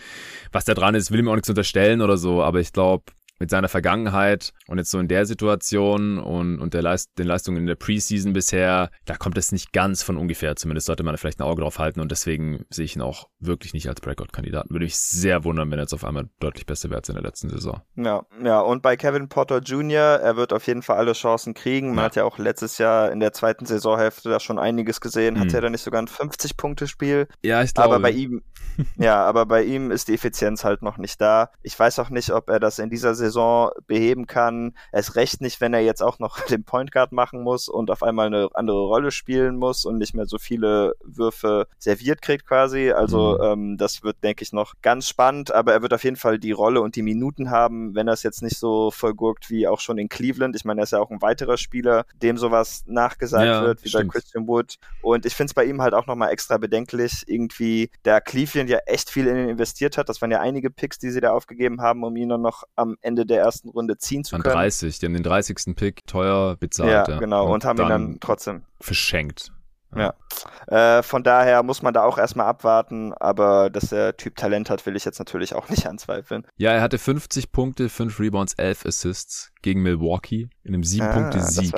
Was 0.51 0.65
da 0.65 0.75
dran 0.75 0.97
ist, 0.97 1.13
will 1.13 1.21
ihm 1.21 1.29
auch 1.29 1.37
nichts 1.37 1.49
unterstellen 1.49 2.01
oder 2.01 2.17
so, 2.17 2.43
aber 2.43 2.59
ich 2.59 2.73
glaube, 2.73 3.05
mit 3.43 3.51
seiner 3.51 3.69
Vergangenheit 3.69 4.53
und 4.69 4.79
jetzt 4.79 4.93
so 4.93 5.01
in 5.01 5.09
der 5.09 5.27
Situation 5.27 6.21
und, 6.21 6.61
und 6.61 6.75
der 6.75 6.83
Leist 6.83 7.11
den 7.19 7.27
Leistungen 7.27 7.57
in 7.57 7.67
der 7.67 7.75
Preseason 7.75 8.33
bisher, 8.33 8.89
da 9.05 9.17
kommt 9.17 9.37
es 9.37 9.51
nicht 9.51 9.73
ganz 9.73 10.05
von 10.05 10.17
ungefähr. 10.17 10.55
Zumindest 10.55 10.87
sollte 10.87 11.03
man 11.03 11.19
vielleicht 11.19 11.41
ein 11.41 11.43
Auge 11.43 11.63
drauf 11.63 11.81
halten 11.81 11.99
und 11.99 12.13
deswegen 12.13 12.65
sehe 12.71 12.85
ich 12.85 12.95
ihn 12.95 13.03
auch 13.03 13.27
wirklich 13.41 13.75
nicht 13.75 13.89
als 13.89 14.01
Breakout-Kandidaten. 14.01 14.71
Würde 14.71 14.85
mich 14.85 14.97
sehr 14.97 15.43
wundern, 15.43 15.73
wenn 15.73 15.81
er 15.81 15.83
jetzt 15.83 15.93
auf 15.93 16.05
einmal 16.05 16.29
deutlich 16.39 16.67
besser 16.67 16.89
wird 16.89 16.99
als 16.99 17.09
in 17.09 17.17
der 17.17 17.25
letzten 17.25 17.51
Saison. 17.51 17.83
Ja, 17.97 18.25
ja, 18.45 18.61
und 18.61 18.81
bei 18.81 18.97
Kevin 18.97 19.29
Potter 19.29 19.59
Jr., 19.59 20.21
er 20.21 20.37
wird 20.37 20.53
auf 20.53 20.65
jeden 20.69 20.83
Fall 20.83 20.99
alle 20.99 21.13
Chancen 21.13 21.53
kriegen. 21.53 21.89
Man 21.89 21.99
ja. 21.99 22.03
hat 22.05 22.15
ja 22.15 22.23
auch 22.23 22.39
letztes 22.39 22.79
Jahr 22.79 23.11
in 23.11 23.19
der 23.19 23.33
zweiten 23.33 23.67
Saisonhälfte 23.67 24.31
da 24.31 24.39
schon 24.39 24.61
einiges 24.61 25.01
gesehen. 25.01 25.41
Hat 25.41 25.49
hm. 25.49 25.55
er 25.57 25.61
da 25.63 25.71
nicht 25.71 25.83
sogar 25.83 26.01
ein 26.01 26.07
50-Punkte-Spiel? 26.07 27.27
Ja, 27.43 27.61
ich 27.65 27.75
glaube. 27.75 27.97
Aber 27.97 28.03
bei 28.03 28.13
ihm, 28.13 28.45
ja, 28.97 29.25
aber 29.25 29.47
bei 29.47 29.65
ihm 29.65 29.91
ist 29.91 30.07
die 30.07 30.15
Effizienz 30.15 30.63
halt 30.63 30.83
noch 30.83 30.97
nicht 30.97 31.21
da. 31.21 31.51
Ich 31.65 31.77
weiß 31.77 31.99
auch 31.99 32.11
nicht, 32.11 32.31
ob 32.31 32.49
er 32.49 32.61
das 32.61 32.79
in 32.79 32.89
dieser 32.89 33.17
Saison 33.17 33.32
Saison 33.33 33.71
beheben 33.87 34.27
kann. 34.27 34.75
Es 34.93 35.17
recht 35.17 35.41
nicht, 35.41 35.61
wenn 35.61 35.75
er 35.75 35.81
jetzt 35.81 36.03
auch 36.03 36.19
noch 36.19 36.41
den 36.47 36.65
Point 36.65 36.93
Guard 36.93 37.13
machen 37.13 37.43
muss 37.43 37.69
und 37.69 37.91
auf 37.91 38.03
einmal 38.03 38.27
eine 38.27 38.49
andere 38.55 38.81
Rolle 38.81 39.11
spielen 39.11 39.57
muss 39.57 39.85
und 39.85 39.99
nicht 39.99 40.15
mehr 40.15 40.27
so 40.27 40.39
viele 40.39 40.95
Würfe 41.03 41.67
serviert 41.79 42.23
kriegt 42.23 42.47
quasi. 42.47 42.91
Also 42.91 43.39
mhm. 43.39 43.45
ähm, 43.45 43.77
das 43.79 44.03
wird, 44.03 44.23
denke 44.23 44.43
ich, 44.43 44.53
noch 44.53 44.75
ganz 44.83 45.09
spannend, 45.09 45.53
aber 45.53 45.73
er 45.73 45.83
wird 45.83 45.95
auf 45.95 46.05
jeden 46.05 46.17
Fall 46.17 46.39
die 46.39 46.53
Rolle 46.53 46.81
und 46.81 46.97
die 46.97 47.03
Minuten 47.03 47.51
haben, 47.51 47.95
wenn 47.95 48.07
er 48.07 48.15
es 48.15 48.23
jetzt 48.23 48.43
nicht 48.43 48.59
so 48.59 48.91
vollgurkt 48.91 49.51
wie 49.51 49.67
auch 49.67 49.81
schon 49.81 49.99
in 49.99 50.09
Cleveland. 50.09 50.55
Ich 50.55 50.65
meine, 50.65 50.83
er 50.83 50.85
ist 50.85 50.93
ja 50.93 51.01
auch 51.01 51.11
ein 51.11 51.23
weiterer 51.23 51.57
Spieler, 51.57 52.05
dem 52.23 52.37
sowas 52.37 52.85
nachgesagt 52.87 53.47
ja, 53.47 53.63
wird, 53.63 53.85
wie 53.85 53.89
stimmt. 53.89 54.09
bei 54.09 54.19
Christian 54.19 54.47
Wood. 54.47 54.77
Und 55.01 55.27
ich 55.27 55.35
finde 55.35 55.51
es 55.51 55.55
bei 55.55 55.65
ihm 55.65 55.81
halt 55.81 55.95
auch 55.95 56.07
nochmal 56.07 56.31
extra 56.31 56.59
bedenklich, 56.59 57.25
irgendwie, 57.27 57.91
da 58.03 58.21
Cleveland 58.21 58.69
ja 58.69 58.79
echt 58.87 59.11
viel 59.11 59.27
in 59.27 59.37
ihn 59.37 59.49
investiert 59.49 59.97
hat. 59.97 60.09
Das 60.09 60.21
waren 60.21 60.31
ja 60.31 60.41
einige 60.41 60.71
Picks, 60.71 60.99
die 60.99 61.11
sie 61.11 61.21
da 61.21 61.33
aufgegeben 61.33 61.81
haben, 61.81 62.05
um 62.05 62.15
ihn 62.17 62.29
dann 62.29 62.43
noch 62.43 62.65
am 62.77 62.97
Ende 63.01 63.22
Ende 63.23 63.35
der 63.35 63.43
ersten 63.43 63.69
Runde 63.71 63.97
ziehen 63.99 64.25
zu 64.25 64.37
An 64.37 64.43
können. 64.43 64.57
An 64.57 64.63
30, 64.63 64.99
die 64.99 65.07
haben 65.07 65.15
den 65.15 65.23
30. 65.23 65.77
Pick 65.77 66.07
teuer 66.07 66.57
bezahlt. 66.57 67.09
Ja, 67.09 67.19
genau, 67.19 67.47
und, 67.47 67.53
und 67.53 67.65
haben 67.65 67.81
ihn 67.81 67.89
dann 67.89 68.19
trotzdem 68.21 68.63
verschenkt. 68.81 69.53
Ja. 69.95 70.15
ja. 70.69 70.99
Äh, 70.99 71.03
von 71.03 71.23
daher 71.23 71.63
muss 71.63 71.83
man 71.83 71.93
da 71.93 72.03
auch 72.05 72.17
erstmal 72.17 72.47
abwarten, 72.47 73.13
aber 73.13 73.69
dass 73.69 73.91
der 73.91 74.17
Typ 74.17 74.37
Talent 74.37 74.71
hat, 74.71 74.87
will 74.87 74.97
ich 74.97 75.05
jetzt 75.05 75.19
natürlich 75.19 75.55
auch 75.55 75.69
nicht 75.71 75.87
anzweifeln. 75.87 76.47
Ja, 76.57 76.73
er 76.73 76.81
hatte 76.81 76.99
50 76.99 77.53
Punkte, 77.53 77.89
5 77.89 78.19
Rebounds, 78.19 78.55
11 78.55 78.87
Assists 78.87 79.53
gegen 79.61 79.83
Milwaukee 79.83 80.49
in 80.65 80.75
einem 80.75 80.83
7-Punkte-Sieg. 80.83 81.75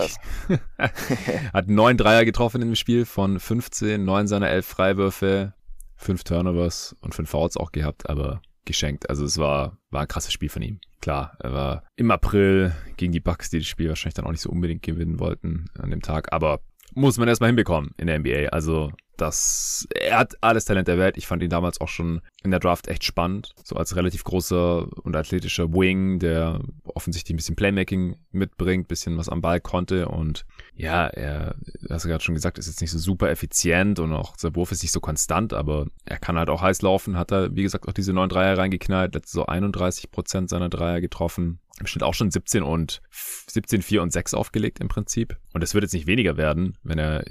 Ah, 0.78 0.90
hat 1.52 1.68
9 1.68 1.96
Dreier 1.96 2.24
getroffen 2.24 2.62
in 2.62 2.68
dem 2.68 2.76
Spiel 2.76 3.04
von 3.04 3.40
15, 3.40 4.04
9 4.04 4.28
seiner 4.28 4.48
11 4.48 4.66
Freiwürfe, 4.66 5.54
5 5.96 6.24
Turnovers 6.24 6.94
und 7.00 7.14
5 7.14 7.28
Fouls 7.28 7.56
auch 7.56 7.72
gehabt, 7.72 8.08
aber 8.08 8.40
geschenkt. 8.64 9.08
Also 9.10 9.24
es 9.24 9.38
war, 9.38 9.78
war 9.90 10.02
ein 10.02 10.08
krasses 10.08 10.32
Spiel 10.32 10.48
von 10.48 10.62
ihm. 10.62 10.80
Klar, 11.00 11.36
er 11.40 11.52
war 11.52 11.84
im 11.96 12.10
April 12.10 12.74
gegen 12.96 13.12
die 13.12 13.20
Bucks, 13.20 13.50
die 13.50 13.58
das 13.58 13.66
Spiel 13.66 13.88
wahrscheinlich 13.88 14.14
dann 14.14 14.24
auch 14.24 14.30
nicht 14.30 14.40
so 14.40 14.50
unbedingt 14.50 14.82
gewinnen 14.82 15.18
wollten 15.18 15.66
an 15.78 15.90
dem 15.90 16.02
Tag, 16.02 16.32
aber 16.32 16.60
muss 16.94 17.18
man 17.18 17.28
erstmal 17.28 17.48
hinbekommen 17.48 17.90
in 17.96 18.06
der 18.06 18.18
NBA. 18.18 18.48
Also 18.50 18.92
das, 19.16 19.86
er 19.94 20.18
hat 20.18 20.34
alles 20.40 20.64
Talent 20.64 20.88
der 20.88 20.98
Welt. 20.98 21.16
Ich 21.16 21.26
fand 21.26 21.42
ihn 21.42 21.50
damals 21.50 21.80
auch 21.80 21.88
schon 21.88 22.20
in 22.42 22.50
der 22.50 22.60
Draft 22.60 22.88
echt 22.88 23.04
spannend. 23.04 23.54
So 23.64 23.76
als 23.76 23.96
relativ 23.96 24.24
großer 24.24 24.86
und 25.02 25.16
athletischer 25.16 25.72
Wing, 25.72 26.18
der 26.18 26.60
offensichtlich 26.84 27.34
ein 27.34 27.36
bisschen 27.36 27.56
Playmaking 27.56 28.16
mitbringt, 28.32 28.88
bisschen 28.88 29.16
was 29.16 29.28
am 29.28 29.40
Ball 29.40 29.60
konnte 29.60 30.08
und 30.08 30.44
ja, 30.74 31.06
er, 31.06 31.54
hast 31.88 32.04
du 32.04 32.08
gerade 32.08 32.24
schon 32.24 32.34
gesagt, 32.34 32.58
ist 32.58 32.66
jetzt 32.66 32.80
nicht 32.80 32.90
so 32.90 32.98
super 32.98 33.30
effizient 33.30 33.98
und 33.98 34.12
auch 34.12 34.34
sein 34.36 34.56
Wurf 34.56 34.72
ist 34.72 34.82
nicht 34.82 34.92
so 34.92 35.00
konstant, 35.00 35.52
aber 35.52 35.86
er 36.04 36.18
kann 36.18 36.36
halt 36.36 36.50
auch 36.50 36.62
heiß 36.62 36.82
laufen, 36.82 37.16
hat 37.16 37.32
er, 37.32 37.54
wie 37.54 37.62
gesagt, 37.62 37.88
auch 37.88 37.92
diese 37.92 38.12
neun 38.12 38.28
Dreier 38.28 38.58
reingeknallt, 38.58 39.14
letzte 39.14 39.32
so 39.32 39.46
31 39.46 40.10
Prozent 40.10 40.50
seiner 40.50 40.68
Dreier 40.68 41.00
getroffen. 41.00 41.60
Im 41.80 41.86
Schnitt 41.86 42.04
auch 42.04 42.14
schon 42.14 42.30
17 42.30 42.62
und 42.62 43.02
17, 43.10 43.82
4 43.82 44.02
und 44.02 44.12
6 44.12 44.34
aufgelegt 44.34 44.78
im 44.80 44.88
Prinzip. 44.88 45.36
Und 45.52 45.62
es 45.62 45.74
wird 45.74 45.82
jetzt 45.82 45.94
nicht 45.94 46.06
weniger 46.06 46.36
werden, 46.36 46.78
wenn 46.84 46.98
er 46.98 47.24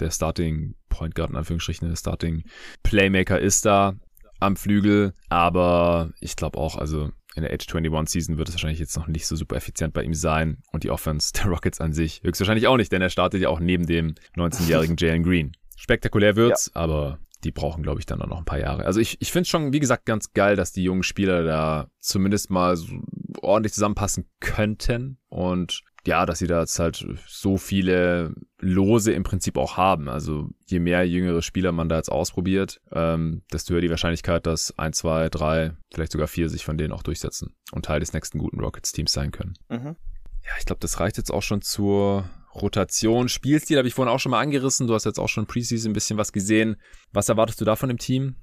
der 0.00 0.10
Starting 0.10 0.74
Point 0.88 1.14
Guard 1.14 1.30
in 1.30 1.36
Anführungsstrichen, 1.36 1.88
der 1.88 1.96
Starting 1.96 2.44
Playmaker 2.82 3.38
ist 3.38 3.64
da 3.64 3.94
am 4.40 4.56
Flügel. 4.56 5.14
Aber 5.28 6.10
ich 6.20 6.34
glaube 6.34 6.58
auch, 6.58 6.76
also 6.76 7.10
in 7.36 7.42
der 7.42 7.52
Age 7.52 7.66
21 7.72 8.12
Season 8.12 8.38
wird 8.38 8.48
es 8.48 8.54
wahrscheinlich 8.54 8.78
jetzt 8.78 8.96
noch 8.96 9.06
nicht 9.06 9.26
so 9.26 9.36
super 9.36 9.56
effizient 9.56 9.92
bei 9.92 10.02
ihm 10.02 10.14
sein. 10.14 10.58
Und 10.72 10.84
die 10.84 10.90
Offense 10.90 11.32
der 11.32 11.46
Rockets 11.46 11.80
an 11.80 11.92
sich 11.92 12.22
höchstwahrscheinlich 12.22 12.66
auch 12.66 12.76
nicht, 12.76 12.92
denn 12.92 13.02
er 13.02 13.10
startet 13.10 13.42
ja 13.42 13.48
auch 13.48 13.60
neben 13.60 13.86
dem 13.86 14.14
19-jährigen 14.36 14.96
Jalen 14.96 15.22
Green. 15.22 15.52
Spektakulär 15.76 16.36
wird's, 16.36 16.70
ja. 16.74 16.80
aber 16.80 17.18
die 17.44 17.52
brauchen, 17.52 17.82
glaube 17.82 18.00
ich, 18.00 18.06
dann 18.06 18.22
auch 18.22 18.26
noch 18.26 18.38
ein 18.38 18.44
paar 18.44 18.58
Jahre. 18.58 18.84
Also 18.84 19.00
ich, 19.00 19.20
ich 19.20 19.30
finde 19.30 19.42
es 19.42 19.48
schon, 19.48 19.72
wie 19.72 19.80
gesagt, 19.80 20.06
ganz 20.06 20.32
geil, 20.32 20.56
dass 20.56 20.72
die 20.72 20.82
jungen 20.82 21.02
Spieler 21.02 21.44
da 21.44 21.88
zumindest 22.00 22.50
mal 22.50 22.76
so 22.76 22.86
ordentlich 23.40 23.72
zusammenpassen 23.72 24.28
könnten. 24.40 25.18
Und 25.28 25.82
ja, 26.06 26.26
dass 26.26 26.38
sie 26.38 26.46
da 26.46 26.60
jetzt 26.60 26.78
halt 26.78 27.06
so 27.26 27.56
viele 27.56 28.34
Lose 28.58 29.12
im 29.12 29.22
Prinzip 29.22 29.56
auch 29.56 29.76
haben. 29.76 30.08
Also 30.08 30.50
je 30.66 30.78
mehr 30.78 31.06
jüngere 31.08 31.42
Spieler 31.42 31.72
man 31.72 31.88
da 31.88 31.96
jetzt 31.96 32.12
ausprobiert, 32.12 32.80
ähm, 32.92 33.42
desto 33.52 33.74
höher 33.74 33.80
die 33.80 33.90
Wahrscheinlichkeit, 33.90 34.46
dass 34.46 34.78
ein, 34.78 34.92
zwei, 34.92 35.28
drei, 35.28 35.72
vielleicht 35.92 36.12
sogar 36.12 36.28
vier 36.28 36.48
sich 36.48 36.64
von 36.64 36.76
denen 36.76 36.92
auch 36.92 37.02
durchsetzen 37.02 37.54
und 37.72 37.86
Teil 37.86 38.00
des 38.00 38.12
nächsten 38.12 38.38
guten 38.38 38.60
Rockets-Teams 38.60 39.12
sein 39.12 39.30
können. 39.30 39.54
Mhm. 39.68 39.96
Ja, 40.44 40.50
ich 40.58 40.66
glaube, 40.66 40.80
das 40.80 41.00
reicht 41.00 41.16
jetzt 41.16 41.32
auch 41.32 41.42
schon 41.42 41.62
zur 41.62 42.28
Rotation. 42.54 43.28
Spielstil 43.28 43.78
habe 43.78 43.88
ich 43.88 43.94
vorhin 43.94 44.12
auch 44.12 44.20
schon 44.20 44.30
mal 44.30 44.40
angerissen. 44.40 44.86
Du 44.86 44.94
hast 44.94 45.04
jetzt 45.04 45.18
auch 45.18 45.28
schon 45.28 45.46
Preseason 45.46 45.90
ein 45.90 45.94
bisschen 45.94 46.18
was 46.18 46.32
gesehen. 46.32 46.76
Was 47.12 47.28
erwartest 47.28 47.60
du 47.60 47.64
da 47.64 47.76
von 47.76 47.88
dem 47.88 47.98
Team? 47.98 48.36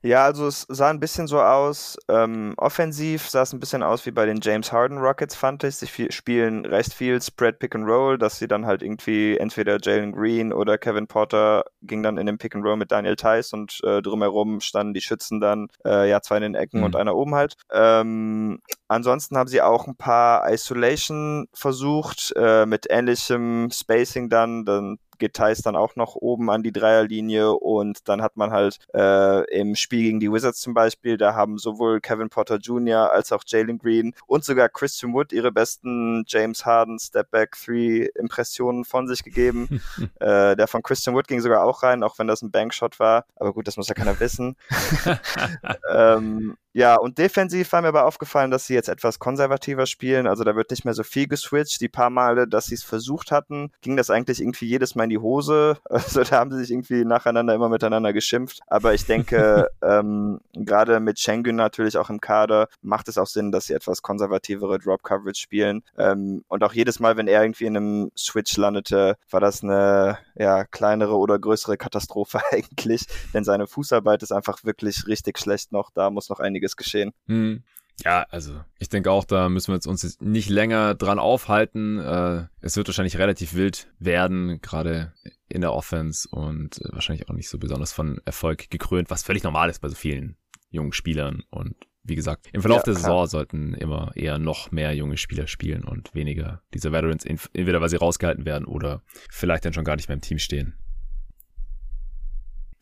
Ja, 0.00 0.24
also 0.24 0.46
es 0.46 0.64
sah 0.68 0.90
ein 0.90 1.00
bisschen 1.00 1.26
so 1.26 1.40
aus, 1.40 1.96
ähm, 2.08 2.54
offensiv 2.56 3.28
sah 3.28 3.42
es 3.42 3.52
ein 3.52 3.58
bisschen 3.58 3.82
aus 3.82 4.06
wie 4.06 4.12
bei 4.12 4.26
den 4.26 4.40
James 4.40 4.72
Harden 4.72 4.98
Rockets, 4.98 5.34
fand 5.34 5.64
ich. 5.64 5.76
Sie 5.76 5.88
spielen 6.10 6.64
recht 6.64 6.94
viel 6.94 7.20
Spread 7.20 7.58
Pick 7.58 7.74
and 7.74 7.86
Roll, 7.86 8.16
dass 8.16 8.38
sie 8.38 8.46
dann 8.46 8.64
halt 8.64 8.82
irgendwie 8.82 9.36
entweder 9.36 9.78
Jalen 9.82 10.12
Green 10.12 10.52
oder 10.52 10.78
Kevin 10.78 11.08
Porter 11.08 11.64
ging 11.82 12.02
dann 12.02 12.16
in 12.16 12.26
den 12.26 12.38
Pick 12.38 12.54
and 12.54 12.64
Roll 12.64 12.76
mit 12.76 12.92
Daniel 12.92 13.16
Tice 13.16 13.52
und 13.52 13.80
äh, 13.84 14.00
drumherum 14.00 14.60
standen 14.60 14.94
die 14.94 15.00
Schützen 15.00 15.40
dann, 15.40 15.66
äh, 15.84 16.08
ja, 16.08 16.20
zwei 16.22 16.36
in 16.36 16.42
den 16.44 16.54
Ecken 16.54 16.78
mhm. 16.78 16.84
und 16.84 16.96
einer 16.96 17.16
oben 17.16 17.34
halt. 17.34 17.56
Ähm, 17.72 18.60
ansonsten 18.86 19.36
haben 19.36 19.48
sie 19.48 19.62
auch 19.62 19.88
ein 19.88 19.96
paar 19.96 20.48
Isolation 20.48 21.48
versucht, 21.52 22.32
äh, 22.36 22.66
mit 22.66 22.86
ähnlichem 22.88 23.68
Spacing 23.72 24.28
dann, 24.28 24.64
dann 24.64 24.98
geht 25.18 25.34
Thais 25.34 25.62
dann 25.62 25.76
auch 25.76 25.96
noch 25.96 26.14
oben 26.14 26.50
an 26.50 26.62
die 26.62 26.72
Dreierlinie 26.72 27.52
und 27.52 28.08
dann 28.08 28.22
hat 28.22 28.36
man 28.36 28.50
halt 28.50 28.78
äh, 28.94 29.44
im 29.54 29.74
Spiel 29.74 30.02
gegen 30.02 30.20
die 30.20 30.32
Wizards 30.32 30.60
zum 30.60 30.74
Beispiel, 30.74 31.16
da 31.16 31.34
haben 31.34 31.58
sowohl 31.58 32.00
Kevin 32.00 32.28
Potter 32.28 32.56
Jr. 32.56 33.10
als 33.12 33.32
auch 33.32 33.42
Jalen 33.46 33.78
Green 33.78 34.14
und 34.26 34.44
sogar 34.44 34.68
Christian 34.68 35.12
Wood 35.12 35.32
ihre 35.32 35.52
besten 35.52 36.24
James 36.26 36.64
Harden 36.64 36.98
Step 36.98 37.30
Back 37.30 37.56
Three 37.62 38.08
Impressionen 38.14 38.84
von 38.84 39.08
sich 39.08 39.22
gegeben. 39.24 39.80
äh, 40.20 40.56
der 40.56 40.68
von 40.68 40.82
Christian 40.82 41.14
Wood 41.14 41.28
ging 41.28 41.40
sogar 41.40 41.64
auch 41.64 41.82
rein, 41.82 42.02
auch 42.02 42.18
wenn 42.18 42.26
das 42.26 42.42
ein 42.42 42.50
Bankshot 42.50 42.98
war. 43.00 43.24
Aber 43.36 43.52
gut, 43.52 43.66
das 43.66 43.76
muss 43.76 43.88
ja 43.88 43.94
keiner 43.94 44.18
wissen. 44.20 44.56
ähm, 45.94 46.56
ja, 46.74 46.96
und 46.96 47.18
defensiv 47.18 47.72
war 47.72 47.82
mir 47.82 47.88
aber 47.88 48.04
aufgefallen, 48.04 48.50
dass 48.50 48.66
sie 48.66 48.74
jetzt 48.74 48.88
etwas 48.88 49.18
konservativer 49.18 49.86
spielen. 49.86 50.26
Also 50.26 50.44
da 50.44 50.54
wird 50.54 50.70
nicht 50.70 50.84
mehr 50.84 50.94
so 50.94 51.02
viel 51.02 51.26
geswitcht. 51.26 51.80
Die 51.80 51.88
paar 51.88 52.10
Male, 52.10 52.46
dass 52.46 52.66
sie 52.66 52.74
es 52.74 52.84
versucht 52.84 53.32
hatten, 53.32 53.72
ging 53.80 53.96
das 53.96 54.10
eigentlich 54.10 54.40
irgendwie 54.40 54.66
jedes 54.66 54.94
Mal 54.94 55.04
in 55.04 55.10
die 55.10 55.18
Hose. 55.18 55.78
Also 56.08 56.22
da 56.22 56.38
haben 56.38 56.52
sie 56.52 56.58
sich 56.58 56.70
irgendwie 56.70 57.04
nacheinander 57.04 57.54
immer 57.54 57.68
miteinander 57.68 58.12
geschimpft. 58.12 58.60
Aber 58.68 58.94
ich 58.94 59.04
denke, 59.04 59.68
ähm, 59.82 60.40
gerade 60.52 61.00
mit 61.00 61.18
Schengen 61.18 61.56
natürlich 61.56 61.96
auch 61.96 62.08
im 62.08 62.20
Kader, 62.20 62.68
macht 62.82 63.08
es 63.08 63.18
auch 63.18 63.26
Sinn, 63.26 63.50
dass 63.50 63.66
sie 63.66 63.74
etwas 63.74 64.00
konservativere 64.02 64.78
Drop-Coverage 64.78 65.40
spielen. 65.40 65.82
Ähm, 65.98 66.44
und 66.48 66.62
auch 66.62 66.72
jedes 66.72 67.00
Mal, 67.00 67.16
wenn 67.16 67.26
er 67.26 67.42
irgendwie 67.42 67.64
in 67.64 67.76
einem 67.76 68.10
Switch 68.16 68.56
landete, 68.56 69.16
war 69.30 69.40
das 69.40 69.64
eine 69.64 70.18
ja, 70.36 70.64
kleinere 70.64 71.16
oder 71.16 71.38
größere 71.38 71.76
Katastrophe 71.76 72.40
eigentlich. 72.52 73.06
Denn 73.34 73.42
seine 73.42 73.66
Fußarbeit 73.66 74.22
ist 74.22 74.32
einfach 74.32 74.62
wirklich 74.62 75.06
richtig 75.08 75.38
schlecht 75.38 75.72
noch. 75.72 75.90
Da 75.90 76.10
muss 76.10 76.28
noch 76.28 76.38
einiges 76.38 76.57
einiges 76.58 76.76
geschehen. 76.76 77.12
Hm. 77.26 77.62
Ja, 78.04 78.26
also 78.30 78.60
ich 78.78 78.88
denke 78.88 79.10
auch, 79.10 79.24
da 79.24 79.48
müssen 79.48 79.68
wir 79.68 79.74
jetzt 79.74 79.86
uns 79.86 80.20
nicht 80.20 80.48
länger 80.48 80.94
dran 80.94 81.18
aufhalten. 81.18 81.98
Äh, 81.98 82.46
es 82.60 82.76
wird 82.76 82.86
wahrscheinlich 82.86 83.18
relativ 83.18 83.54
wild 83.54 83.88
werden, 83.98 84.60
gerade 84.60 85.12
in 85.48 85.62
der 85.62 85.72
Offense 85.72 86.28
und 86.30 86.78
wahrscheinlich 86.84 87.28
auch 87.28 87.34
nicht 87.34 87.48
so 87.48 87.58
besonders 87.58 87.92
von 87.92 88.20
Erfolg 88.24 88.70
gekrönt, 88.70 89.10
was 89.10 89.24
völlig 89.24 89.42
normal 89.42 89.68
ist 89.68 89.80
bei 89.80 89.88
so 89.88 89.96
vielen 89.96 90.36
jungen 90.70 90.92
Spielern. 90.92 91.42
Und 91.50 91.74
wie 92.04 92.14
gesagt, 92.14 92.46
im 92.52 92.60
Verlauf 92.60 92.80
ja, 92.80 92.84
der 92.84 92.94
Saison 92.94 93.26
sollten 93.26 93.74
immer 93.74 94.12
eher 94.14 94.38
noch 94.38 94.70
mehr 94.70 94.94
junge 94.94 95.16
Spieler 95.16 95.48
spielen 95.48 95.82
und 95.82 96.14
weniger 96.14 96.62
diese 96.74 96.92
Veterans, 96.92 97.24
entweder 97.24 97.80
weil 97.80 97.88
sie 97.88 97.96
rausgehalten 97.96 98.44
werden 98.44 98.64
oder 98.64 99.02
vielleicht 99.28 99.64
dann 99.64 99.72
schon 99.72 99.84
gar 99.84 99.96
nicht 99.96 100.08
mehr 100.08 100.16
im 100.16 100.22
Team 100.22 100.38
stehen. 100.38 100.78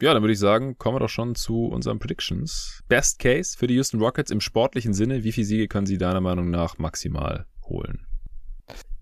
Ja, 0.00 0.12
dann 0.12 0.22
würde 0.22 0.34
ich 0.34 0.38
sagen, 0.38 0.76
kommen 0.76 0.96
wir 0.96 1.00
doch 1.00 1.08
schon 1.08 1.34
zu 1.34 1.66
unseren 1.66 1.98
Predictions. 1.98 2.82
Best 2.86 3.18
Case 3.18 3.56
für 3.56 3.66
die 3.66 3.74
Houston 3.74 3.98
Rockets 3.98 4.30
im 4.30 4.42
sportlichen 4.42 4.92
Sinne. 4.92 5.24
Wie 5.24 5.32
viele 5.32 5.46
Siege 5.46 5.68
können 5.68 5.86
sie 5.86 5.96
deiner 5.96 6.20
Meinung 6.20 6.50
nach 6.50 6.76
maximal 6.76 7.46
holen? 7.64 8.06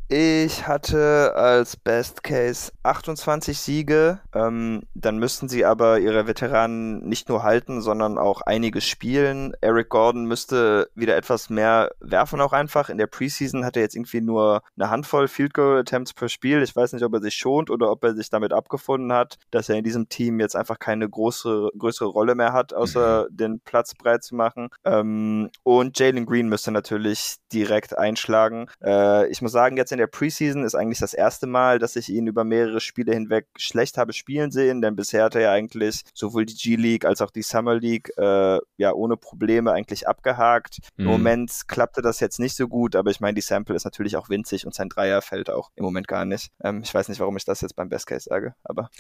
Ich 0.09 0.67
hatte 0.67 1.33
als 1.35 1.79
Best 1.79 2.23
Case 2.23 2.71
28 2.83 3.59
Siege. 3.59 4.21
Ähm, 4.35 4.83
dann 4.95 5.17
müssten 5.17 5.49
sie 5.49 5.65
aber 5.65 5.99
ihre 5.99 6.27
Veteranen 6.27 7.09
nicht 7.09 7.31
nur 7.31 7.43
halten, 7.43 7.81
sondern 7.81 8.19
auch 8.19 8.43
einiges 8.43 8.85
spielen. 8.85 9.55
Eric 9.63 9.89
Gordon 9.89 10.27
müsste 10.27 10.91
wieder 10.95 11.17
etwas 11.17 11.49
mehr 11.49 11.91
werfen 12.01 12.43
auch 12.43 12.53
einfach. 12.53 12.91
In 12.91 12.99
der 12.99 13.07
Preseason 13.07 13.65
hat 13.65 13.77
er 13.77 13.83
jetzt 13.83 13.97
irgendwie 13.97 14.21
nur 14.21 14.63
eine 14.77 14.91
Handvoll 14.91 15.27
Field 15.27 15.55
Goal 15.55 15.79
Attempts 15.79 16.13
per 16.13 16.29
Spiel. 16.29 16.63
Ich 16.63 16.77
weiß 16.77 16.93
nicht, 16.93 17.03
ob 17.03 17.15
er 17.15 17.23
sich 17.23 17.35
schont 17.35 17.71
oder 17.71 17.91
ob 17.91 18.05
er 18.05 18.15
sich 18.15 18.29
damit 18.29 18.53
abgefunden 18.53 19.11
hat, 19.11 19.39
dass 19.51 19.71
er 19.71 19.77
in 19.77 19.85
diesem 19.85 20.11
Team 20.11 20.39
jetzt 20.39 20.55
einfach 20.55 20.79
keine 20.79 21.09
große, 21.09 21.71
größere 21.79 22.09
Rolle 22.09 22.35
mehr 22.35 22.53
hat, 22.53 22.75
außer 22.75 23.29
mhm. 23.31 23.37
den 23.37 23.61
Platz 23.61 23.95
breit 23.95 24.23
zu 24.23 24.35
machen. 24.35 24.69
Ähm, 24.85 25.49
und 25.63 25.99
Jalen 25.99 26.27
Green 26.27 26.51
müsste 26.51 26.73
natürlich 26.73 27.37
direkt 27.55 27.97
einschlagen. 27.97 28.67
Äh, 28.85 29.29
ich 29.29 29.41
muss 29.41 29.53
sagen, 29.53 29.79
jetzt 29.79 29.94
in 29.95 29.99
der 29.99 30.07
Preseason 30.07 30.65
ist 30.65 30.75
eigentlich 30.75 30.99
das 30.99 31.15
erste 31.15 31.47
Mal, 31.47 31.79
dass 31.79 31.97
ich 31.97 32.11
ihn 32.11 32.27
über 32.27 32.45
mehrere 32.45 32.81
Spiele 32.81 33.13
hinweg 33.13 33.47
schlecht 33.57 33.97
habe 33.97 34.13
spielen 34.13 34.51
sehen, 34.51 34.83
denn 34.83 34.97
bisher 34.97 35.25
hat 35.25 35.35
er 35.35 35.41
ja 35.41 35.53
eigentlich 35.53 36.03
sowohl 36.13 36.45
die 36.45 36.55
G-League 36.55 37.05
als 37.05 37.21
auch 37.23 37.31
die 37.31 37.43
Summer 37.43 37.75
League 37.75 38.13
äh, 38.19 38.59
ja 38.77 38.93
ohne 38.93 39.17
Probleme 39.17 39.73
eigentlich 39.73 40.07
abgehakt. 40.07 40.79
Mhm. 40.97 41.05
Im 41.05 41.11
Moment 41.11 41.63
klappte 41.69 42.03
das 42.03 42.21
jetzt 42.21 42.39
nicht 42.39 42.57
so 42.57 42.69
gut, 42.69 42.97
aber 42.97 43.11
ich 43.11 43.21
meine, 43.21 43.35
die 43.35 43.41
Sample 43.41 43.75
ist 43.75 43.85
natürlich 43.85 44.17
auch 44.17 44.29
winzig 44.29 44.67
und 44.67 44.75
sein 44.75 44.89
Dreier 44.89 45.23
fällt 45.23 45.49
auch 45.49 45.71
im 45.77 45.85
Moment 45.85 46.09
gar 46.09 46.25
nicht. 46.25 46.51
Ähm, 46.63 46.83
ich 46.85 46.93
weiß 46.93 47.09
nicht, 47.09 47.21
warum 47.21 47.37
ich 47.37 47.45
das 47.45 47.61
jetzt 47.61 47.77
beim 47.77 47.89
Best 47.89 48.07
Case 48.07 48.29
sage, 48.29 48.55
aber. 48.65 48.91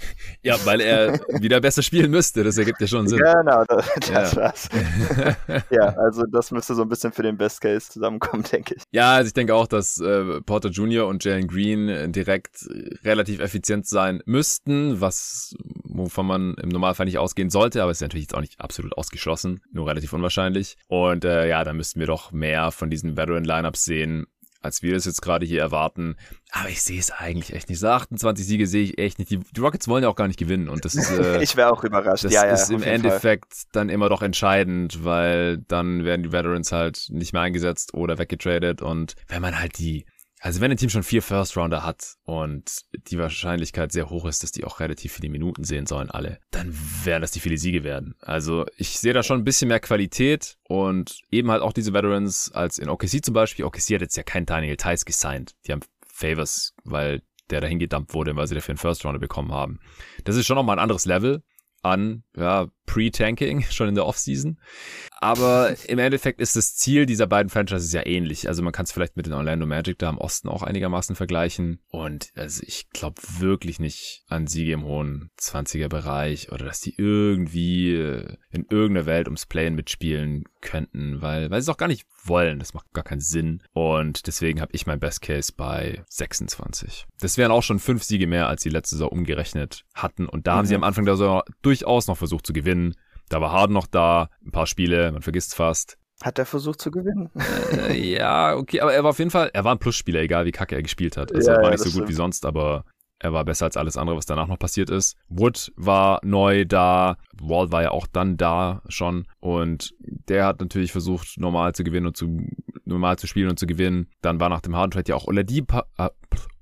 Ja, 0.42 0.56
weil 0.64 0.80
er 0.80 1.14
wieder 1.40 1.60
besser 1.60 1.82
spielen 1.82 2.10
müsste, 2.10 2.44
das 2.44 2.56
ergibt 2.56 2.80
ja 2.80 2.86
schon 2.86 3.08
Sinn. 3.08 3.18
Genau, 3.18 3.64
das, 3.64 3.90
das 4.08 4.32
ja. 4.32 4.36
war's. 4.36 4.68
ja, 5.70 5.94
also 5.96 6.24
das 6.30 6.50
müsste 6.50 6.74
so 6.74 6.82
ein 6.82 6.88
bisschen 6.88 7.12
für 7.12 7.22
den 7.22 7.36
Best 7.36 7.60
Case 7.60 7.90
zusammenkommen, 7.90 8.44
denke 8.52 8.76
ich. 8.76 8.82
Ja, 8.92 9.14
also 9.14 9.28
ich 9.28 9.34
denke 9.34 9.54
auch, 9.54 9.66
dass 9.66 10.00
äh, 10.00 10.40
Porter 10.42 10.68
Jr. 10.68 10.83
und 11.06 11.24
Jalen 11.24 11.46
Green 11.46 11.88
äh, 11.88 12.08
direkt 12.08 12.66
äh, 12.66 12.94
relativ 13.04 13.40
effizient 13.40 13.86
sein 13.86 14.22
müssten, 14.26 15.00
was 15.00 15.54
wovon 15.84 16.26
man 16.26 16.54
im 16.54 16.68
Normalfall 16.68 17.06
nicht 17.06 17.18
ausgehen 17.18 17.50
sollte, 17.50 17.82
aber 17.82 17.92
ist 17.92 18.02
natürlich 18.02 18.24
jetzt 18.24 18.34
auch 18.34 18.40
nicht 18.40 18.60
absolut 18.60 18.96
ausgeschlossen, 18.98 19.62
nur 19.72 19.86
relativ 19.86 20.12
unwahrscheinlich. 20.12 20.76
Und 20.88 21.24
äh, 21.24 21.48
ja, 21.48 21.64
da 21.64 21.72
müssten 21.72 22.00
wir 22.00 22.06
doch 22.06 22.32
mehr 22.32 22.72
von 22.72 22.90
diesen 22.90 23.16
Veteran-Lineups 23.16 23.84
sehen, 23.84 24.26
als 24.64 24.82
wir 24.82 24.94
das 24.94 25.04
jetzt 25.04 25.20
gerade 25.20 25.44
hier 25.44 25.60
erwarten. 25.60 26.16
Aber 26.50 26.68
ich 26.68 26.82
sehe 26.82 26.98
es 26.98 27.10
eigentlich 27.10 27.52
echt 27.52 27.68
nicht. 27.68 27.78
So 27.78 27.88
28 27.88 28.46
Siege 28.46 28.66
sehe 28.66 28.82
ich 28.82 28.98
echt 28.98 29.18
nicht. 29.18 29.30
Die, 29.30 29.38
die, 29.38 29.60
Rockets 29.60 29.88
wollen 29.88 30.02
ja 30.02 30.08
auch 30.08 30.16
gar 30.16 30.26
nicht 30.26 30.38
gewinnen. 30.38 30.68
Und 30.68 30.84
das 30.84 30.94
ist, 30.94 31.10
äh, 31.10 31.42
ich 31.42 31.56
wäre 31.56 31.70
auch 31.70 31.84
überrascht. 31.84 32.24
Das 32.24 32.32
ja, 32.32 32.46
ja, 32.46 32.54
ist 32.54 32.70
im 32.70 32.82
Endeffekt 32.82 33.54
Fall. 33.54 33.64
dann 33.72 33.88
immer 33.90 34.08
doch 34.08 34.22
entscheidend, 34.22 35.04
weil 35.04 35.58
dann 35.58 36.04
werden 36.04 36.22
die 36.22 36.32
Veterans 36.32 36.72
halt 36.72 37.08
nicht 37.10 37.32
mehr 37.34 37.42
eingesetzt 37.42 37.92
oder 37.94 38.18
weggetradet. 38.18 38.80
Und 38.80 39.14
wenn 39.28 39.42
man 39.42 39.60
halt 39.60 39.78
die 39.78 40.06
also 40.44 40.60
wenn 40.60 40.70
ein 40.70 40.76
Team 40.76 40.90
schon 40.90 41.02
vier 41.02 41.22
First 41.22 41.56
Rounder 41.56 41.82
hat 41.82 42.16
und 42.24 42.82
die 43.08 43.16
Wahrscheinlichkeit 43.16 43.92
sehr 43.92 44.10
hoch 44.10 44.26
ist, 44.26 44.42
dass 44.42 44.52
die 44.52 44.64
auch 44.64 44.78
relativ 44.78 45.14
viele 45.14 45.30
Minuten 45.30 45.64
sehen 45.64 45.86
sollen, 45.86 46.10
alle, 46.10 46.38
dann 46.50 46.78
werden 47.02 47.22
das 47.22 47.30
die 47.30 47.40
viele 47.40 47.56
Siege 47.56 47.82
werden. 47.82 48.14
Also 48.20 48.66
ich 48.76 48.98
sehe 48.98 49.14
da 49.14 49.22
schon 49.22 49.40
ein 49.40 49.44
bisschen 49.44 49.68
mehr 49.68 49.80
Qualität 49.80 50.58
und 50.68 51.18
eben 51.30 51.50
halt 51.50 51.62
auch 51.62 51.72
diese 51.72 51.94
Veterans 51.94 52.52
als 52.52 52.76
in 52.76 52.90
OKC 52.90 53.24
zum 53.24 53.32
Beispiel. 53.32 53.64
OKC 53.64 53.94
hat 53.94 54.02
jetzt 54.02 54.18
ja 54.18 54.22
keinen 54.22 54.44
Daniel 54.44 54.76
Tice 54.76 55.06
gesigned. 55.06 55.54
Die 55.66 55.72
haben 55.72 55.80
Favors, 56.12 56.74
weil 56.84 57.22
der 57.48 57.62
dahin 57.62 57.78
gedumpt 57.78 58.12
wurde, 58.12 58.36
weil 58.36 58.46
sie 58.46 58.54
dafür 58.54 58.72
einen 58.72 58.78
First 58.78 59.02
Rounder 59.06 59.20
bekommen 59.20 59.50
haben. 59.50 59.80
Das 60.24 60.36
ist 60.36 60.44
schon 60.44 60.56
nochmal 60.56 60.76
ein 60.76 60.82
anderes 60.82 61.06
Level 61.06 61.42
an 61.80 62.22
ja, 62.36 62.66
Pre-Tanking, 62.86 63.62
schon 63.70 63.88
in 63.88 63.94
der 63.94 64.06
Offseason. 64.06 64.58
Aber 65.20 65.74
im 65.88 65.98
Endeffekt 65.98 66.40
ist 66.40 66.54
das 66.54 66.76
Ziel 66.76 67.06
dieser 67.06 67.26
beiden 67.26 67.48
Franchises 67.48 67.92
ja 67.92 68.04
ähnlich. 68.04 68.46
Also 68.46 68.62
man 68.62 68.72
kann 68.72 68.84
es 68.84 68.92
vielleicht 68.92 69.16
mit 69.16 69.24
den 69.24 69.32
Orlando 69.32 69.64
Magic 69.64 69.98
da 69.98 70.10
im 70.10 70.18
Osten 70.18 70.48
auch 70.48 70.62
einigermaßen 70.62 71.16
vergleichen. 71.16 71.80
Und 71.88 72.28
also 72.34 72.62
ich 72.66 72.90
glaube 72.90 73.22
wirklich 73.38 73.80
nicht 73.80 74.24
an 74.28 74.46
Siege 74.46 74.72
im 74.72 74.84
hohen 74.84 75.30
20er 75.40 75.88
Bereich 75.88 76.52
oder 76.52 76.66
dass 76.66 76.80
die 76.80 76.94
irgendwie 76.96 77.94
äh, 77.94 78.36
in 78.50 78.66
irgendeiner 78.68 79.06
Welt 79.06 79.26
ums 79.26 79.46
Playen 79.46 79.74
mitspielen 79.74 80.44
könnten, 80.60 81.22
weil, 81.22 81.50
weil 81.50 81.60
sie 81.60 81.70
es 81.70 81.74
auch 81.74 81.78
gar 81.78 81.88
nicht 81.88 82.06
wollen. 82.24 82.58
Das 82.58 82.74
macht 82.74 82.92
gar 82.92 83.04
keinen 83.04 83.20
Sinn. 83.20 83.62
Und 83.72 84.26
deswegen 84.26 84.60
habe 84.60 84.72
ich 84.74 84.86
mein 84.86 85.00
Best 85.00 85.22
Case 85.22 85.52
bei 85.56 86.02
26. 86.08 87.06
Das 87.20 87.38
wären 87.38 87.52
auch 87.52 87.62
schon 87.62 87.78
fünf 87.78 88.02
Siege 88.02 88.26
mehr, 88.26 88.48
als 88.48 88.62
sie 88.62 88.70
letzte 88.70 88.96
Saison 88.96 89.08
umgerechnet 89.08 89.84
hatten. 89.94 90.26
Und 90.26 90.46
da 90.46 90.52
mhm. 90.52 90.58
haben 90.58 90.66
sie 90.66 90.74
mhm. 90.74 90.82
am 90.82 90.88
Anfang 90.88 91.04
der 91.04 91.16
Saison 91.16 91.42
durchaus 91.62 92.08
noch 92.08 92.18
versucht 92.18 92.46
zu 92.46 92.52
gewinnen. 92.52 92.73
Da 93.28 93.40
war 93.40 93.52
Harden 93.52 93.72
noch 93.72 93.86
da, 93.86 94.28
ein 94.44 94.50
paar 94.50 94.66
Spiele, 94.66 95.10
man 95.12 95.22
vergisst 95.22 95.48
es 95.48 95.54
fast. 95.54 95.98
Hat 96.22 96.38
er 96.38 96.46
versucht 96.46 96.80
zu 96.80 96.90
gewinnen? 96.90 97.30
Äh, 97.88 97.98
ja, 98.16 98.54
okay, 98.56 98.80
aber 98.80 98.94
er 98.94 99.02
war 99.02 99.10
auf 99.10 99.18
jeden 99.18 99.30
Fall, 99.30 99.50
er 99.52 99.64
war 99.64 99.74
ein 99.74 99.78
Plusspieler, 99.78 100.20
egal 100.20 100.46
wie 100.46 100.52
kacke 100.52 100.74
er 100.74 100.82
gespielt 100.82 101.16
hat. 101.16 101.34
Also 101.34 101.50
ja, 101.50 101.60
war 101.60 101.70
nicht 101.70 101.80
so 101.80 101.86
gut 101.86 101.92
stimmt. 101.92 102.08
wie 102.08 102.14
sonst, 102.14 102.46
aber 102.46 102.84
er 103.18 103.32
war 103.32 103.44
besser 103.44 103.64
als 103.64 103.76
alles 103.76 103.96
andere, 103.96 104.16
was 104.16 104.26
danach 104.26 104.48
noch 104.48 104.58
passiert 104.58 104.90
ist. 104.90 105.16
Wood 105.28 105.72
war 105.76 106.20
neu 106.22 106.64
da. 106.64 107.16
Wall 107.40 107.72
war 107.72 107.82
ja 107.82 107.90
auch 107.90 108.06
dann 108.06 108.36
da 108.36 108.82
schon. 108.88 109.26
Und 109.40 109.94
der 110.00 110.46
hat 110.46 110.60
natürlich 110.60 110.92
versucht, 110.92 111.38
normal 111.38 111.74
zu 111.74 111.84
gewinnen 111.84 112.06
und 112.06 112.16
zu, 112.16 112.46
normal 112.84 113.18
zu 113.18 113.26
spielen 113.26 113.48
und 113.48 113.58
zu 113.58 113.66
gewinnen. 113.66 114.10
Dann 114.20 114.40
war 114.40 114.50
nach 114.50 114.60
dem 114.60 114.76
Harden 114.76 114.90
Trade 114.90 115.08
ja 115.08 115.16
auch 115.16 115.26
Oladipo, 115.26 115.82
äh, 115.96 116.10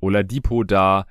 Oladipo 0.01 0.63
da. 0.63 1.07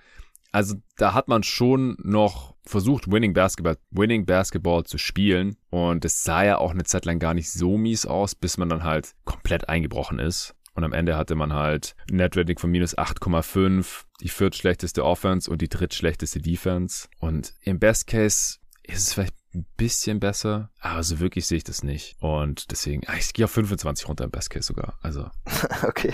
Also 0.52 0.76
da 0.98 1.14
hat 1.14 1.28
man 1.28 1.44
schon 1.44 1.98
noch 2.02 2.51
versucht, 2.64 3.12
Winning 3.12 3.34
Basketball, 3.34 3.78
Winning 3.92 4.26
Basketball 4.26 4.84
zu 4.84 4.98
spielen. 4.98 5.58
Und 5.70 6.06
es 6.06 6.24
sah 6.24 6.44
ja 6.44 6.58
auch 6.58 6.72
eine 6.72 6.84
Zeit 6.84 7.06
lang 7.06 7.20
gar 7.20 7.34
nicht 7.34 7.52
so 7.52 7.78
mies 7.78 8.06
aus, 8.06 8.36
bis 8.36 8.58
man 8.58 8.70
dann 8.70 8.84
halt 8.84 9.14
komplett 9.26 9.70
eingebrochen 9.70 10.20
ist. 10.20 10.56
Und 10.74 10.84
am 10.84 10.94
Ende 10.94 11.18
hatte 11.18 11.36
man 11.36 11.54
halt 11.54 11.96
ein 12.10 12.16
Netrating 12.18 12.58
von 12.58 12.72
minus 12.72 12.98
8,5, 12.98 14.04
die 14.22 14.30
viertschlechteste 14.30 15.04
Offense 15.04 15.52
und 15.52 15.62
die 15.62 15.70
drittschlechteste 15.70 16.40
Defense. 16.40 17.08
Und 17.20 17.54
im 17.62 17.80
Best 17.80 18.08
Case 18.08 18.60
ist 18.84 19.00
es 19.00 19.14
vielleicht 19.14 19.36
ein 19.54 19.66
bisschen 19.76 20.22
besser, 20.22 20.70
aber 20.80 21.04
so 21.04 21.20
wirklich 21.20 21.46
sehe 21.46 21.58
ich 21.58 21.66
das 21.66 21.84
nicht. 21.84 22.16
Und 22.20 22.72
deswegen, 22.72 23.02
ah, 23.08 23.18
ich 23.18 23.34
gehe 23.34 23.46
auf 23.46 23.52
25 23.52 24.08
runter 24.08 24.24
im 24.24 24.32
Best 24.32 24.50
Case 24.50 24.66
sogar. 24.66 24.98
Also. 25.02 25.30
okay. 25.84 26.14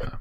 ja. 0.00 0.20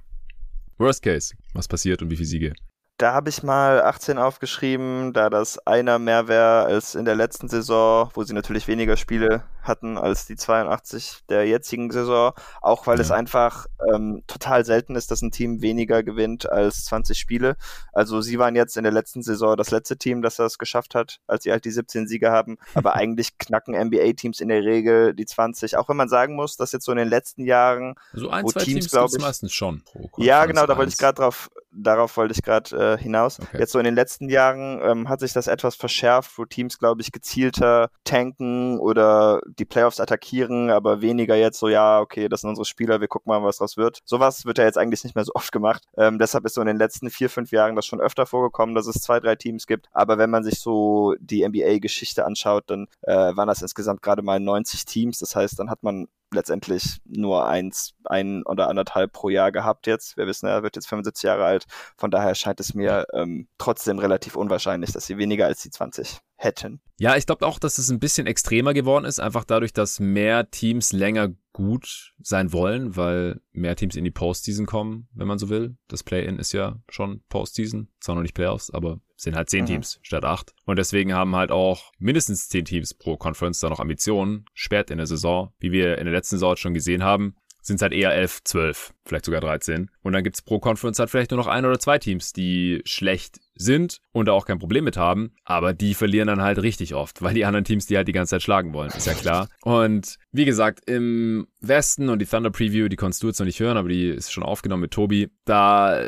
Worst 0.77 1.03
Case, 1.03 1.35
was 1.53 1.67
passiert 1.67 2.01
und 2.01 2.09
wie 2.09 2.15
viele 2.15 2.27
Siege? 2.27 2.53
Da 2.99 3.13
habe 3.13 3.29
ich 3.29 3.43
mal 3.43 3.81
18 3.81 4.17
aufgeschrieben, 4.17 5.13
da 5.13 5.29
das 5.29 5.57
einer 5.65 5.99
mehr 5.99 6.27
wäre 6.27 6.65
als 6.65 6.95
in 6.95 7.05
der 7.05 7.15
letzten 7.15 7.47
Saison, 7.47 8.09
wo 8.13 8.23
sie 8.23 8.33
natürlich 8.33 8.67
weniger 8.67 8.97
Spiele 8.97 9.43
hatten 9.63 9.97
als 9.97 10.25
die 10.25 10.35
82 10.35 11.21
der 11.29 11.47
jetzigen 11.47 11.91
Saison, 11.91 12.33
auch 12.61 12.87
weil 12.87 12.97
ja. 12.97 13.01
es 13.01 13.11
einfach 13.11 13.67
ähm, 13.93 14.23
total 14.27 14.65
selten 14.65 14.97
ist, 14.97 15.11
dass 15.11 15.21
ein 15.21 15.31
Team 15.31 15.61
weniger 15.61 16.03
gewinnt 16.03 16.51
als 16.51 16.83
20 16.85 17.17
Spiele. 17.17 17.55
Also 17.93 18.19
sie 18.19 18.37
waren 18.37 18.57
jetzt 18.57 18.75
in 18.75 18.83
der 18.83 18.91
letzten 18.91 19.23
Saison 19.23 19.55
das 19.55 19.71
letzte 19.71 19.97
Team, 19.97 20.21
das 20.21 20.35
das 20.35 20.57
geschafft 20.57 20.93
hat, 20.93 21.21
als 21.25 21.43
sie 21.43 21.51
halt 21.51 21.63
die 21.63 21.71
17 21.71 22.05
Siege 22.05 22.31
haben. 22.31 22.57
Aber 22.73 22.95
eigentlich 22.97 23.37
knacken 23.37 23.75
NBA-Teams 23.75 24.41
in 24.41 24.49
der 24.49 24.65
Regel 24.65 25.13
die 25.13 25.25
20, 25.25 25.77
auch 25.77 25.87
wenn 25.87 25.95
man 25.97 26.09
sagen 26.09 26.35
muss, 26.35 26.57
dass 26.57 26.73
jetzt 26.73 26.83
so 26.83 26.91
in 26.91 26.97
den 26.97 27.07
letzten 27.07 27.45
Jahren, 27.45 27.95
so 28.11 28.29
ein, 28.29 28.43
wo 28.43 28.49
zwei 28.49 28.59
Teams, 28.65 28.87
Teams 28.87 28.91
glaube 28.91 29.13
ich, 29.15 29.21
meistens 29.21 29.53
schon. 29.53 29.83
ja, 30.17 30.45
genau, 30.45 30.65
da 30.65 30.77
wollte 30.77 30.91
ich 30.91 30.97
gerade 30.97 31.15
drauf, 31.21 31.49
darauf 31.71 32.17
wollte 32.17 32.33
ich 32.33 32.41
gerade 32.41 32.95
äh, 32.95 33.01
hinaus. 33.01 33.39
Okay. 33.39 33.59
Jetzt 33.59 33.71
so 33.71 33.79
in 33.79 33.85
den 33.85 33.95
letzten 33.95 34.29
Jahren 34.29 34.79
ähm, 34.83 35.09
hat 35.09 35.19
sich 35.19 35.33
das 35.33 35.47
etwas 35.47 35.75
verschärft, 35.75 36.37
wo 36.37 36.45
Teams, 36.45 36.77
glaube 36.77 37.01
ich, 37.01 37.11
gezielter 37.11 37.89
tanken 38.03 38.79
oder 38.79 39.41
die 39.57 39.65
Playoffs 39.65 39.99
attackieren, 39.99 40.69
aber 40.69 41.01
weniger 41.01 41.35
jetzt 41.35 41.59
so, 41.59 41.69
ja, 41.69 41.99
okay, 41.99 42.29
das 42.29 42.41
sind 42.41 42.49
unsere 42.49 42.65
Spieler, 42.65 43.01
wir 43.01 43.07
gucken 43.07 43.29
mal, 43.29 43.43
was 43.43 43.57
draus 43.57 43.77
wird. 43.77 43.99
Sowas 44.05 44.45
wird 44.45 44.57
ja 44.57 44.65
jetzt 44.65 44.77
eigentlich 44.77 45.03
nicht 45.03 45.15
mehr 45.15 45.25
so 45.25 45.33
oft 45.35 45.51
gemacht. 45.51 45.83
Ähm, 45.97 46.19
deshalb 46.19 46.45
ist 46.45 46.55
so 46.55 46.61
in 46.61 46.67
den 46.67 46.77
letzten 46.77 47.09
vier, 47.09 47.29
fünf 47.29 47.51
Jahren 47.51 47.75
das 47.75 47.85
schon 47.85 48.01
öfter 48.01 48.25
vorgekommen, 48.25 48.75
dass 48.75 48.87
es 48.87 49.01
zwei, 49.01 49.19
drei 49.19 49.35
Teams 49.35 49.67
gibt. 49.67 49.87
Aber 49.91 50.17
wenn 50.17 50.29
man 50.29 50.43
sich 50.43 50.59
so 50.59 51.15
die 51.19 51.47
NBA-Geschichte 51.47 52.25
anschaut, 52.25 52.63
dann 52.67 52.87
äh, 53.03 53.13
waren 53.13 53.47
das 53.47 53.61
insgesamt 53.61 54.01
gerade 54.01 54.21
mal 54.21 54.39
90 54.39 54.85
Teams. 54.85 55.19
Das 55.19 55.35
heißt, 55.35 55.59
dann 55.59 55.69
hat 55.69 55.83
man 55.83 56.07
letztendlich 56.33 56.99
nur 57.05 57.45
eins, 57.47 57.93
ein 58.05 58.43
oder 58.43 58.69
anderthalb 58.69 59.13
pro 59.13 59.29
Jahr 59.29 59.51
gehabt 59.51 59.87
jetzt. 59.87 60.17
Wir 60.17 60.27
wissen, 60.27 60.47
er 60.47 60.63
wird 60.63 60.75
jetzt 60.75 60.87
75 60.87 61.23
Jahre 61.23 61.45
alt. 61.45 61.65
Von 61.97 62.11
daher 62.11 62.35
scheint 62.35 62.59
es 62.59 62.73
mir 62.73 63.05
ähm, 63.13 63.47
trotzdem 63.57 63.99
relativ 63.99 64.35
unwahrscheinlich, 64.35 64.91
dass 64.91 65.05
sie 65.05 65.17
weniger 65.17 65.45
als 65.45 65.61
die 65.61 65.71
20 65.71 66.19
hätten. 66.35 66.81
Ja, 66.97 67.15
ich 67.15 67.25
glaube 67.25 67.45
auch, 67.45 67.59
dass 67.59 67.77
es 67.77 67.89
ein 67.89 67.99
bisschen 67.99 68.27
extremer 68.27 68.73
geworden 68.73 69.05
ist, 69.05 69.19
einfach 69.19 69.43
dadurch, 69.43 69.73
dass 69.73 69.99
mehr 69.99 70.49
Teams 70.49 70.93
länger 70.93 71.29
gut 71.53 72.13
sein 72.21 72.53
wollen, 72.53 72.95
weil 72.95 73.41
mehr 73.51 73.75
Teams 73.75 73.95
in 73.95 74.03
die 74.03 74.11
Postseason 74.11 74.65
kommen, 74.65 75.09
wenn 75.13 75.27
man 75.27 75.39
so 75.39 75.49
will. 75.49 75.77
Das 75.87 76.03
Play-In 76.03 76.39
ist 76.39 76.53
ja 76.53 76.81
schon 76.89 77.21
Postseason, 77.29 77.89
zwar 77.99 78.15
noch 78.15 78.21
nicht 78.21 78.35
Playoffs, 78.35 78.71
aber 78.71 79.01
sind 79.19 79.35
halt 79.35 79.49
zehn 79.49 79.63
mhm. 79.63 79.67
Teams 79.67 79.99
statt 80.01 80.23
acht. 80.23 80.53
Und 80.65 80.79
deswegen 80.79 81.13
haben 81.13 81.35
halt 81.35 81.51
auch 81.51 81.91
mindestens 81.99 82.47
zehn 82.47 82.65
Teams 82.65 82.93
pro 82.93 83.17
Conference 83.17 83.59
da 83.59 83.69
noch 83.69 83.79
Ambitionen, 83.79 84.45
spät 84.53 84.89
in 84.91 84.97
der 84.97 85.07
Saison, 85.07 85.53
wie 85.59 85.71
wir 85.71 85.97
in 85.97 86.05
der 86.05 86.13
letzten 86.13 86.37
Saison 86.37 86.55
schon 86.55 86.73
gesehen 86.73 87.03
haben 87.03 87.35
sind 87.61 87.77
es 87.77 87.81
halt 87.81 87.93
eher 87.93 88.13
11, 88.13 88.43
12, 88.43 88.93
vielleicht 89.05 89.25
sogar 89.25 89.41
13. 89.41 89.89
Und 90.01 90.13
dann 90.13 90.23
gibt's 90.23 90.41
pro 90.41 90.59
Conference 90.59 90.99
halt 90.99 91.09
vielleicht 91.09 91.31
nur 91.31 91.39
noch 91.39 91.47
ein 91.47 91.65
oder 91.65 91.79
zwei 91.79 91.99
Teams, 91.99 92.33
die 92.33 92.81
schlecht 92.85 93.39
sind 93.55 93.99
und 94.13 94.27
da 94.27 94.31
auch 94.31 94.45
kein 94.45 94.57
Problem 94.57 94.85
mit 94.85 94.95
haben, 94.95 95.33
aber 95.43 95.73
die 95.73 95.93
verlieren 95.93 96.27
dann 96.27 96.41
halt 96.41 96.61
richtig 96.61 96.95
oft, 96.95 97.21
weil 97.21 97.33
die 97.33 97.45
anderen 97.45 97.65
Teams 97.65 97.87
die 97.87 97.97
halt 97.97 98.07
die 98.07 98.13
ganze 98.13 98.31
Zeit 98.31 98.41
schlagen 98.41 98.73
wollen, 98.73 98.89
ist 98.91 99.05
ja 99.05 99.13
klar. 99.13 99.49
Und 99.61 100.15
wie 100.31 100.45
gesagt, 100.45 100.89
im 100.89 101.47
Westen 101.59 102.09
und 102.09 102.19
die 102.19 102.25
Thunder 102.25 102.51
Preview, 102.51 102.87
die 102.87 102.95
konntest 102.95 103.21
du 103.21 103.27
jetzt 103.27 103.39
noch 103.39 103.45
nicht 103.45 103.59
hören, 103.59 103.75
aber 103.77 103.89
die 103.89 104.07
ist 104.07 104.31
schon 104.31 104.43
aufgenommen 104.43 104.81
mit 104.81 104.91
Tobi, 104.91 105.29
da 105.43 106.01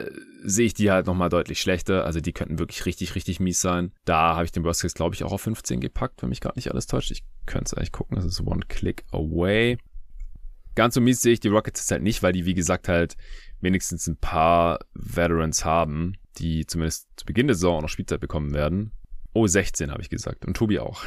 sehe 0.43 0.65
ich 0.65 0.73
die 0.73 0.91
halt 0.91 1.07
nochmal 1.07 1.29
deutlich 1.29 1.59
schlechter, 1.59 2.05
also 2.05 2.21
die 2.21 2.33
könnten 2.33 2.57
wirklich 2.57 2.85
richtig, 2.85 3.15
richtig 3.15 3.39
mies 3.39 3.59
sein. 3.61 3.91
Da 4.05 4.35
habe 4.35 4.45
ich 4.45 4.51
den 4.51 4.63
Worst 4.63 4.81
Case, 4.81 4.95
glaube 4.95 5.13
ich, 5.15 5.23
auch 5.23 5.33
auf 5.33 5.41
15 5.41 5.81
gepackt, 5.81 6.21
wenn 6.21 6.29
mich 6.29 6.41
gerade 6.41 6.57
nicht 6.57 6.71
alles 6.71 6.87
täuscht. 6.87 7.11
Ich 7.11 7.23
könnte 7.45 7.65
es 7.65 7.73
eigentlich 7.73 7.91
gucken, 7.91 8.15
das 8.15 8.25
ist 8.25 8.41
One 8.41 8.61
Click 8.67 9.03
Away. 9.11 9.77
Ganz 10.75 10.95
so 10.95 11.01
mies 11.01 11.21
sehe 11.21 11.33
ich 11.33 11.39
die 11.39 11.49
Rockets 11.49 11.81
jetzt 11.81 11.91
halt 11.91 12.03
nicht, 12.03 12.23
weil 12.23 12.33
die, 12.33 12.45
wie 12.45 12.53
gesagt, 12.53 12.87
halt 12.87 13.17
wenigstens 13.59 14.07
ein 14.07 14.17
paar 14.17 14.79
Veterans 14.93 15.65
haben, 15.65 16.13
die 16.37 16.65
zumindest 16.65 17.07
zu 17.15 17.25
Beginn 17.25 17.47
der 17.47 17.55
Saison 17.55 17.77
auch 17.77 17.81
noch 17.81 17.89
Spielzeit 17.89 18.19
bekommen 18.19 18.53
werden. 18.53 18.91
Oh, 19.33 19.47
16 19.47 19.91
habe 19.91 20.01
ich 20.01 20.09
gesagt. 20.09 20.45
Und 20.45 20.57
Tobi 20.57 20.79
auch. 20.79 21.03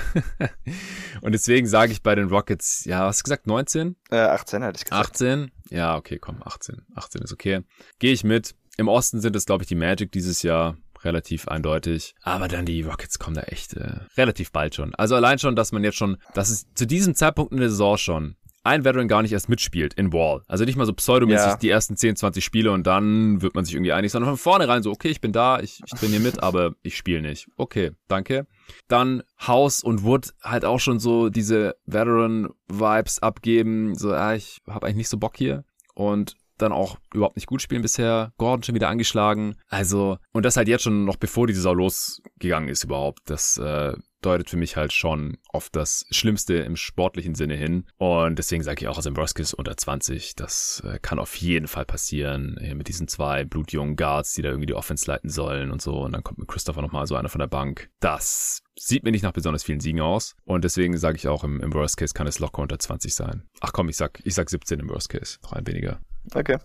und 1.20 1.32
deswegen 1.32 1.66
sage 1.66 1.92
ich 1.92 2.02
bei 2.02 2.14
den 2.14 2.28
Rockets, 2.28 2.84
ja, 2.86 3.00
hast 3.00 3.20
du 3.20 3.24
gesagt 3.24 3.46
19? 3.46 3.96
Äh, 4.10 4.16
18 4.16 4.62
hatte 4.62 4.78
ich 4.78 4.84
gesagt. 4.84 5.08
18? 5.10 5.50
Ja, 5.68 5.96
okay, 5.96 6.18
komm, 6.18 6.42
18. 6.42 6.86
18 6.94 7.22
ist 7.22 7.32
okay. 7.32 7.60
Gehe 7.98 8.12
ich 8.12 8.24
mit. 8.24 8.54
Im 8.78 8.88
Osten 8.88 9.20
sind 9.20 9.36
es, 9.36 9.44
glaube 9.44 9.62
ich, 9.62 9.68
die 9.68 9.74
Magic 9.74 10.10
dieses 10.10 10.42
Jahr 10.42 10.78
relativ 11.04 11.48
eindeutig. 11.48 12.14
Aber 12.22 12.48
dann 12.48 12.64
die 12.64 12.80
Rockets 12.80 13.18
kommen 13.18 13.36
da 13.36 13.42
echt 13.42 13.74
äh, 13.74 14.00
relativ 14.16 14.52
bald 14.52 14.74
schon. 14.74 14.94
Also 14.94 15.14
allein 15.14 15.38
schon, 15.38 15.54
dass 15.54 15.72
man 15.72 15.84
jetzt 15.84 15.98
schon, 15.98 16.16
dass 16.32 16.48
es 16.48 16.66
zu 16.74 16.86
diesem 16.86 17.14
Zeitpunkt 17.14 17.52
in 17.52 17.58
der 17.58 17.68
Saison 17.68 17.98
schon 17.98 18.36
ein 18.64 18.84
Veteran 18.84 19.08
gar 19.08 19.22
nicht 19.22 19.32
erst 19.32 19.48
mitspielt 19.48 19.94
in 19.94 20.12
Wall. 20.12 20.42
Also 20.48 20.64
nicht 20.64 20.76
mal 20.76 20.86
so 20.86 20.94
pseudomäßig 20.94 21.46
ja. 21.46 21.56
die 21.56 21.68
ersten 21.68 21.96
10, 21.96 22.16
20 22.16 22.44
Spiele 22.44 22.72
und 22.72 22.86
dann 22.86 23.42
wird 23.42 23.54
man 23.54 23.64
sich 23.64 23.74
irgendwie 23.74 23.92
einig, 23.92 24.10
sondern 24.10 24.30
von 24.30 24.38
vornherein 24.38 24.82
so, 24.82 24.90
okay, 24.90 25.08
ich 25.08 25.20
bin 25.20 25.32
da, 25.32 25.60
ich, 25.60 25.80
ich 25.84 25.92
trainiere 25.98 26.22
mit, 26.22 26.42
aber 26.42 26.74
ich 26.82 26.96
spiele 26.96 27.20
nicht. 27.20 27.46
Okay, 27.56 27.92
danke. 28.08 28.46
Dann 28.88 29.22
House 29.46 29.82
und 29.82 30.02
Wood 30.02 30.32
halt 30.42 30.64
auch 30.64 30.80
schon 30.80 30.98
so 30.98 31.28
diese 31.28 31.76
Veteran-Vibes 31.84 33.20
abgeben, 33.20 33.94
so, 33.94 34.12
ah, 34.12 34.34
ich 34.34 34.62
habe 34.66 34.86
eigentlich 34.86 34.96
nicht 34.96 35.08
so 35.10 35.18
Bock 35.18 35.36
hier. 35.36 35.64
Und 35.94 36.34
dann 36.58 36.72
auch 36.72 36.98
überhaupt 37.12 37.36
nicht 37.36 37.46
gut 37.46 37.62
spielen 37.62 37.82
bisher. 37.82 38.32
Gordon 38.38 38.62
schon 38.62 38.74
wieder 38.74 38.88
angeschlagen. 38.88 39.56
Also, 39.68 40.18
und 40.32 40.44
das 40.44 40.56
halt 40.56 40.68
jetzt 40.68 40.82
schon 40.82 41.04
noch 41.04 41.16
bevor 41.16 41.46
die 41.46 41.54
Saison 41.54 41.76
losgegangen 41.76 42.68
ist 42.68 42.84
überhaupt. 42.84 43.20
Das 43.26 43.56
äh, 43.58 43.94
deutet 44.24 44.50
für 44.50 44.56
mich 44.56 44.76
halt 44.76 44.92
schon 44.92 45.38
auf 45.48 45.68
das 45.70 46.06
Schlimmste 46.10 46.54
im 46.54 46.76
sportlichen 46.76 47.34
Sinne 47.34 47.54
hin. 47.54 47.84
Und 47.96 48.38
deswegen 48.38 48.62
sage 48.62 48.82
ich 48.82 48.88
auch, 48.88 48.96
also 48.96 49.12
Broskis 49.12 49.54
unter 49.54 49.76
20, 49.76 50.34
das 50.34 50.82
äh, 50.86 50.98
kann 50.98 51.18
auf 51.18 51.34
jeden 51.36 51.66
Fall 51.66 51.84
passieren. 51.84 52.56
Hier 52.60 52.74
mit 52.74 52.88
diesen 52.88 53.08
zwei 53.08 53.44
blutjungen 53.44 53.96
Guards, 53.96 54.32
die 54.32 54.42
da 54.42 54.48
irgendwie 54.48 54.66
die 54.66 54.74
Offense 54.74 55.10
leiten 55.10 55.30
sollen 55.30 55.70
und 55.70 55.82
so. 55.82 56.00
Und 56.00 56.12
dann 56.12 56.24
kommt 56.24 56.38
mit 56.38 56.48
Christopher 56.48 56.82
nochmal 56.82 57.06
so 57.06 57.16
einer 57.16 57.28
von 57.28 57.40
der 57.40 57.46
Bank. 57.46 57.90
Das 58.00 58.62
sieht 58.76 59.04
mir 59.04 59.10
nicht 59.10 59.22
nach 59.22 59.32
besonders 59.32 59.62
vielen 59.62 59.80
Siegen 59.80 60.00
aus. 60.00 60.34
Und 60.44 60.64
deswegen 60.64 60.96
sage 60.96 61.16
ich 61.16 61.28
auch, 61.28 61.44
im, 61.44 61.60
im 61.60 61.72
Worst 61.74 61.96
Case 61.96 62.14
kann 62.14 62.26
es 62.26 62.38
locker 62.38 62.62
unter 62.62 62.78
20 62.78 63.14
sein. 63.14 63.44
Ach 63.60 63.72
komm, 63.72 63.88
ich 63.88 63.96
sag, 63.96 64.20
ich 64.24 64.34
sag 64.34 64.48
17 64.48 64.80
im 64.80 64.88
Worst 64.88 65.10
Case. 65.10 65.38
Noch 65.42 65.52
ein 65.52 65.66
weniger. 65.66 66.00
Okay. 66.32 66.56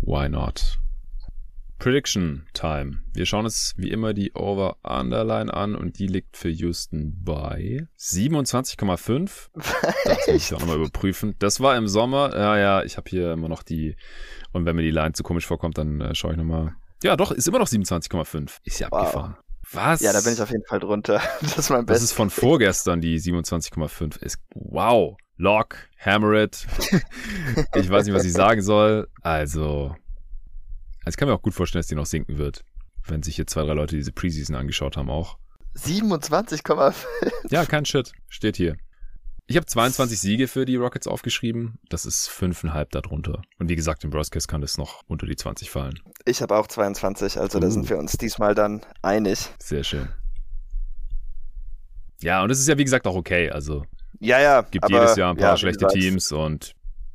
Why 0.00 0.28
not? 0.28 0.78
Prediction 1.80 2.46
Time. 2.52 2.98
Wir 3.14 3.24
schauen 3.24 3.46
uns 3.46 3.72
wie 3.78 3.90
immer 3.90 4.12
die 4.12 4.34
Over-Underline 4.34 5.52
an 5.52 5.74
und 5.74 5.98
die 5.98 6.06
liegt 6.06 6.36
für 6.36 6.50
Houston 6.50 7.18
bei 7.24 7.88
27,5. 7.98 9.48
Das 10.04 10.26
muss 10.26 10.28
ich 10.28 10.54
auch 10.54 10.60
nochmal 10.60 10.76
überprüfen. 10.76 11.34
Das 11.38 11.60
war 11.60 11.76
im 11.76 11.88
Sommer. 11.88 12.36
Ja, 12.36 12.58
ja, 12.58 12.82
ich 12.82 12.98
habe 12.98 13.08
hier 13.08 13.32
immer 13.32 13.48
noch 13.48 13.62
die. 13.62 13.96
Und 14.52 14.66
wenn 14.66 14.76
mir 14.76 14.82
die 14.82 14.90
Line 14.90 15.12
zu 15.12 15.22
komisch 15.22 15.46
vorkommt, 15.46 15.78
dann 15.78 16.02
äh, 16.02 16.14
schaue 16.14 16.32
ich 16.32 16.36
nochmal. 16.36 16.74
Ja, 17.02 17.16
doch, 17.16 17.32
ist 17.32 17.48
immer 17.48 17.58
noch 17.58 17.68
27,5. 17.68 18.58
Ist 18.64 18.78
ja 18.78 18.88
wow. 18.90 19.00
abgefahren. 19.00 19.36
Was? 19.72 20.00
Ja, 20.02 20.12
da 20.12 20.20
bin 20.20 20.34
ich 20.34 20.42
auf 20.42 20.50
jeden 20.50 20.64
Fall 20.64 20.80
drunter. 20.80 21.22
Das 21.40 21.56
ist 21.56 21.70
mein 21.70 21.86
Bestes. 21.86 22.02
Das 22.02 22.10
ist 22.10 22.16
von 22.16 22.28
vorgestern 22.28 23.00
die 23.00 23.18
27,5. 23.18 24.22
Ist 24.22 24.38
wow. 24.54 25.16
Lock, 25.40 25.88
hammer 25.98 26.34
it. 26.34 26.66
ich 27.74 27.88
weiß 27.88 28.04
nicht, 28.04 28.14
was 28.14 28.26
ich 28.26 28.32
sagen 28.34 28.60
soll. 28.60 29.08
Also, 29.22 29.96
also 31.02 31.08
ich 31.08 31.16
kann 31.16 31.28
mir 31.28 31.34
auch 31.34 31.40
gut 31.40 31.54
vorstellen, 31.54 31.80
dass 31.80 31.86
die 31.86 31.94
noch 31.94 32.04
sinken 32.04 32.36
wird, 32.36 32.62
wenn 33.06 33.22
sich 33.22 33.36
hier 33.36 33.46
zwei, 33.46 33.62
drei 33.62 33.72
Leute 33.72 33.96
diese 33.96 34.12
Preseason 34.12 34.54
angeschaut 34.54 34.98
haben 34.98 35.08
auch. 35.08 35.38
27,5. 35.76 36.94
Ja, 37.50 37.64
kein 37.64 37.86
Shit. 37.86 38.12
Steht 38.28 38.58
hier. 38.58 38.76
Ich 39.46 39.56
habe 39.56 39.64
22 39.64 40.20
Siege 40.20 40.46
für 40.46 40.66
die 40.66 40.76
Rockets 40.76 41.06
aufgeschrieben. 41.06 41.78
Das 41.88 42.04
ist 42.04 42.28
fünfeinhalb 42.28 42.90
darunter. 42.90 43.40
Und 43.58 43.70
wie 43.70 43.76
gesagt, 43.76 44.04
im 44.04 44.10
Broadcast 44.10 44.46
kann 44.46 44.60
das 44.60 44.76
noch 44.76 45.00
unter 45.08 45.24
die 45.24 45.36
20 45.36 45.70
fallen. 45.70 45.98
Ich 46.26 46.42
habe 46.42 46.54
auch 46.54 46.66
22, 46.66 47.40
also 47.40 47.56
uh. 47.56 47.60
da 47.62 47.70
sind 47.70 47.88
wir 47.88 47.96
uns 47.96 48.12
diesmal 48.18 48.54
dann 48.54 48.82
einig. 49.00 49.48
Sehr 49.58 49.84
schön. 49.84 50.10
Ja, 52.20 52.42
und 52.42 52.50
es 52.50 52.60
ist 52.60 52.68
ja 52.68 52.76
wie 52.76 52.84
gesagt 52.84 53.06
auch 53.06 53.16
okay. 53.16 53.48
Also 53.48 53.86
ja, 54.20 54.40
ja. 54.40 54.62
Gibt 54.62 54.88
jedes 54.88 55.16
Jahr 55.16 55.30
ein 55.32 55.36
paar 55.36 55.50
ja, 55.50 55.56
schlechte 55.56 55.86
Teams 55.88 56.30
und 56.32 56.74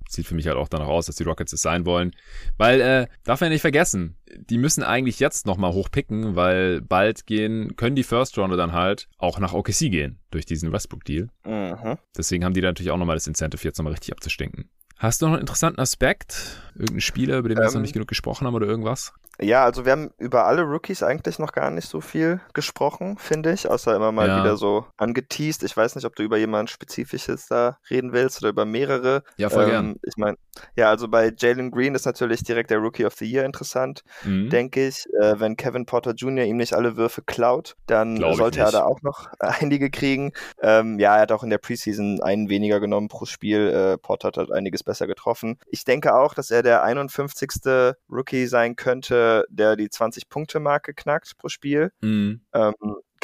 sieht 0.10 0.28
für 0.28 0.36
mich 0.36 0.48
halt 0.48 0.58
auch 0.58 0.68
danach 0.68 0.88
aus, 0.88 1.08
dass 1.08 1.16
die 1.16 1.24
Rockets 1.24 1.54
es 1.54 1.62
sein 1.62 1.86
wollen. 1.86 2.12
Weil, 2.58 2.82
äh, 2.82 3.08
darf 3.24 3.42
man 3.42 3.50
ja 3.50 3.54
nicht 3.54 3.62
vergessen, 3.62 4.18
die 4.36 4.58
müssen 4.58 4.84
eigentlich 4.84 5.20
jetzt 5.20 5.46
nochmal 5.46 5.74
hochpicken, 5.74 6.36
weil 6.36 6.82
bald 6.82 7.26
gehen, 7.26 7.76
können 7.76 7.96
die 7.96 8.04
First 8.04 8.38
Rounder 8.38 8.58
dann 8.58 8.74
halt 8.74 9.08
auch 9.18 9.40
nach 9.40 9.54
OKC 9.54 9.90
gehen 9.90 10.20
durch 10.32 10.46
diesen 10.46 10.72
Westbrook-Deal. 10.72 11.30
Mhm. 11.46 11.98
Deswegen 12.18 12.46
haben 12.46 12.54
die 12.54 12.62
da 12.62 12.70
natürlich 12.70 12.92
auch 12.92 12.98
nochmal 12.98 13.16
das 13.16 13.28
Incentive, 13.28 13.64
jetzt 13.64 13.78
nochmal 13.78 13.94
richtig 13.94 14.12
abzustinken. 14.14 14.70
Hast 14.98 15.22
du 15.22 15.26
noch 15.26 15.34
einen 15.34 15.42
interessanten 15.42 15.82
Aspekt? 15.82 16.62
Irgendeinen 16.74 17.02
Spieler, 17.02 17.38
über 17.38 17.50
den 17.50 17.58
wir 17.58 17.64
ähm, 17.64 17.68
jetzt 17.68 17.76
noch 17.76 17.82
nicht 17.82 17.94
genug 17.94 18.08
gesprochen 18.08 18.48
haben 18.48 18.56
oder 18.56 18.68
irgendwas? 18.68 19.14
Ja, 19.42 19.66
also 19.66 19.86
wir 19.86 19.92
haben 19.92 20.12
über 20.18 20.46
alle 20.46 20.62
Rookies 20.62 21.04
eigentlich 21.04 21.40
noch 21.40 21.52
gar 21.52 21.70
nicht 21.70 21.90
so 21.90 22.00
viel 22.00 22.40
gesprochen, 22.54 23.18
finde 23.18 23.52
ich, 23.52 23.70
außer 23.70 23.96
immer 23.96 24.12
mal 24.12 24.28
ja. 24.28 24.40
wieder 24.40 24.56
so 24.56 24.86
angeteased. 24.98 25.64
Ich 25.64 25.76
weiß 25.76 25.96
nicht, 25.96 26.06
ob 26.06 26.16
du 26.16 26.24
über 26.24 26.38
jemand 26.38 26.70
Spezifisches 26.70 27.48
da 27.48 27.78
reden 27.90 28.14
willst 28.14 28.42
oder 28.42 28.50
über 28.50 28.66
mehrere. 28.66 29.24
Ja, 29.38 29.50
voll 29.50 29.66
ähm, 29.66 29.70
gern. 29.70 29.96
Ich 30.04 30.16
meine, 30.16 30.38
ja, 30.78 30.90
also 30.90 31.10
bei 31.10 31.34
Jalen 31.38 31.72
Green 31.72 31.96
ist 31.96 32.06
natürlich 32.06 32.44
direkt 32.44 32.70
der 32.70 32.78
Rookie 32.78 33.06
of 33.06 33.14
the 33.16 33.30
Year 33.30 33.44
interessant, 33.44 34.04
mhm. 34.24 34.50
denke 34.50 34.88
ich. 34.88 35.06
Äh, 35.22 35.40
wenn 35.40 35.58
Kevin 35.58 35.86
Porter 35.86 36.14
Jr. 36.14 36.46
ihm 36.46 36.58
nicht 36.58 36.74
alle 36.74 36.96
Würfe 36.96 37.22
klaut, 37.22 37.76
dann 37.88 38.16
Glaub 38.16 38.36
sollte 38.36 38.62
er 38.62 38.72
da 38.72 38.86
auch 38.86 39.02
noch 39.02 39.28
einige 39.40 39.90
kriegen. 39.90 40.32
Ähm, 40.62 40.98
ja, 40.98 41.16
er 41.16 41.24
hat 41.24 41.34
auch 41.34 41.44
in 41.44 41.50
der 41.50 41.58
Preseason 41.58 42.22
einen 42.22 42.48
weniger 42.48 42.80
genommen 42.80 43.10
pro 43.10 43.26
Spiel. 43.26 43.68
Äh, 43.68 43.98
Porter 43.98 44.30
hat 44.30 44.38
halt 44.38 44.52
einiges 44.52 44.84
besser 44.86 45.08
getroffen. 45.08 45.58
Ich 45.68 45.84
denke 45.84 46.16
auch, 46.16 46.34
dass 46.34 46.52
er 46.52 46.64
der 46.64 46.84
51. 46.84 47.96
Rookie 48.10 48.48
sein 48.48 48.76
könnte, 48.76 49.46
der 49.50 49.76
die 49.76 49.90
20-Punkte-Marke 49.90 50.94
knackt 50.94 51.38
pro 51.38 51.50
Spiel. 51.50 51.92
Mhm. 52.02 52.42
Ähm, 52.54 52.74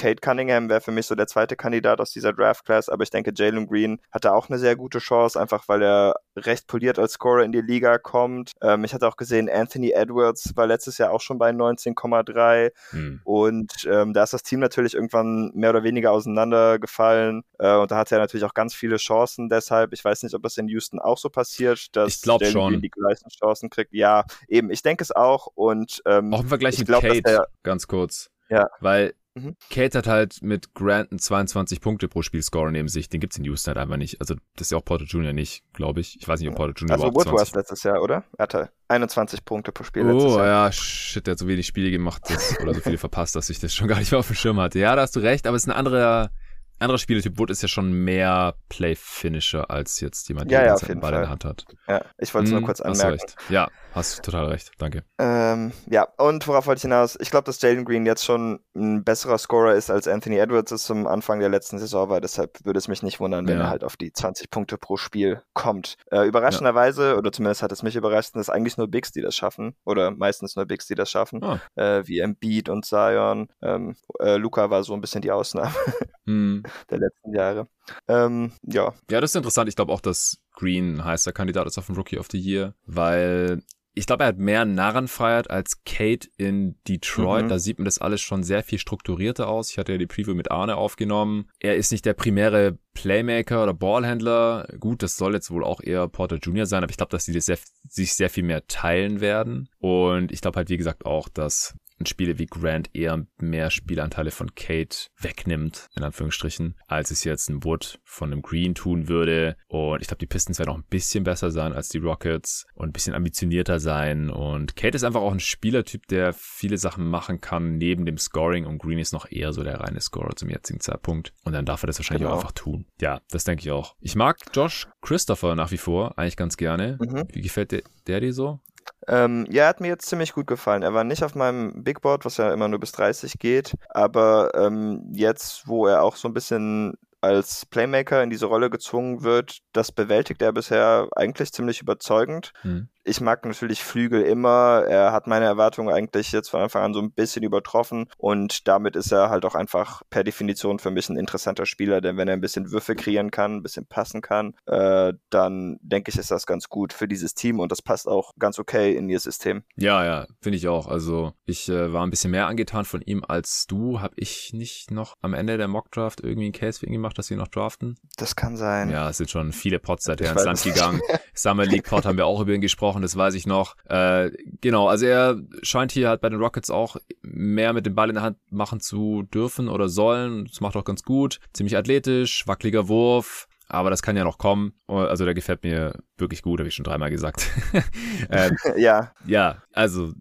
Kate 0.02 0.20
Cunningham 0.20 0.68
wäre 0.68 0.82
für 0.82 0.92
mich 0.92 1.06
so 1.06 1.14
der 1.14 1.28
zweite 1.28 1.56
Kandidat 1.56 2.02
aus 2.02 2.10
dieser 2.10 2.34
Draft 2.34 2.66
Class, 2.66 2.90
aber 2.90 3.04
ich 3.04 3.12
denke, 3.12 3.32
Jalen 3.36 3.68
Green 3.68 4.02
hatte 4.12 4.34
auch 4.34 4.50
eine 4.50 4.58
sehr 4.58 4.76
gute 4.76 4.98
Chance, 4.98 5.40
einfach 5.40 5.68
weil 5.68 5.84
er 5.84 6.16
recht 6.36 6.66
poliert 6.66 6.98
als 6.98 7.14
Scorer 7.14 7.44
in 7.44 7.52
die 7.52 7.62
Liga 7.62 8.00
kommt. 8.00 8.54
Ähm, 8.64 8.84
ich 8.84 8.96
hatte 8.96 9.08
auch 9.08 9.16
gesehen, 9.16 9.48
Anthony 9.48 9.92
Edwards 9.92 10.54
war 10.56 10.66
letztes 10.66 10.98
Jahr 10.98 11.12
auch 11.12 11.22
schon 11.22 11.38
bei 11.38 11.52
19,3 11.52 12.72
hm. 12.90 13.22
und 13.24 13.72
ähm, 13.86 14.14
da 14.14 14.24
ist 14.24 14.34
das 14.34 14.42
Team 14.42 14.60
natürlich 14.60 14.96
irgendwann 14.96 15.52
mehr 15.54 15.70
oder 15.70 15.84
weniger 15.84 16.12
auseinandergefallen 16.14 17.44
äh, 17.60 17.76
und 17.76 17.92
da 17.92 17.98
hat 17.98 18.12
er 18.12 18.18
natürlich 18.18 18.46
auch 18.46 18.56
ganz 18.56 18.74
viele 18.74 18.98
Chancen 18.98 19.50
deshalb. 19.50 19.94
Ich 19.94 20.04
weiß 20.04 20.24
nicht, 20.24 20.34
ob 20.34 20.42
das 20.42 20.58
in 20.58 20.68
Houston 20.68 20.98
auch 20.98 21.20
so 21.20 21.30
passiert, 21.30 21.96
dass 21.96 22.26
Jalen. 22.26 22.54
Green 22.54 22.82
die 22.82 22.90
gleichen 22.90 23.30
Chancen 23.30 23.70
kriegt. 23.70 23.94
Ja, 23.94 24.26
eben, 24.48 24.72
ich 24.72 24.82
denke 24.82 25.04
es 25.04 25.12
auch 25.12 25.46
und 25.54 26.02
ähm, 26.08 26.34
auch 26.34 26.42
im 26.42 26.48
Vergleich 26.48 26.80
mit 26.80 26.88
glaub, 26.88 27.04
Kate, 27.04 27.22
er, 27.24 27.48
ganz 27.62 27.86
kurz. 27.86 28.32
Ja. 28.50 28.68
Weil 28.82 29.14
Mhm. 29.34 29.56
Kate 29.70 29.98
hat 29.98 30.08
halt 30.08 30.42
mit 30.42 30.74
Grant 30.74 31.12
einen 31.12 31.20
22 31.20 31.80
Punkte 31.80 32.10
pro 32.10 32.22
Spiel 32.22 32.42
Score 32.42 32.70
neben 32.72 32.90
sich. 32.90 33.08
Den 33.08 33.22
gibt's 33.22 33.38
in 33.38 33.46
Houston 33.46 33.70
halt 33.70 33.78
einfach 33.78 33.98
nicht. 33.98 34.20
Also, 34.20 34.36
das 34.56 34.68
ist 34.68 34.72
ja 34.72 34.78
auch 34.78 34.84
Porter 34.84 35.06
Jr. 35.06 35.32
nicht, 35.32 35.64
glaube 35.74 36.02
ich. 36.02 36.18
Ich 36.20 36.28
weiß 36.28 36.42
nicht, 36.42 36.50
ob 36.50 36.56
Porter 36.56 36.74
Jr. 36.74 36.92
Also, 36.92 37.08
überhaupt 37.08 37.28
Wood 37.28 37.38
20... 37.38 37.56
letztes 37.56 37.84
Jahr, 37.84 38.02
oder? 38.02 38.26
Er 38.38 38.44
hatte 38.44 38.70
21 38.90 39.46
Punkte 39.46 39.72
pro 39.72 39.84
Spiel 39.84 40.04
letztes 40.04 40.34
oh, 40.34 40.38
Jahr. 40.38 40.66
Oh, 40.66 40.66
ja, 40.66 40.72
shit, 40.72 41.26
der 41.26 41.34
hat 41.34 41.40
so 41.40 41.48
wenig 41.48 41.66
Spiele 41.66 41.92
gemacht 41.92 42.24
dass, 42.30 42.60
oder 42.60 42.74
so 42.74 42.82
viele 42.84 42.98
verpasst, 42.98 43.36
dass 43.36 43.50
ich 43.50 43.60
das 43.60 43.74
schon 43.74 43.88
gar 43.88 44.00
nicht 44.00 44.12
mehr 44.12 44.20
auf 44.20 44.28
dem 44.28 44.36
Schirm 44.36 44.60
hatte. 44.60 44.80
Ja, 44.80 44.96
da 44.96 45.04
hast 45.04 45.16
du 45.16 45.22
recht, 45.22 45.48
aber 45.48 45.56
es 45.56 45.64
ist 45.64 45.70
ein 45.70 45.76
anderer, 45.78 46.32
anderer 46.80 46.98
Spielertyp. 46.98 47.40
Wood 47.40 47.52
ist 47.52 47.62
ja 47.62 47.70
schon 47.70 47.94
mehr 47.94 48.56
Play-Finisher 48.68 49.72
als 49.72 50.02
jetzt 50.02 50.28
jemand, 50.28 50.52
der 50.52 50.66
ja, 50.66 50.76
ja, 50.76 50.96
Ball 50.96 51.14
in 51.14 51.22
der 51.22 51.30
Hand 51.30 51.46
hat. 51.46 51.66
Ja, 51.88 52.04
ich 52.18 52.34
wollte 52.34 52.46
es 52.46 52.52
hm, 52.52 52.60
nur 52.60 52.66
kurz 52.66 52.82
anmerken. 52.82 53.14
Hast 53.14 53.24
recht. 53.24 53.36
Ja, 53.50 53.70
Hast 53.94 54.24
total 54.24 54.46
recht, 54.46 54.72
danke. 54.78 55.04
Ähm, 55.20 55.74
ja, 55.90 56.08
und 56.18 56.48
worauf 56.48 56.66
wollte 56.66 56.80
ich 56.80 56.84
hinaus? 56.84 57.18
Ich 57.20 57.30
glaube, 57.30 57.44
dass 57.44 57.62
Jalen 57.62 57.84
Green 57.84 58.06
jetzt 58.06 58.24
schon 58.24 58.62
ein 58.76 59.04
besserer 59.04 59.38
Scorer 59.38 59.76
ist, 59.76 59.90
als 59.90 60.08
Anthony 60.08 60.38
Edwards 60.38 60.72
es 60.72 60.84
zum 60.84 61.08
Anfang 61.08 61.40
der 61.40 61.50
letzten 61.50 61.78
Saison 61.78 62.10
war. 62.10 62.22
Deshalb 62.22 62.64
würde 62.64 62.80
es 62.80 62.88
mich 62.88 63.04
nicht 63.04 63.20
wundern, 63.20 63.48
wenn 63.48 63.58
ja. 63.58 63.66
er 63.66 63.70
halt 63.70 63.84
auf 63.84 63.98
die 63.98 64.14
20 64.14 64.50
Punkte 64.50 64.78
pro 64.78 64.96
Spiel 64.96 65.42
kommt. 65.54 65.98
Äh, 66.10 66.26
überraschenderweise, 66.26 67.10
ja. 67.10 67.18
oder 67.18 67.32
zumindest 67.32 67.64
hat 67.64 67.72
es 67.72 67.84
mich 67.84 67.96
überrascht, 67.96 68.36
dass 68.36 68.50
eigentlich 68.50 68.78
nur 68.78 68.88
Bigs, 68.88 69.12
die 69.12 69.22
das 69.22 69.36
schaffen. 69.36 69.76
Oder 69.86 70.12
meistens 70.12 70.56
nur 70.56 70.66
Bigs, 70.66 70.88
die 70.88 70.96
das 70.96 71.12
schaffen. 71.12 71.44
Oh. 71.44 71.58
Äh, 71.76 72.08
wie 72.08 72.20
Embiid 72.20 72.70
und 72.70 72.86
Zion. 72.86 73.50
Ähm, 73.62 73.96
äh, 74.20 74.38
Luca 74.38 74.70
war 74.70 74.84
so 74.84 74.94
ein 74.94 75.02
bisschen 75.02 75.22
die 75.22 75.32
Ausnahme 75.32 75.74
hm. 76.26 76.64
der 76.90 77.00
letzten 77.00 77.36
Jahre. 77.36 77.68
Ähm, 78.08 78.54
ja. 78.64 78.94
Ja, 79.10 79.20
das 79.20 79.32
ist 79.32 79.36
interessant. 79.36 79.68
Ich 79.68 79.76
glaube 79.76 79.92
auch, 79.92 80.02
dass 80.02 80.38
Green 80.54 81.04
heißer 81.04 81.32
Kandidat 81.34 81.68
ist 81.68 81.78
auf 81.78 81.88
den 81.88 81.96
Rookie 81.96 82.20
of 82.20 82.28
the 82.32 82.40
Year, 82.40 82.74
weil 82.86 83.64
ich 83.94 84.06
glaube, 84.06 84.24
er 84.24 84.28
hat 84.28 84.38
mehr 84.38 84.64
Narrenfreiheit 84.64 85.50
als 85.50 85.84
Kate 85.84 86.30
in 86.38 86.76
Detroit. 86.88 87.46
Mhm. 87.46 87.50
Da 87.50 87.60
sieht 87.60 87.78
man 87.78 87.86
das 87.86 87.98
alles 87.98 88.22
schon 88.22 88.44
sehr 88.44 88.64
viel 88.64 88.80
strukturierter 88.80 89.48
aus. 89.48 89.70
Ich 89.72 89.78
hatte 89.78 89.92
ja 89.92 89.98
die 89.98 90.08
Preview 90.08 90.34
mit 90.34 90.50
Arne 90.50 90.78
aufgenommen. 90.78 91.50
Er 91.60 91.76
ist 91.76 91.92
nicht 91.92 92.06
der 92.06 92.14
primäre 92.14 92.78
Playmaker 92.94 93.64
oder 93.64 93.74
Ballhändler. 93.74 94.68
Gut, 94.80 95.04
das 95.04 95.18
soll 95.18 95.34
jetzt 95.34 95.52
wohl 95.52 95.64
auch 95.64 95.82
eher 95.82 96.08
Porter 96.08 96.38
Jr. 96.38 96.66
sein, 96.66 96.84
aber 96.84 96.92
ich 96.92 96.98
glaube, 96.98 97.12
dass 97.12 97.26
sie 97.26 97.34
das 97.34 97.46
sehr, 97.46 97.58
sich 97.88 98.14
sehr 98.14 98.30
viel 98.30 98.44
mehr 98.44 98.68
teilen 98.68 99.22
werden. 99.22 99.70
Und 99.80 100.32
ich 100.32 100.42
glaube 100.42 100.58
halt, 100.58 100.70
wie 100.70 100.78
gesagt, 100.78 101.06
auch, 101.06 101.30
dass 101.30 101.76
Spiele 102.08 102.40
wie 102.40 102.46
Grant 102.46 102.90
eher 102.94 103.26
mehr 103.40 103.70
Spielanteile 103.70 104.32
von 104.32 104.56
Kate 104.56 105.08
wegnimmt, 105.20 105.90
in 105.96 106.04
Anführungsstrichen, 106.04 106.76
als 106.88 107.12
es 107.12 107.24
jetzt 107.24 107.50
ein 107.50 107.64
Wood 107.64 108.00
von 108.04 108.32
einem 108.32 108.42
Green 108.42 108.76
tun 108.76 109.08
würde. 109.08 109.56
Und 109.68 110.02
ich 110.02 110.08
glaube, 110.08 110.20
die 110.20 110.28
Pistons 110.28 110.60
werden 110.60 110.70
auch 110.70 110.78
ein 110.78 110.86
bisschen 110.90 111.24
besser 111.24 111.52
sein 111.52 111.74
als 111.74 111.90
die 111.90 112.00
Rockets 112.00 112.66
und 112.74 112.90
ein 112.90 112.94
bisschen 112.94 113.14
ambitionierter 113.14 113.80
sein. 113.80 114.30
Und 114.30 114.76
Kate 114.76 114.96
ist 114.96 115.04
einfach 115.04 115.22
auch 115.22 115.32
ein 115.32 115.40
Spielertyp, 115.40 116.08
der 116.08 116.34
viele 116.34 116.78
Sachen 116.78 117.06
machen 117.08 117.42
kann 117.42 117.78
neben 117.78 118.06
dem 118.06 118.18
Scoring 118.18 118.66
und 118.66 118.80
Green 118.80 119.00
ist 119.00 119.14
noch 119.14 119.32
eher 119.32 119.54
so 119.54 119.64
der 119.64 119.80
reine 119.80 120.02
Scorer 120.02 120.36
zum 120.36 120.50
jetzigen 120.50 120.80
Zeitpunkt. 120.80 121.34
Und 121.44 121.54
dann 121.54 121.66
darf 121.66 121.84
er 121.84 121.88
das 121.88 122.00
wahrscheinlich 122.00 122.24
genau. 122.24 122.34
auch 122.34 122.40
einfach 122.40 122.52
tun. 122.52 122.81
Ja, 123.00 123.22
das 123.32 123.44
denke 123.44 123.64
ich 123.64 123.72
auch. 123.72 123.96
Ich 124.00 124.16
mag 124.16 124.38
Josh 124.54 124.88
Christopher 125.02 125.56
nach 125.56 125.72
wie 125.72 125.78
vor 125.78 126.18
eigentlich 126.18 126.38
ganz 126.38 126.58
gerne. 126.58 126.98
Mhm. 127.00 127.24
Wie 127.32 127.42
gefällt 127.42 127.72
der, 127.72 127.82
der 128.08 128.20
dir 128.20 128.34
so? 128.34 128.60
Ähm, 129.08 129.48
ja, 129.50 129.64
er 129.64 129.70
hat 129.70 129.82
mir 129.82 129.88
jetzt 129.88 130.08
ziemlich 130.08 130.34
gut 130.34 130.48
gefallen. 130.48 130.84
Er 130.84 130.94
war 130.94 131.04
nicht 131.04 131.24
auf 131.24 131.36
meinem 131.36 131.84
Big 131.84 132.02
Board, 132.02 132.26
was 132.26 132.38
ja 132.38 132.54
immer 132.54 132.68
nur 132.68 132.80
bis 132.80 132.92
30 132.92 133.40
geht, 133.40 133.74
aber 133.90 134.52
ähm, 134.56 135.12
jetzt, 135.14 135.68
wo 135.68 135.88
er 135.88 136.04
auch 136.04 136.16
so 136.16 136.28
ein 136.28 136.34
bisschen 136.34 136.94
als 137.20 137.66
Playmaker 137.68 138.24
in 138.24 138.32
diese 138.32 138.48
Rolle 138.48 138.70
gezwungen 138.70 139.24
wird, 139.24 139.60
das 139.74 139.92
bewältigt 139.92 140.42
er 140.42 140.54
bisher 140.54 141.08
eigentlich 141.16 141.52
ziemlich 141.52 141.82
überzeugend. 141.82 142.52
Hm 142.62 142.90
ich 143.04 143.22
mag 143.22 143.46
natürlich 143.46 143.84
Flügel 143.84 144.22
immer. 144.22 144.84
Er 144.88 145.12
hat 145.12 145.28
meine 145.28 145.46
Erwartungen 145.46 145.94
eigentlich 145.94 146.32
jetzt 146.32 146.50
von 146.50 146.62
Anfang 146.62 146.84
an 146.84 146.94
so 146.94 147.00
ein 147.00 147.12
bisschen 147.12 147.44
übertroffen 147.44 148.08
und 148.18 148.68
damit 148.68 148.96
ist 148.96 149.12
er 149.12 149.30
halt 149.30 149.46
auch 149.46 149.56
einfach 149.56 150.02
per 150.10 150.24
Definition 150.24 150.80
für 150.80 150.92
mich 150.92 151.10
ein 151.10 151.18
interessanter 151.18 151.66
Spieler, 151.66 152.02
denn 152.02 152.18
wenn 152.18 152.28
er 152.28 152.34
ein 152.34 152.42
bisschen 152.42 152.72
Würfe 152.72 152.96
kreieren 152.96 153.32
kann, 153.32 153.58
ein 153.58 153.64
bisschen 153.64 153.86
passen 153.86 154.22
kann, 154.22 154.54
äh, 154.66 155.14
dann 155.30 155.78
denke 155.82 156.12
ich, 156.12 156.18
ist 156.18 156.32
das 156.32 156.46
ganz 156.46 156.70
gut 156.70 156.94
für 156.94 157.08
dieses 157.08 157.34
Team 157.34 157.60
und 157.60 157.72
das 157.72 157.82
passt 157.82 158.08
auch 158.08 158.34
ganz 158.38 158.60
okay 158.60 158.96
in 158.96 159.10
ihr 159.10 159.20
System. 159.20 159.64
Ja, 159.76 160.06
ja, 160.06 160.28
finde 160.42 160.58
ich 160.58 160.68
auch. 160.68 160.88
Also 160.88 161.34
ich 161.46 161.70
äh, 161.70 161.92
war 161.94 162.06
ein 162.06 162.10
bisschen 162.12 162.32
mehr 162.32 162.48
angetan 162.48 162.86
von 162.86 163.02
ihm 163.02 163.24
als 163.28 163.66
du. 163.68 164.00
Habe 164.02 164.14
ich 164.18 164.54
nicht 164.54 164.92
noch 164.92 165.16
am 165.22 165.34
Ende 165.34 165.58
der 165.58 165.68
Mockdraft 165.68 166.22
irgendwie 166.22 166.46
einen 166.46 166.54
Case 166.54 166.80
für 166.80 166.86
ihn 166.86 166.94
gemacht, 166.94 167.18
dass 167.18 167.28
sie 167.28 167.36
noch 167.36 167.48
draften? 167.48 167.98
Das 168.18 168.36
kann 168.36 168.58
sein. 168.58 168.90
Ja, 168.90 169.10
es 169.10 169.18
sind 169.18 169.30
schon 169.30 169.52
viele 169.52 169.80
Pots 169.80 170.06
seither 170.06 170.32
ins 170.32 170.44
Land 170.44 170.64
gegangen. 170.64 171.02
Summer 171.34 171.66
League 171.66 171.84
Pot 171.84 172.06
haben 172.06 172.18
wir 172.18 172.26
auch 172.26 172.42
über 172.42 172.54
ihn 172.54 172.62
gesprochen 172.62 172.91
gesprochen, 172.92 173.02
das 173.02 173.16
weiß 173.16 173.36
ich 173.36 173.48
noch. 173.48 173.76
Äh, 173.86 174.32
genau, 174.62 174.88
also 174.88 175.06
er 175.06 175.40
scheint 175.64 175.92
hier 175.92 176.10
halt 176.10 176.22
bei 176.22 176.30
den 176.30 176.40
Rockets 176.40 176.70
auch 176.70 176.98
mehr 177.22 177.74
mit 177.74 177.86
dem 177.86 177.96
Ball 177.96 178.10
in 178.10 178.16
der 178.16 178.24
Hand 178.24 178.38
machen 178.50 178.80
zu 178.80 179.24
dürfen 179.24 179.70
oder 179.70 179.88
sollen. 179.88 180.46
Das 180.46 180.62
macht 180.62 180.76
auch 180.76 180.84
ganz 180.84 181.04
gut. 181.04 181.40
Ziemlich 181.54 181.78
athletisch, 181.78 182.48
wackeliger 182.48 182.88
Wurf. 182.88 183.48
Aber 183.68 183.90
das 183.90 184.02
kann 184.02 184.18
ja 184.18 184.26
noch 184.26 184.38
kommen. 184.38 184.74
Also 184.88 185.24
der 185.24 185.34
gefällt 185.34 185.64
mir 185.64 185.94
wirklich 186.18 186.42
gut, 186.42 186.60
habe 186.60 186.68
ich 186.68 186.76
schon 186.76 186.84
dreimal 186.84 187.10
gesagt. 187.10 187.50
ähm, 188.30 188.58
ja. 188.76 189.14
Ja, 189.26 189.64
also 189.72 190.12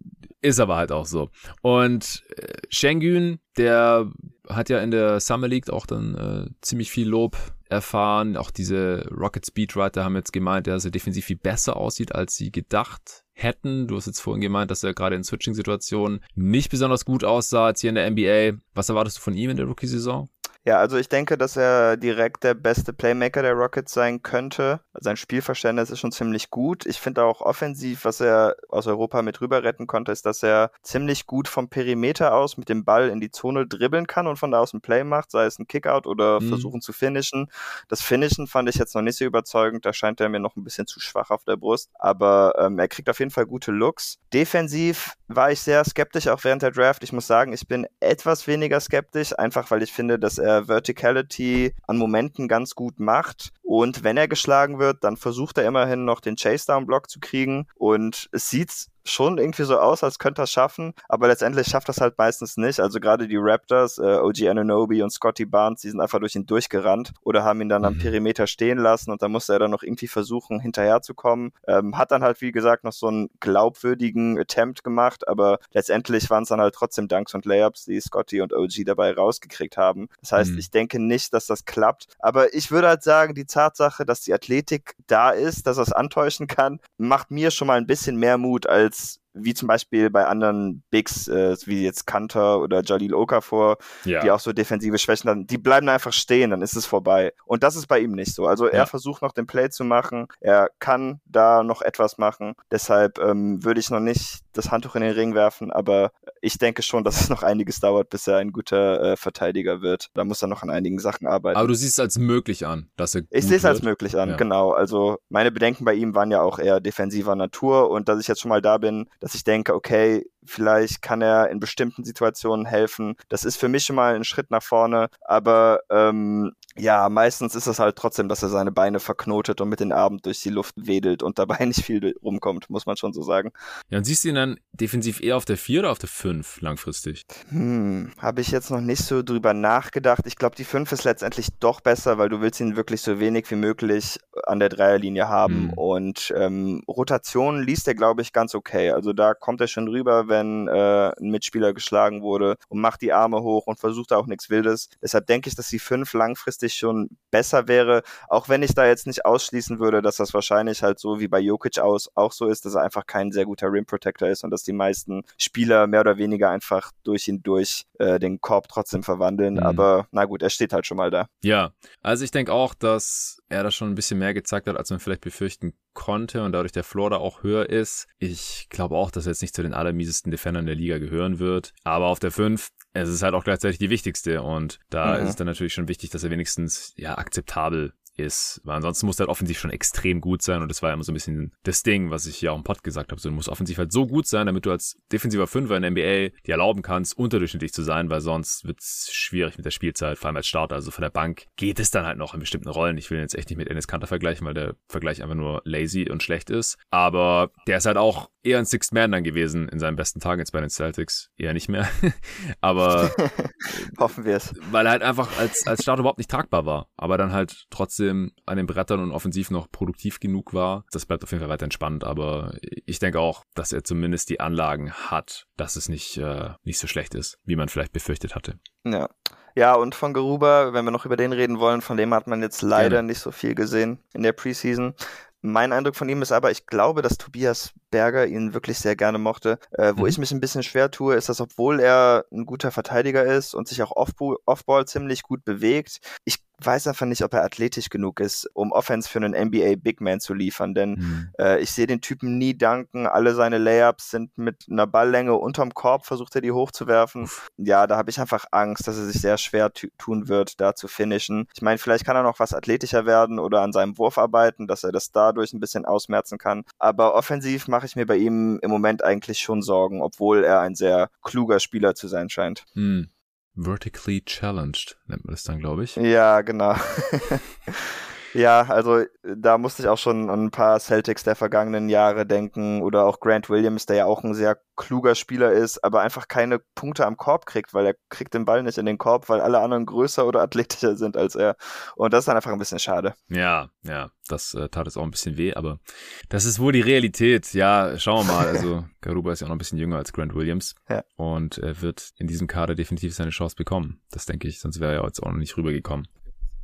ist 0.42 0.60
aber 0.60 0.76
halt 0.76 0.92
auch 0.92 1.06
so. 1.06 1.30
Und 1.62 2.24
äh, 2.36 2.54
Schengen, 2.68 3.40
der 3.56 4.10
hat 4.48 4.68
ja 4.68 4.80
in 4.80 4.90
der 4.90 5.20
Summer 5.20 5.48
League 5.48 5.70
auch 5.70 5.86
dann 5.86 6.14
äh, 6.14 6.50
ziemlich 6.60 6.90
viel 6.90 7.08
Lob 7.08 7.36
erfahren. 7.68 8.36
Auch 8.36 8.50
diese 8.50 9.08
Rocket 9.10 9.46
Speedwriter 9.46 10.04
haben 10.04 10.16
jetzt 10.16 10.32
gemeint, 10.32 10.66
dass 10.66 10.84
er 10.84 10.90
defensiv 10.90 11.26
viel 11.26 11.36
besser 11.36 11.76
aussieht, 11.76 12.14
als 12.14 12.36
sie 12.36 12.50
gedacht 12.50 13.24
hätten. 13.32 13.86
Du 13.86 13.96
hast 13.96 14.06
jetzt 14.06 14.20
vorhin 14.20 14.40
gemeint, 14.40 14.70
dass 14.70 14.82
er 14.82 14.94
gerade 14.94 15.16
in 15.16 15.24
Switching-Situationen 15.24 16.20
nicht 16.34 16.70
besonders 16.70 17.04
gut 17.04 17.24
aussah 17.24 17.66
als 17.66 17.80
hier 17.80 17.90
in 17.90 17.94
der 17.94 18.10
NBA. 18.10 18.58
Was 18.74 18.88
erwartest 18.88 19.18
du 19.18 19.22
von 19.22 19.34
ihm 19.34 19.50
in 19.50 19.56
der 19.56 19.66
Rookie-Saison? 19.66 20.28
Ja, 20.66 20.76
also 20.78 20.98
ich 20.98 21.08
denke, 21.08 21.38
dass 21.38 21.56
er 21.56 21.96
direkt 21.96 22.44
der 22.44 22.52
beste 22.52 22.92
Playmaker 22.92 23.40
der 23.40 23.54
Rockets 23.54 23.94
sein 23.94 24.22
könnte. 24.22 24.80
Sein 24.92 25.16
Spielverständnis 25.16 25.88
ist 25.88 26.00
schon 26.00 26.12
ziemlich 26.12 26.50
gut. 26.50 26.84
Ich 26.84 27.00
finde 27.00 27.24
auch 27.24 27.40
offensiv, 27.40 28.04
was 28.04 28.20
er 28.20 28.56
aus 28.68 28.86
Europa 28.86 29.22
mit 29.22 29.40
rüber 29.40 29.62
retten 29.62 29.86
konnte, 29.86 30.12
ist, 30.12 30.26
dass 30.26 30.42
er 30.42 30.70
ziemlich 30.82 31.26
gut 31.26 31.48
vom 31.48 31.70
Perimeter 31.70 32.34
aus 32.34 32.58
mit 32.58 32.68
dem 32.68 32.84
Ball 32.84 33.08
in 33.08 33.20
die 33.20 33.30
Zone 33.30 33.66
dribbeln 33.66 34.06
kann 34.06 34.26
und 34.26 34.36
von 34.36 34.50
da 34.50 34.60
aus 34.60 34.74
ein 34.74 34.82
Play 34.82 35.02
macht, 35.02 35.30
sei 35.30 35.46
es 35.46 35.58
ein 35.58 35.66
Kickout 35.66 36.06
oder 36.06 36.40
mhm. 36.40 36.50
versuchen 36.50 36.82
zu 36.82 36.92
finishen. 36.92 37.46
Das 37.88 38.02
Finishen 38.02 38.46
fand 38.46 38.68
ich 38.68 38.76
jetzt 38.76 38.94
noch 38.94 39.02
nicht 39.02 39.16
so 39.16 39.24
überzeugend. 39.24 39.86
Da 39.86 39.94
scheint 39.94 40.20
er 40.20 40.28
mir 40.28 40.40
noch 40.40 40.56
ein 40.56 40.64
bisschen 40.64 40.86
zu 40.86 41.00
schwach 41.00 41.30
auf 41.30 41.44
der 41.44 41.56
Brust. 41.56 41.88
Aber 41.94 42.52
ähm, 42.58 42.78
er 42.78 42.88
kriegt 42.88 43.08
auf 43.08 43.18
jeden 43.18 43.30
Fall 43.30 43.46
gute 43.46 43.72
Looks. 43.72 44.18
Defensiv 44.34 45.14
war 45.26 45.50
ich 45.50 45.60
sehr 45.60 45.82
skeptisch, 45.84 46.28
auch 46.28 46.44
während 46.44 46.60
der 46.60 46.70
Draft. 46.70 47.02
Ich 47.02 47.14
muss 47.14 47.26
sagen, 47.26 47.54
ich 47.54 47.66
bin 47.66 47.86
etwas 48.00 48.46
weniger 48.46 48.78
skeptisch, 48.78 49.38
einfach 49.38 49.70
weil 49.70 49.82
ich 49.82 49.92
finde, 49.92 50.18
dass 50.18 50.36
er 50.36 50.49
er 50.50 50.66
Verticality 50.66 51.74
an 51.86 51.96
Momenten 51.96 52.48
ganz 52.48 52.74
gut 52.74 53.00
macht. 53.00 53.52
Und 53.62 54.02
wenn 54.02 54.16
er 54.16 54.28
geschlagen 54.28 54.78
wird, 54.78 55.04
dann 55.04 55.16
versucht 55.16 55.58
er 55.58 55.66
immerhin 55.66 56.04
noch 56.04 56.20
den 56.20 56.36
Chase-Down-Block 56.36 57.08
zu 57.08 57.20
kriegen. 57.20 57.66
Und 57.76 58.28
es 58.32 58.50
sieht 58.50 58.88
schon 59.04 59.38
irgendwie 59.38 59.62
so 59.62 59.78
aus, 59.78 60.04
als 60.04 60.18
könnte 60.18 60.42
er 60.42 60.44
es 60.44 60.50
schaffen, 60.50 60.94
aber 61.08 61.28
letztendlich 61.28 61.66
schafft 61.66 61.88
das 61.88 62.00
halt 62.00 62.18
meistens 62.18 62.56
nicht. 62.56 62.80
Also 62.80 63.00
gerade 63.00 63.28
die 63.28 63.38
Raptors, 63.38 63.98
äh, 63.98 64.18
OG 64.18 64.48
Ananobi 64.48 65.02
und 65.02 65.10
Scotty 65.10 65.46
Barnes, 65.46 65.80
die 65.80 65.90
sind 65.90 66.00
einfach 66.00 66.20
durch 66.20 66.34
ihn 66.34 66.46
durchgerannt 66.46 67.12
oder 67.22 67.44
haben 67.44 67.60
ihn 67.60 67.68
dann 67.68 67.84
am 67.84 67.94
mhm. 67.94 67.98
Perimeter 67.98 68.46
stehen 68.46 68.78
lassen 68.78 69.10
und 69.10 69.22
dann 69.22 69.32
musste 69.32 69.54
er 69.54 69.58
dann 69.58 69.70
noch 69.70 69.82
irgendwie 69.82 70.08
versuchen, 70.08 70.60
hinterherzukommen. 70.60 71.52
Ähm, 71.66 71.96
hat 71.96 72.10
dann 72.10 72.22
halt, 72.22 72.40
wie 72.40 72.52
gesagt, 72.52 72.84
noch 72.84 72.92
so 72.92 73.08
einen 73.08 73.30
glaubwürdigen 73.40 74.38
Attempt 74.38 74.84
gemacht, 74.84 75.26
aber 75.28 75.58
letztendlich 75.72 76.28
waren 76.30 76.42
es 76.42 76.48
dann 76.48 76.60
halt 76.60 76.74
trotzdem 76.74 77.08
Dunks 77.08 77.34
und 77.34 77.44
Layups, 77.44 77.84
die 77.84 78.00
Scotty 78.00 78.40
und 78.40 78.52
OG 78.52 78.84
dabei 78.84 79.12
rausgekriegt 79.12 79.76
haben. 79.76 80.08
Das 80.20 80.32
heißt, 80.32 80.52
mhm. 80.52 80.58
ich 80.58 80.70
denke 80.70 80.98
nicht, 81.00 81.32
dass 81.32 81.46
das 81.46 81.64
klappt, 81.64 82.06
aber 82.18 82.54
ich 82.54 82.70
würde 82.70 82.88
halt 82.88 83.02
sagen, 83.02 83.34
die 83.34 83.46
Tatsache, 83.46 84.04
dass 84.04 84.22
die 84.22 84.34
Athletik 84.34 84.94
da 85.06 85.30
ist, 85.30 85.66
dass 85.66 85.78
er 85.78 85.84
es 85.84 85.92
antäuschen 85.92 86.46
kann, 86.46 86.80
macht 86.98 87.30
mir 87.30 87.50
schon 87.50 87.66
mal 87.66 87.78
ein 87.78 87.86
bisschen 87.86 88.16
mehr 88.16 88.38
Mut 88.38 88.66
als 88.66 88.89
it's 88.90 89.19
wie 89.32 89.54
zum 89.54 89.68
Beispiel 89.68 90.10
bei 90.10 90.26
anderen 90.26 90.82
Bigs, 90.90 91.28
äh, 91.28 91.56
wie 91.64 91.84
jetzt 91.84 92.06
Kanter 92.06 92.60
oder 92.60 92.82
Jalil 92.82 93.14
Okafor, 93.14 93.78
ja. 94.04 94.20
die 94.20 94.30
auch 94.30 94.40
so 94.40 94.52
defensive 94.52 94.98
Schwächen 94.98 95.30
haben, 95.30 95.46
die 95.46 95.58
bleiben 95.58 95.88
einfach 95.88 96.12
stehen, 96.12 96.50
dann 96.50 96.62
ist 96.62 96.76
es 96.76 96.86
vorbei. 96.86 97.32
Und 97.44 97.62
das 97.62 97.76
ist 97.76 97.86
bei 97.86 98.00
ihm 98.00 98.12
nicht 98.12 98.34
so. 98.34 98.46
Also 98.46 98.66
er 98.66 98.78
ja. 98.78 98.86
versucht 98.86 99.22
noch 99.22 99.32
den 99.32 99.46
Play 99.46 99.70
zu 99.70 99.84
machen, 99.84 100.26
er 100.40 100.70
kann 100.78 101.20
da 101.24 101.62
noch 101.62 101.82
etwas 101.82 102.18
machen. 102.18 102.54
Deshalb 102.70 103.18
ähm, 103.18 103.64
würde 103.64 103.80
ich 103.80 103.90
noch 103.90 104.00
nicht 104.00 104.40
das 104.52 104.70
Handtuch 104.70 104.96
in 104.96 105.02
den 105.02 105.12
Ring 105.12 105.34
werfen, 105.34 105.70
aber 105.70 106.12
ich 106.40 106.58
denke 106.58 106.82
schon, 106.82 107.04
dass 107.04 107.20
es 107.20 107.28
noch 107.28 107.42
einiges 107.42 107.80
dauert, 107.80 108.10
bis 108.10 108.26
er 108.26 108.38
ein 108.38 108.52
guter 108.52 109.12
äh, 109.12 109.16
Verteidiger 109.16 109.82
wird. 109.82 110.08
Da 110.14 110.24
muss 110.24 110.42
er 110.42 110.48
noch 110.48 110.62
an 110.62 110.70
einigen 110.70 110.98
Sachen 110.98 111.26
arbeiten. 111.26 111.56
Aber 111.56 111.68
du 111.68 111.74
siehst 111.74 111.94
es 111.94 112.00
als 112.00 112.18
möglich 112.18 112.66
an, 112.66 112.88
dass 112.96 113.14
er. 113.14 113.22
Ich 113.30 113.46
sehe 113.46 113.58
es 113.58 113.64
als 113.64 113.82
möglich 113.82 114.18
an, 114.18 114.30
ja. 114.30 114.36
genau. 114.36 114.72
Also 114.72 115.18
meine 115.28 115.50
Bedenken 115.50 115.84
bei 115.84 115.94
ihm 115.94 116.14
waren 116.14 116.30
ja 116.30 116.42
auch 116.42 116.58
eher 116.58 116.80
defensiver 116.80 117.36
Natur 117.36 117.90
und 117.90 118.08
dass 118.08 118.20
ich 118.20 118.28
jetzt 118.28 118.40
schon 118.40 118.48
mal 118.48 118.62
da 118.62 118.78
bin, 118.78 119.08
dass 119.20 119.34
ich 119.34 119.44
denke, 119.44 119.74
okay, 119.74 120.26
vielleicht 120.44 121.02
kann 121.02 121.22
er 121.22 121.50
in 121.50 121.60
bestimmten 121.60 122.04
Situationen 122.04 122.66
helfen. 122.66 123.14
Das 123.28 123.44
ist 123.44 123.56
für 123.56 123.68
mich 123.68 123.84
schon 123.84 123.96
mal 123.96 124.14
ein 124.14 124.24
Schritt 124.24 124.50
nach 124.50 124.62
vorne, 124.62 125.08
aber 125.20 125.80
ähm, 125.90 126.52
ja, 126.76 127.08
meistens 127.08 127.54
ist 127.54 127.66
es 127.66 127.78
halt 127.78 127.96
trotzdem, 127.96 128.28
dass 128.28 128.42
er 128.42 128.48
seine 128.48 128.72
Beine 128.72 129.00
verknotet 129.00 129.60
und 129.60 129.68
mit 129.68 129.80
den 129.80 129.92
Armen 129.92 130.18
durch 130.22 130.40
die 130.42 130.50
Luft 130.50 130.74
wedelt 130.76 131.22
und 131.22 131.38
dabei 131.38 131.64
nicht 131.64 131.84
viel 131.84 132.16
rumkommt, 132.22 132.70
muss 132.70 132.86
man 132.86 132.96
schon 132.96 133.12
so 133.12 133.22
sagen. 133.22 133.52
Ja, 133.90 133.98
und 133.98 134.04
siehst 134.04 134.24
du 134.24 134.28
ihn 134.28 134.34
dann 134.36 134.60
defensiv 134.72 135.20
eher 135.20 135.36
auf 135.36 135.44
der 135.44 135.56
4 135.56 135.80
oder 135.80 135.90
auf 135.90 135.98
der 135.98 136.08
5 136.08 136.60
langfristig? 136.60 137.26
Hm, 137.48 138.12
habe 138.18 138.40
ich 138.40 138.50
jetzt 138.50 138.70
noch 138.70 138.80
nicht 138.80 139.02
so 139.02 139.22
drüber 139.22 139.52
nachgedacht. 139.52 140.22
Ich 140.26 140.36
glaube, 140.36 140.56
die 140.56 140.64
5 140.64 140.92
ist 140.92 141.04
letztendlich 141.04 141.48
doch 141.58 141.80
besser, 141.80 142.18
weil 142.18 142.28
du 142.28 142.40
willst 142.40 142.60
ihn 142.60 142.76
wirklich 142.76 143.02
so 143.02 143.20
wenig 143.20 143.50
wie 143.50 143.56
möglich 143.56 144.18
an 144.44 144.60
der 144.60 144.68
Dreierlinie 144.68 145.28
haben 145.28 145.70
hm. 145.70 145.72
und 145.74 146.32
ähm, 146.36 146.82
Rotationen 146.88 147.62
liest 147.62 147.88
er, 147.88 147.94
glaube 147.94 148.22
ich, 148.22 148.32
ganz 148.32 148.54
okay. 148.54 148.90
Also 148.90 149.09
da 149.12 149.34
kommt 149.34 149.60
er 149.60 149.68
schon 149.68 149.88
rüber, 149.88 150.28
wenn 150.28 150.68
äh, 150.68 151.12
ein 151.20 151.30
Mitspieler 151.30 151.72
geschlagen 151.72 152.22
wurde 152.22 152.56
und 152.68 152.80
macht 152.80 153.02
die 153.02 153.12
Arme 153.12 153.42
hoch 153.42 153.66
und 153.66 153.78
versucht 153.78 154.12
auch 154.12 154.26
nichts 154.26 154.50
Wildes. 154.50 154.88
Deshalb 155.02 155.26
denke 155.26 155.48
ich, 155.48 155.54
dass 155.54 155.68
die 155.68 155.78
5 155.78 156.12
langfristig 156.14 156.40
langfristig 156.40 156.74
schon 156.74 157.10
besser 157.30 157.68
wäre, 157.68 158.02
auch 158.28 158.48
wenn 158.48 158.62
ich 158.62 158.74
da 158.74 158.86
jetzt 158.86 159.06
nicht 159.06 159.24
ausschließen 159.24 159.78
würde, 159.78 160.02
dass 160.02 160.16
das 160.16 160.34
wahrscheinlich 160.34 160.82
halt 160.82 160.98
so 160.98 161.20
wie 161.20 161.28
bei 161.28 161.38
Jokic 161.38 161.78
aus 161.78 162.10
auch 162.14 162.32
so 162.32 162.48
ist, 162.48 162.64
dass 162.64 162.74
er 162.74 162.82
einfach 162.82 163.06
kein 163.06 163.30
sehr 163.30 163.44
guter 163.44 163.72
Rim 163.72 163.86
Protector 163.86 164.28
ist 164.28 164.42
und 164.42 164.50
dass 164.50 164.62
die 164.62 164.72
meisten 164.72 165.22
Spieler 165.38 165.86
mehr 165.86 166.00
oder 166.00 166.18
weniger 166.18 166.50
einfach 166.50 166.90
durch 167.04 167.28
ihn 167.28 167.42
durch 167.42 167.84
äh, 167.98 168.18
den 168.18 168.40
Korb 168.40 168.68
trotzdem 168.68 169.02
verwandeln. 169.02 169.54
Mhm. 169.54 169.62
Aber 169.62 170.06
na 170.10 170.24
gut, 170.24 170.42
er 170.42 170.50
steht 170.50 170.72
halt 170.72 170.86
schon 170.86 170.96
mal 170.96 171.10
da. 171.10 171.26
Ja, 171.42 171.72
also 172.02 172.24
ich 172.24 172.30
denke 172.30 172.52
auch, 172.52 172.74
dass 172.74 173.40
er 173.48 173.62
da 173.62 173.70
schon 173.70 173.90
ein 173.90 173.94
bisschen 173.94 174.18
mehr 174.18 174.34
gezeigt 174.34 174.66
hat, 174.66 174.76
als 174.76 174.90
man 174.90 175.00
vielleicht 175.00 175.20
befürchten 175.20 175.74
konnte 175.92 176.42
und 176.42 176.52
dadurch 176.52 176.72
der 176.72 176.84
Floor 176.84 177.10
da 177.10 177.16
auch 177.16 177.42
höher 177.42 177.68
ist. 177.68 178.06
Ich 178.18 178.68
glaube 178.70 178.96
auch, 178.96 179.10
dass 179.10 179.26
er 179.26 179.32
jetzt 179.32 179.42
nicht 179.42 179.54
zu 179.54 179.62
den 179.62 179.74
allermiesesten 179.74 180.30
Defendern 180.30 180.66
der 180.66 180.74
Liga 180.74 180.98
gehören 180.98 181.38
wird. 181.38 181.72
Aber 181.84 182.06
auf 182.06 182.20
der 182.20 182.30
5, 182.30 182.70
es 182.92 183.08
ist 183.08 183.22
halt 183.22 183.34
auch 183.34 183.44
gleichzeitig 183.44 183.78
die 183.78 183.90
wichtigste 183.90 184.42
und 184.42 184.78
da 184.90 185.16
mhm. 185.16 185.24
ist 185.24 185.30
es 185.30 185.36
dann 185.36 185.46
natürlich 185.46 185.74
schon 185.74 185.88
wichtig, 185.88 186.10
dass 186.10 186.24
er 186.24 186.30
wenigstens 186.30 186.92
ja 186.96 187.18
akzeptabel 187.18 187.92
ist. 188.20 188.60
Weil 188.64 188.76
ansonsten 188.76 189.06
muss 189.06 189.18
er 189.18 189.20
halt 189.20 189.30
offensiv 189.30 189.58
schon 189.58 189.70
extrem 189.70 190.20
gut 190.20 190.42
sein 190.42 190.62
und 190.62 190.68
das 190.68 190.82
war 190.82 190.90
ja 190.90 190.94
immer 190.94 191.04
so 191.04 191.12
ein 191.12 191.14
bisschen 191.14 191.52
das 191.62 191.82
Ding, 191.82 192.10
was 192.10 192.26
ich 192.26 192.40
ja 192.40 192.52
auch 192.52 192.56
im 192.56 192.64
Pod 192.64 192.82
gesagt 192.82 193.10
habe. 193.10 193.20
So, 193.20 193.28
du 193.28 193.34
musst 193.34 193.48
offensiv 193.48 193.78
halt 193.78 193.92
so 193.92 194.06
gut 194.06 194.26
sein, 194.26 194.46
damit 194.46 194.66
du 194.66 194.70
als 194.70 194.98
defensiver 195.12 195.46
Fünfer 195.46 195.76
in 195.76 195.82
der 195.82 195.90
NBA 195.90 196.36
dir 196.46 196.52
erlauben 196.52 196.82
kannst, 196.82 197.16
unterdurchschnittlich 197.16 197.72
zu 197.72 197.82
sein, 197.82 198.10
weil 198.10 198.20
sonst 198.20 198.64
wird's 198.64 199.10
schwierig 199.12 199.56
mit 199.56 199.66
der 199.66 199.70
Spielzeit, 199.70 200.18
vor 200.18 200.28
allem 200.28 200.36
als 200.36 200.46
Starter. 200.46 200.74
Also 200.74 200.90
von 200.90 201.02
der 201.02 201.10
Bank 201.10 201.46
geht 201.56 201.80
es 201.80 201.90
dann 201.90 202.06
halt 202.06 202.18
noch 202.18 202.34
in 202.34 202.40
bestimmten 202.40 202.68
Rollen. 202.68 202.98
Ich 202.98 203.10
will 203.10 203.18
jetzt 203.18 203.34
echt 203.34 203.50
nicht 203.50 203.58
mit 203.58 203.68
Ennis 203.68 203.88
Kanter 203.88 204.06
vergleichen, 204.06 204.46
weil 204.46 204.54
der 204.54 204.76
Vergleich 204.88 205.22
einfach 205.22 205.34
nur 205.34 205.62
lazy 205.64 206.08
und 206.10 206.22
schlecht 206.22 206.50
ist. 206.50 206.78
Aber 206.90 207.50
der 207.66 207.78
ist 207.78 207.86
halt 207.86 207.96
auch 207.96 208.30
eher 208.42 208.58
ein 208.58 208.66
Sixth 208.66 208.92
Man 208.92 209.12
dann 209.12 209.24
gewesen 209.24 209.68
in 209.68 209.78
seinen 209.78 209.96
besten 209.96 210.20
Tagen 210.20 210.40
jetzt 210.40 210.52
bei 210.52 210.60
den 210.60 210.70
Celtics. 210.70 211.30
Eher 211.36 211.52
nicht 211.52 211.68
mehr. 211.68 211.88
Aber 212.60 213.10
hoffen 213.98 214.24
wir 214.24 214.36
es. 214.36 214.54
Weil 214.70 214.86
er 214.86 214.92
halt 214.92 215.02
einfach 215.02 215.38
als, 215.38 215.66
als 215.66 215.82
Starter 215.82 216.00
überhaupt 216.00 216.18
nicht 216.18 216.30
tragbar 216.30 216.66
war. 216.66 216.88
Aber 216.96 217.18
dann 217.18 217.32
halt 217.32 217.66
trotzdem 217.70 218.09
an 218.46 218.56
den 218.56 218.66
Brettern 218.66 219.00
und 219.00 219.12
offensiv 219.12 219.50
noch 219.50 219.70
produktiv 219.70 220.20
genug 220.20 220.54
war. 220.54 220.84
Das 220.92 221.06
bleibt 221.06 221.22
auf 221.22 221.30
jeden 221.30 221.40
Fall 221.40 221.50
weiter 221.50 221.64
entspannt. 221.64 222.04
Aber 222.04 222.54
ich 222.62 222.98
denke 222.98 223.20
auch, 223.20 223.44
dass 223.54 223.72
er 223.72 223.84
zumindest 223.84 224.30
die 224.30 224.40
Anlagen 224.40 224.92
hat, 224.92 225.46
dass 225.56 225.76
es 225.76 225.88
nicht, 225.88 226.16
äh, 226.18 226.50
nicht 226.64 226.78
so 226.78 226.86
schlecht 226.86 227.14
ist, 227.14 227.38
wie 227.44 227.56
man 227.56 227.68
vielleicht 227.68 227.92
befürchtet 227.92 228.34
hatte. 228.34 228.58
Ja. 228.84 229.08
Ja, 229.56 229.74
und 229.74 229.94
von 229.94 230.14
Geruba, 230.14 230.72
wenn 230.72 230.84
wir 230.84 230.92
noch 230.92 231.06
über 231.06 231.16
den 231.16 231.32
reden 231.32 231.58
wollen, 231.58 231.80
von 231.80 231.96
dem 231.96 232.14
hat 232.14 232.26
man 232.26 232.40
jetzt 232.40 232.62
leider 232.62 232.96
Gerne. 232.96 233.08
nicht 233.08 233.18
so 233.18 233.32
viel 233.32 233.54
gesehen 233.54 233.98
in 234.14 234.22
der 234.22 234.32
Preseason. 234.32 234.94
Mein 235.42 235.72
Eindruck 235.72 235.96
von 235.96 236.08
ihm 236.08 236.20
ist 236.20 236.32
aber, 236.32 236.50
ich 236.50 236.66
glaube, 236.66 237.00
dass 237.00 237.16
Tobias 237.16 237.72
Berger 237.90 238.26
ihn 238.26 238.52
wirklich 238.52 238.78
sehr 238.78 238.94
gerne 238.94 239.18
mochte. 239.18 239.58
Äh, 239.72 239.94
wo 239.96 240.02
mhm. 240.02 240.08
ich 240.08 240.18
mich 240.18 240.30
ein 240.32 240.40
bisschen 240.40 240.62
schwer 240.62 240.90
tue, 240.90 241.14
ist, 241.14 241.30
dass 241.30 241.40
obwohl 241.40 241.80
er 241.80 242.26
ein 242.30 242.44
guter 242.44 242.70
Verteidiger 242.70 243.24
ist 243.24 243.54
und 243.54 243.66
sich 243.66 243.82
auch 243.82 243.92
Offball 243.94 244.86
ziemlich 244.86 245.22
gut 245.22 245.44
bewegt, 245.44 246.00
ich 246.24 246.38
weiß 246.64 246.86
einfach 246.86 247.06
nicht, 247.06 247.22
ob 247.24 247.34
er 247.34 247.44
athletisch 247.44 247.88
genug 247.88 248.20
ist, 248.20 248.48
um 248.54 248.72
Offense 248.72 249.08
für 249.08 249.18
einen 249.18 249.34
NBA 249.34 249.76
Big 249.76 250.00
Man 250.00 250.20
zu 250.20 250.34
liefern, 250.34 250.74
denn 250.74 250.90
mhm. 250.90 251.30
äh, 251.38 251.60
ich 251.60 251.70
sehe 251.72 251.86
den 251.86 252.00
Typen 252.00 252.38
nie 252.38 252.56
danken. 252.56 253.06
Alle 253.06 253.34
seine 253.34 253.58
Layups 253.58 254.10
sind 254.10 254.36
mit 254.38 254.66
einer 254.70 254.86
Balllänge 254.86 255.34
unterm 255.34 255.72
Korb, 255.74 256.06
versucht 256.06 256.34
er 256.34 256.40
die 256.40 256.52
hochzuwerfen. 256.52 257.28
Ja, 257.56 257.86
da 257.86 257.96
habe 257.96 258.10
ich 258.10 258.20
einfach 258.20 258.44
Angst, 258.50 258.86
dass 258.86 258.96
er 258.96 259.04
sich 259.04 259.20
sehr 259.20 259.38
schwer 259.38 259.72
tun 259.72 260.28
wird, 260.28 260.60
da 260.60 260.74
zu 260.74 260.88
finishen. 260.88 261.46
Ich 261.54 261.62
meine, 261.62 261.78
vielleicht 261.78 262.04
kann 262.04 262.16
er 262.16 262.22
noch 262.22 262.38
was 262.38 262.54
athletischer 262.54 263.06
werden 263.06 263.38
oder 263.38 263.62
an 263.62 263.72
seinem 263.72 263.98
Wurf 263.98 264.18
arbeiten, 264.18 264.66
dass 264.66 264.84
er 264.84 264.92
das 264.92 265.12
dadurch 265.12 265.52
ein 265.52 265.60
bisschen 265.60 265.84
ausmerzen 265.84 266.38
kann. 266.38 266.64
Aber 266.78 267.14
offensiv 267.14 267.68
mache 267.68 267.86
ich 267.86 267.96
mir 267.96 268.06
bei 268.06 268.16
ihm 268.16 268.58
im 268.62 268.70
Moment 268.70 269.04
eigentlich 269.04 269.40
schon 269.40 269.62
Sorgen, 269.62 270.02
obwohl 270.02 270.44
er 270.44 270.60
ein 270.60 270.74
sehr 270.74 271.10
kluger 271.22 271.60
Spieler 271.60 271.94
zu 271.94 272.08
sein 272.08 272.28
scheint. 272.28 272.64
Hm. 272.74 273.08
Vertically 273.54 274.22
challenged 274.24 274.96
nennt 275.06 275.24
man 275.24 275.34
das 275.34 275.42
dann, 275.42 275.58
glaube 275.58 275.84
ich. 275.84 275.96
Ja, 275.96 276.40
genau. 276.42 276.74
Ja, 278.34 278.62
also 278.62 279.04
da 279.22 279.58
musste 279.58 279.82
ich 279.82 279.88
auch 279.88 279.98
schon 279.98 280.30
an 280.30 280.46
ein 280.46 280.50
paar 280.50 280.78
Celtics 280.80 281.24
der 281.24 281.36
vergangenen 281.36 281.88
Jahre 281.88 282.26
denken 282.26 282.82
oder 282.82 283.04
auch 283.04 283.20
Grant 283.20 283.50
Williams, 283.50 283.86
der 283.86 283.96
ja 283.96 284.04
auch 284.06 284.22
ein 284.22 284.34
sehr 284.34 284.58
kluger 284.76 285.14
Spieler 285.14 285.52
ist, 285.52 285.84
aber 285.84 286.00
einfach 286.00 286.26
keine 286.26 286.58
Punkte 286.74 287.06
am 287.06 287.16
Korb 287.16 287.44
kriegt, 287.44 287.74
weil 287.74 287.86
er 287.86 287.94
kriegt 288.08 288.32
den 288.32 288.46
Ball 288.46 288.62
nicht 288.62 288.78
in 288.78 288.86
den 288.86 288.98
Korb, 288.98 289.28
weil 289.28 289.40
alle 289.40 289.60
anderen 289.60 289.84
größer 289.84 290.26
oder 290.26 290.40
athletischer 290.42 290.96
sind 290.96 291.16
als 291.16 291.34
er. 291.34 291.56
Und 291.96 292.12
das 292.12 292.20
ist 292.20 292.28
dann 292.28 292.36
einfach 292.36 292.52
ein 292.52 292.58
bisschen 292.58 292.78
schade. 292.78 293.14
Ja, 293.28 293.68
ja, 293.82 294.10
das 294.28 294.54
äh, 294.54 294.68
tat 294.68 294.86
jetzt 294.86 294.96
auch 294.96 295.02
ein 295.02 295.10
bisschen 295.10 295.36
weh, 295.36 295.54
aber 295.54 295.80
das 296.28 296.44
ist 296.44 296.60
wohl 296.60 296.72
die 296.72 296.80
Realität. 296.80 297.52
Ja, 297.52 297.98
schauen 297.98 298.26
wir 298.26 298.32
mal. 298.32 298.46
Also 298.46 298.84
Garuba 299.00 299.32
ist 299.32 299.40
ja 299.40 299.46
auch 299.46 299.48
noch 299.48 299.56
ein 299.56 299.58
bisschen 299.58 299.78
jünger 299.78 299.96
als 299.96 300.12
Grant 300.12 300.34
Williams 300.34 300.74
ja. 300.88 301.04
und 301.16 301.58
er 301.58 301.80
wird 301.82 302.10
in 302.16 302.26
diesem 302.26 302.46
Kader 302.46 302.74
definitiv 302.74 303.14
seine 303.14 303.30
Chance 303.30 303.56
bekommen. 303.56 304.00
Das 304.10 304.26
denke 304.26 304.48
ich, 304.48 304.60
sonst 304.60 304.80
wäre 304.80 304.94
er 304.94 305.04
jetzt 305.04 305.22
auch 305.22 305.30
noch 305.30 305.38
nicht 305.38 305.56
rübergekommen. 305.56 306.08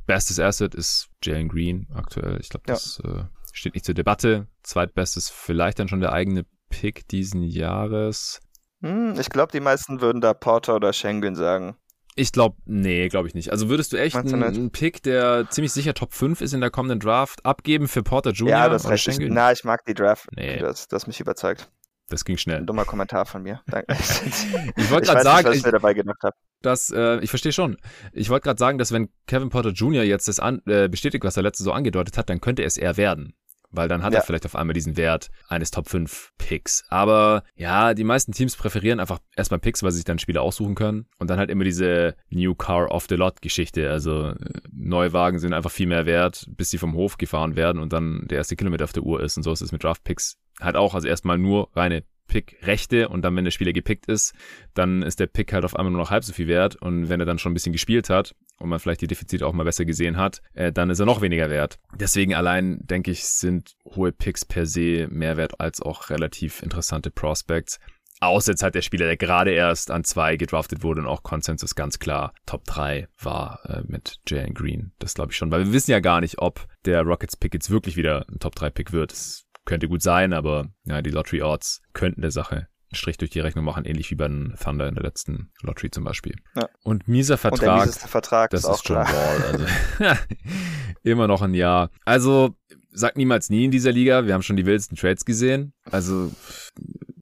Bestes 0.07 0.39
Asset 0.39 0.73
ist 0.73 1.09
Jalen 1.21 1.49
Green 1.49 1.87
aktuell. 1.93 2.39
Ich 2.41 2.49
glaube, 2.49 2.63
das 2.65 3.01
ja. 3.03 3.11
äh, 3.11 3.23
steht 3.51 3.75
nicht 3.75 3.85
zur 3.85 3.93
Debatte. 3.93 4.47
Zweitbestes 4.63 5.29
vielleicht 5.29 5.79
dann 5.79 5.89
schon 5.89 5.99
der 5.99 6.13
eigene 6.13 6.45
Pick 6.69 7.07
diesen 7.09 7.43
Jahres. 7.43 8.39
Hm, 8.81 9.19
ich 9.19 9.29
glaube, 9.29 9.51
die 9.51 9.59
meisten 9.59 10.01
würden 10.01 10.21
da 10.21 10.33
Porter 10.33 10.75
oder 10.75 10.93
Schengen 10.93 11.35
sagen. 11.35 11.75
Ich 12.15 12.31
glaube, 12.31 12.55
nee, 12.65 13.09
glaube 13.09 13.27
ich 13.27 13.35
nicht. 13.35 13.51
Also 13.51 13.69
würdest 13.69 13.93
du 13.93 13.97
echt 13.97 14.15
einen, 14.15 14.41
einen, 14.41 14.71
Pick, 14.71 15.03
der 15.03 15.49
ziemlich 15.51 15.71
sicher 15.71 15.93
Top 15.93 16.13
5 16.13 16.41
ist 16.41 16.53
in 16.53 16.61
der 16.61 16.71
kommenden 16.71 16.99
Draft, 16.99 17.45
abgeben 17.45 17.87
für 17.87 18.01
Porter 18.01 18.31
Jr. 18.31 18.49
Ja, 18.49 18.69
das 18.69 18.89
reicht. 18.89 19.19
Na, 19.19 19.51
ich 19.51 19.63
mag 19.63 19.85
die 19.85 19.93
Draft. 19.93 20.27
Nee. 20.35 20.57
Das, 20.57 20.87
das 20.87 21.05
mich 21.05 21.19
überzeugt. 21.19 21.69
Das 22.09 22.23
ging 22.23 22.37
schnell. 22.37 22.59
Ein 22.59 22.65
dummer 22.65 22.85
Kommentar 22.85 23.25
von 23.25 23.43
mir. 23.43 23.61
Danke. 23.67 23.93
ich 24.77 24.91
wollte 24.91 25.07
gerade 25.07 25.23
sagen, 25.23 25.49
nicht, 25.49 25.63
was 25.63 25.65
ich, 25.67 25.71
dabei 25.71 25.93
gedacht 25.93 26.23
habe. 26.23 26.35
Dass, 26.61 26.89
äh, 26.89 27.19
ich 27.19 27.29
verstehe 27.29 27.51
schon. 27.51 27.77
Ich 28.13 28.29
wollte 28.29 28.45
gerade 28.45 28.59
sagen, 28.59 28.77
dass 28.77 28.93
wenn 28.93 29.09
Kevin 29.27 29.49
Porter 29.49 29.71
Jr. 29.71 30.03
jetzt 30.03 30.27
das 30.27 30.39
an, 30.39 30.61
äh, 30.67 30.87
bestätigt, 30.87 31.23
was 31.25 31.35
er 31.35 31.43
letzte 31.43 31.63
so 31.63 31.73
angedeutet 31.73 32.17
hat, 32.17 32.29
dann 32.29 32.39
könnte 32.39 32.63
es 32.63 32.77
eher 32.77 32.95
werden. 32.95 33.35
Weil 33.69 33.89
dann 33.89 34.01
hat 34.01 34.13
ja. 34.13 34.19
er 34.19 34.25
vielleicht 34.25 34.45
auf 34.45 34.55
einmal 34.55 34.73
diesen 34.73 34.95
Wert 34.95 35.29
eines 35.49 35.71
Top 35.71 35.89
5 35.89 36.31
Picks. 36.37 36.85
Aber 36.87 37.43
ja, 37.55 37.93
die 37.93 38.05
meisten 38.05 38.31
Teams 38.31 38.55
präferieren 38.55 39.01
einfach 39.01 39.19
erstmal 39.35 39.59
Picks, 39.59 39.83
weil 39.83 39.91
sie 39.91 39.97
sich 39.97 40.05
dann 40.05 40.19
Spieler 40.19 40.41
aussuchen 40.41 40.75
können. 40.75 41.07
Und 41.19 41.29
dann 41.29 41.37
halt 41.37 41.49
immer 41.49 41.65
diese 41.65 42.15
New 42.29 42.55
Car 42.55 42.89
off 42.89 43.07
the 43.09 43.15
Lot 43.15 43.41
Geschichte. 43.41 43.89
Also 43.89 44.29
äh, 44.29 44.35
Neuwagen 44.71 45.39
sind 45.39 45.53
einfach 45.53 45.71
viel 45.71 45.87
mehr 45.87 46.05
wert, 46.05 46.45
bis 46.47 46.69
sie 46.69 46.77
vom 46.77 46.93
Hof 46.93 47.17
gefahren 47.17 47.57
werden 47.57 47.81
und 47.81 47.91
dann 47.91 48.25
der 48.29 48.37
erste 48.37 48.55
Kilometer 48.55 48.85
auf 48.85 48.93
der 48.93 49.03
Uhr 49.03 49.21
ist. 49.21 49.35
Und 49.35 49.43
so 49.43 49.51
ist 49.51 49.61
es 49.61 49.73
mit 49.73 49.83
Draft 49.83 50.05
Picks 50.05 50.37
halt 50.59 50.75
auch, 50.75 50.93
also 50.93 51.07
erstmal 51.07 51.37
nur 51.37 51.69
reine 51.75 52.03
Pick-Rechte 52.27 53.09
und 53.09 53.21
dann, 53.23 53.35
wenn 53.35 53.45
der 53.45 53.51
Spieler 53.51 53.73
gepickt 53.73 54.05
ist, 54.07 54.33
dann 54.73 55.01
ist 55.01 55.19
der 55.19 55.27
Pick 55.27 55.53
halt 55.53 55.65
auf 55.65 55.75
einmal 55.75 55.91
nur 55.91 56.01
noch 56.01 56.11
halb 56.11 56.23
so 56.23 56.33
viel 56.33 56.47
wert 56.47 56.75
und 56.75 57.09
wenn 57.09 57.19
er 57.19 57.25
dann 57.25 57.39
schon 57.39 57.51
ein 57.51 57.53
bisschen 57.53 57.73
gespielt 57.73 58.09
hat 58.09 58.35
und 58.59 58.69
man 58.69 58.79
vielleicht 58.79 59.01
die 59.01 59.07
Defizite 59.07 59.45
auch 59.45 59.53
mal 59.53 59.63
besser 59.63 59.85
gesehen 59.85 60.17
hat, 60.17 60.41
äh, 60.53 60.71
dann 60.71 60.89
ist 60.89 60.99
er 60.99 61.05
noch 61.05 61.21
weniger 61.21 61.49
wert. 61.49 61.79
Deswegen 61.95 62.35
allein, 62.35 62.79
denke 62.81 63.11
ich, 63.11 63.23
sind 63.23 63.75
hohe 63.85 64.11
Picks 64.11 64.45
per 64.45 64.65
se 64.65 65.07
mehr 65.09 65.37
wert 65.37 65.59
als 65.59 65.81
auch 65.81 66.09
relativ 66.09 66.61
interessante 66.61 67.11
Prospects. 67.11 67.79
Außer 68.19 68.53
jetzt 68.53 68.63
halt 68.63 68.73
der 68.73 68.81
Spieler, 68.81 69.05
der 69.05 69.17
gerade 69.17 69.51
erst 69.51 69.91
an 69.91 70.03
zwei 70.03 70.37
gedraftet 70.37 70.81
wurde 70.81 71.01
und 71.01 71.07
auch 71.07 71.21
Konsensus 71.21 71.75
ganz 71.75 71.99
klar 71.99 72.33
Top 72.47 72.63
3 72.63 73.07
war 73.21 73.59
äh, 73.65 73.83
mit 73.85 74.17
Jalen 74.27 74.55
Green. 74.55 74.91
Das 74.97 75.13
glaube 75.13 75.31
ich 75.31 75.37
schon, 75.37 75.51
weil 75.51 75.65
wir 75.65 75.73
wissen 75.73 75.91
ja 75.91 75.99
gar 75.99 76.19
nicht, 76.19 76.39
ob 76.39 76.65
der 76.85 77.03
Rockets 77.03 77.37
Pick 77.37 77.53
jetzt 77.53 77.69
wirklich 77.69 77.95
wieder 77.95 78.25
ein 78.27 78.39
Top 78.39 78.55
3 78.55 78.71
Pick 78.71 78.91
wird. 78.91 79.11
Das 79.11 79.45
könnte 79.67 79.87
gut 79.87 80.01
sein, 80.01 80.33
aber 80.33 80.69
ja, 80.85 81.03
die 81.03 81.11
Lottery 81.11 81.43
Odds 81.43 81.81
könnten 81.93 82.21
der 82.21 82.31
Sache 82.31 82.67
einen 82.89 82.95
Strich 82.95 83.17
durch 83.17 83.31
die 83.31 83.41
Rechnung 83.41 83.65
machen, 83.65 83.85
ähnlich 83.85 84.09
wie 84.09 84.15
bei 84.15 84.27
den 84.27 84.55
Thunder 84.61 84.87
in 84.87 84.95
der 84.95 85.03
letzten 85.03 85.51
Lottery 85.61 85.91
zum 85.91 86.05
Beispiel. 86.05 86.35
Ja. 86.55 86.67
Und 86.83 87.07
mieser 87.07 87.37
Vertrag. 87.37 87.85
Und 87.85 87.95
Vertrag 87.95 88.49
das 88.51 88.63
ist, 88.63 88.69
ist 88.69 88.89
John 88.89 88.97
Wall. 88.97 89.43
Also 89.51 89.65
immer 91.03 91.27
noch 91.27 91.41
ein 91.41 91.53
Jahr. 91.53 91.91
Also 92.05 92.55
sag 92.91 93.17
niemals 93.17 93.49
nie 93.49 93.65
in 93.65 93.71
dieser 93.71 93.91
Liga. 93.91 94.25
Wir 94.25 94.33
haben 94.33 94.41
schon 94.41 94.55
die 94.55 94.65
wildesten 94.65 94.97
Trades 94.97 95.25
gesehen. 95.25 95.73
Also 95.91 96.31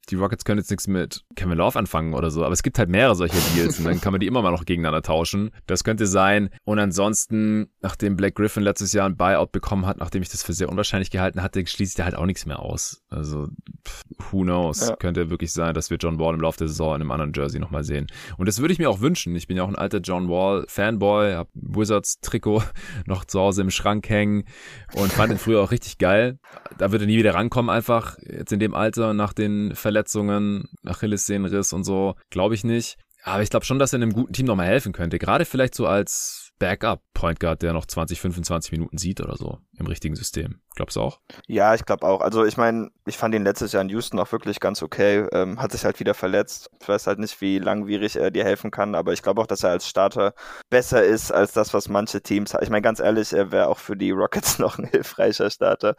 die 0.06 0.16
Rockets 0.16 0.46
können 0.46 0.60
jetzt 0.60 0.70
nichts 0.70 0.88
mit 0.88 1.24
Kevin 1.36 1.58
Love 1.58 1.78
anfangen 1.78 2.14
oder 2.14 2.32
so, 2.32 2.44
aber 2.44 2.54
es 2.54 2.64
gibt 2.64 2.80
halt 2.80 2.90
mehrere 2.90 3.16
solcher 3.16 3.38
Deals 3.56 3.80
und 3.80 3.86
dann 3.86 4.02
kann 4.02 4.12
man 4.12 4.20
die 4.20 4.28
immer 4.28 4.42
mal 4.42 4.52
noch 4.52 4.66
gegeneinander 4.66 5.02
tauschen. 5.02 5.52
Das 5.68 5.84
könnte 5.84 6.08
sein. 6.08 6.50
Und 6.64 6.80
ansonsten, 6.80 7.68
nachdem 7.82 8.16
Black 8.16 8.36
Griffin 8.36 8.64
letztes 8.64 8.94
Jahr 8.94 9.08
ein 9.08 9.18
Buyout 9.18 9.52
bekommen 9.52 9.86
hat, 9.86 9.98
nachdem 9.98 10.22
ich 10.22 10.30
das 10.30 10.44
für 10.44 10.54
sehr 10.54 10.70
unwahrscheinlich 10.70 11.12
gehalten 11.12 11.42
hatte, 11.42 11.66
schließt 11.66 12.00
er 12.00 12.06
halt 12.06 12.16
auch 12.16 12.26
nichts 12.26 12.46
mehr 12.46 12.60
aus. 12.60 13.04
Also, 13.10 13.48
who 14.32 14.42
knows? 14.42 14.90
Ja. 14.90 14.96
Könnte 14.96 15.30
wirklich 15.30 15.54
sein, 15.54 15.74
dass 15.74 15.90
wir 15.90 15.98
John 15.98 16.20
Wall 16.20 16.34
im 16.34 16.42
Laufe 16.42 16.58
der 16.58 16.68
Saison 16.68 16.96
in 16.96 17.02
einem 17.02 17.12
anderen 17.12 17.34
Jersey 17.34 17.60
nochmal 17.60 17.84
sehen. 17.84 18.08
Und 18.38 18.48
das 18.48 18.60
würde 18.60 18.74
ich 18.74 18.80
mir 18.80 18.90
auch 18.90 19.02
wünschen. 19.02 19.36
Ich 19.36 19.48
bin 19.48 19.58
ja 19.58 19.64
auch 19.64 19.70
ein 19.70 19.76
alter 19.76 20.00
John 20.00 20.30
Wall 20.30 20.66
Fanboy, 20.68 21.34
hab 21.34 21.50
Wizards 21.54 22.20
Trikot 22.20 22.64
noch 23.06 23.26
zu 23.26 23.40
Hause 23.40 23.62
im 23.62 23.72
Schrank 23.72 24.10
hängen 24.10 24.46
und 24.94 25.12
fand 25.12 25.32
ihn 25.32 25.38
früher 25.38 25.62
auch 25.62 25.72
richtig 25.72 25.98
geil. 25.98 26.40
Da 26.78 26.92
würde 26.92 27.06
er 27.06 27.08
nie 27.08 27.18
wieder 27.18 27.34
rankommen 27.34 27.70
einfach, 27.70 28.18
jetzt 28.22 28.52
in 28.52 28.60
dem 28.60 28.74
Alter 28.74 29.14
nach 29.14 29.34
den 29.34 29.76
Verletzungen 29.76 29.95
Verletzungen, 29.96 30.68
Achillessehnenriss 30.86 31.72
und 31.72 31.86
so, 31.86 32.16
glaube 32.30 32.54
ich 32.54 32.66
nicht. 32.66 32.98
Aber 33.24 33.42
ich 33.42 33.50
glaube 33.50 33.66
schon, 33.66 33.80
dass 33.80 33.94
er 33.94 33.98
einem 33.98 34.12
guten 34.12 34.34
Team 34.34 34.46
nochmal 34.46 34.68
helfen 34.68 34.92
könnte. 34.92 35.18
Gerade 35.18 35.46
vielleicht 35.46 35.74
so 35.74 35.88
als 35.88 36.45
Backup 36.60 37.02
Point 37.14 37.40
Guard, 37.40 37.62
der 37.62 37.74
noch 37.74 37.86
20, 37.86 38.22
25 38.22 38.72
Minuten 38.74 38.98
sieht 38.98 39.22
oder 39.22 39.36
so 39.36 39.60
im 39.78 39.88
richtigen 39.88 40.16
System. 40.16 40.62
Glaubst 40.76 40.96
du 40.96 41.02
auch? 41.02 41.20
Ja, 41.48 41.74
ich 41.74 41.86
glaube 41.86 42.06
auch. 42.06 42.22
Also 42.22 42.46
ich 42.46 42.58
meine, 42.58 42.92
ich 43.06 43.18
fand 43.18 43.34
ihn 43.34 43.44
letztes 43.44 43.72
Jahr 43.72 43.82
in 43.82 43.90
Houston 43.90 44.20
auch 44.20 44.32
wirklich 44.32 44.60
ganz 44.60 44.84
okay. 44.84 45.26
Ähm, 45.32 45.62
hat 45.62 45.72
sich 45.72 45.86
halt 45.86 46.00
wieder 46.00 46.14
verletzt. 46.14 46.70
Ich 46.82 46.88
weiß 46.88 47.08
halt 47.08 47.20
nicht, 47.20 47.40
wie 47.42 47.60
langwierig 47.60 48.18
er 48.18 48.32
dir 48.32 48.44
helfen 48.44 48.72
kann, 48.72 48.96
aber 48.96 49.14
ich 49.14 49.22
glaube 49.22 49.42
auch, 49.42 49.48
dass 49.48 49.64
er 49.64 49.72
als 49.72 49.88
Starter 49.88 50.34
besser 50.70 51.04
ist 51.04 51.32
als 51.32 51.54
das, 51.54 51.74
was 51.74 51.90
manche 51.90 52.22
Teams. 52.22 52.54
Ich 52.62 52.70
meine, 52.70 52.82
ganz 52.82 53.00
ehrlich, 53.00 53.34
er 53.34 53.52
wäre 53.52 53.68
auch 53.68 53.80
für 53.80 53.96
die 53.96 54.12
Rockets 54.12 54.60
noch 54.60 54.78
ein 54.78 54.86
hilfreicher 54.86 55.50
Starter. 55.50 55.96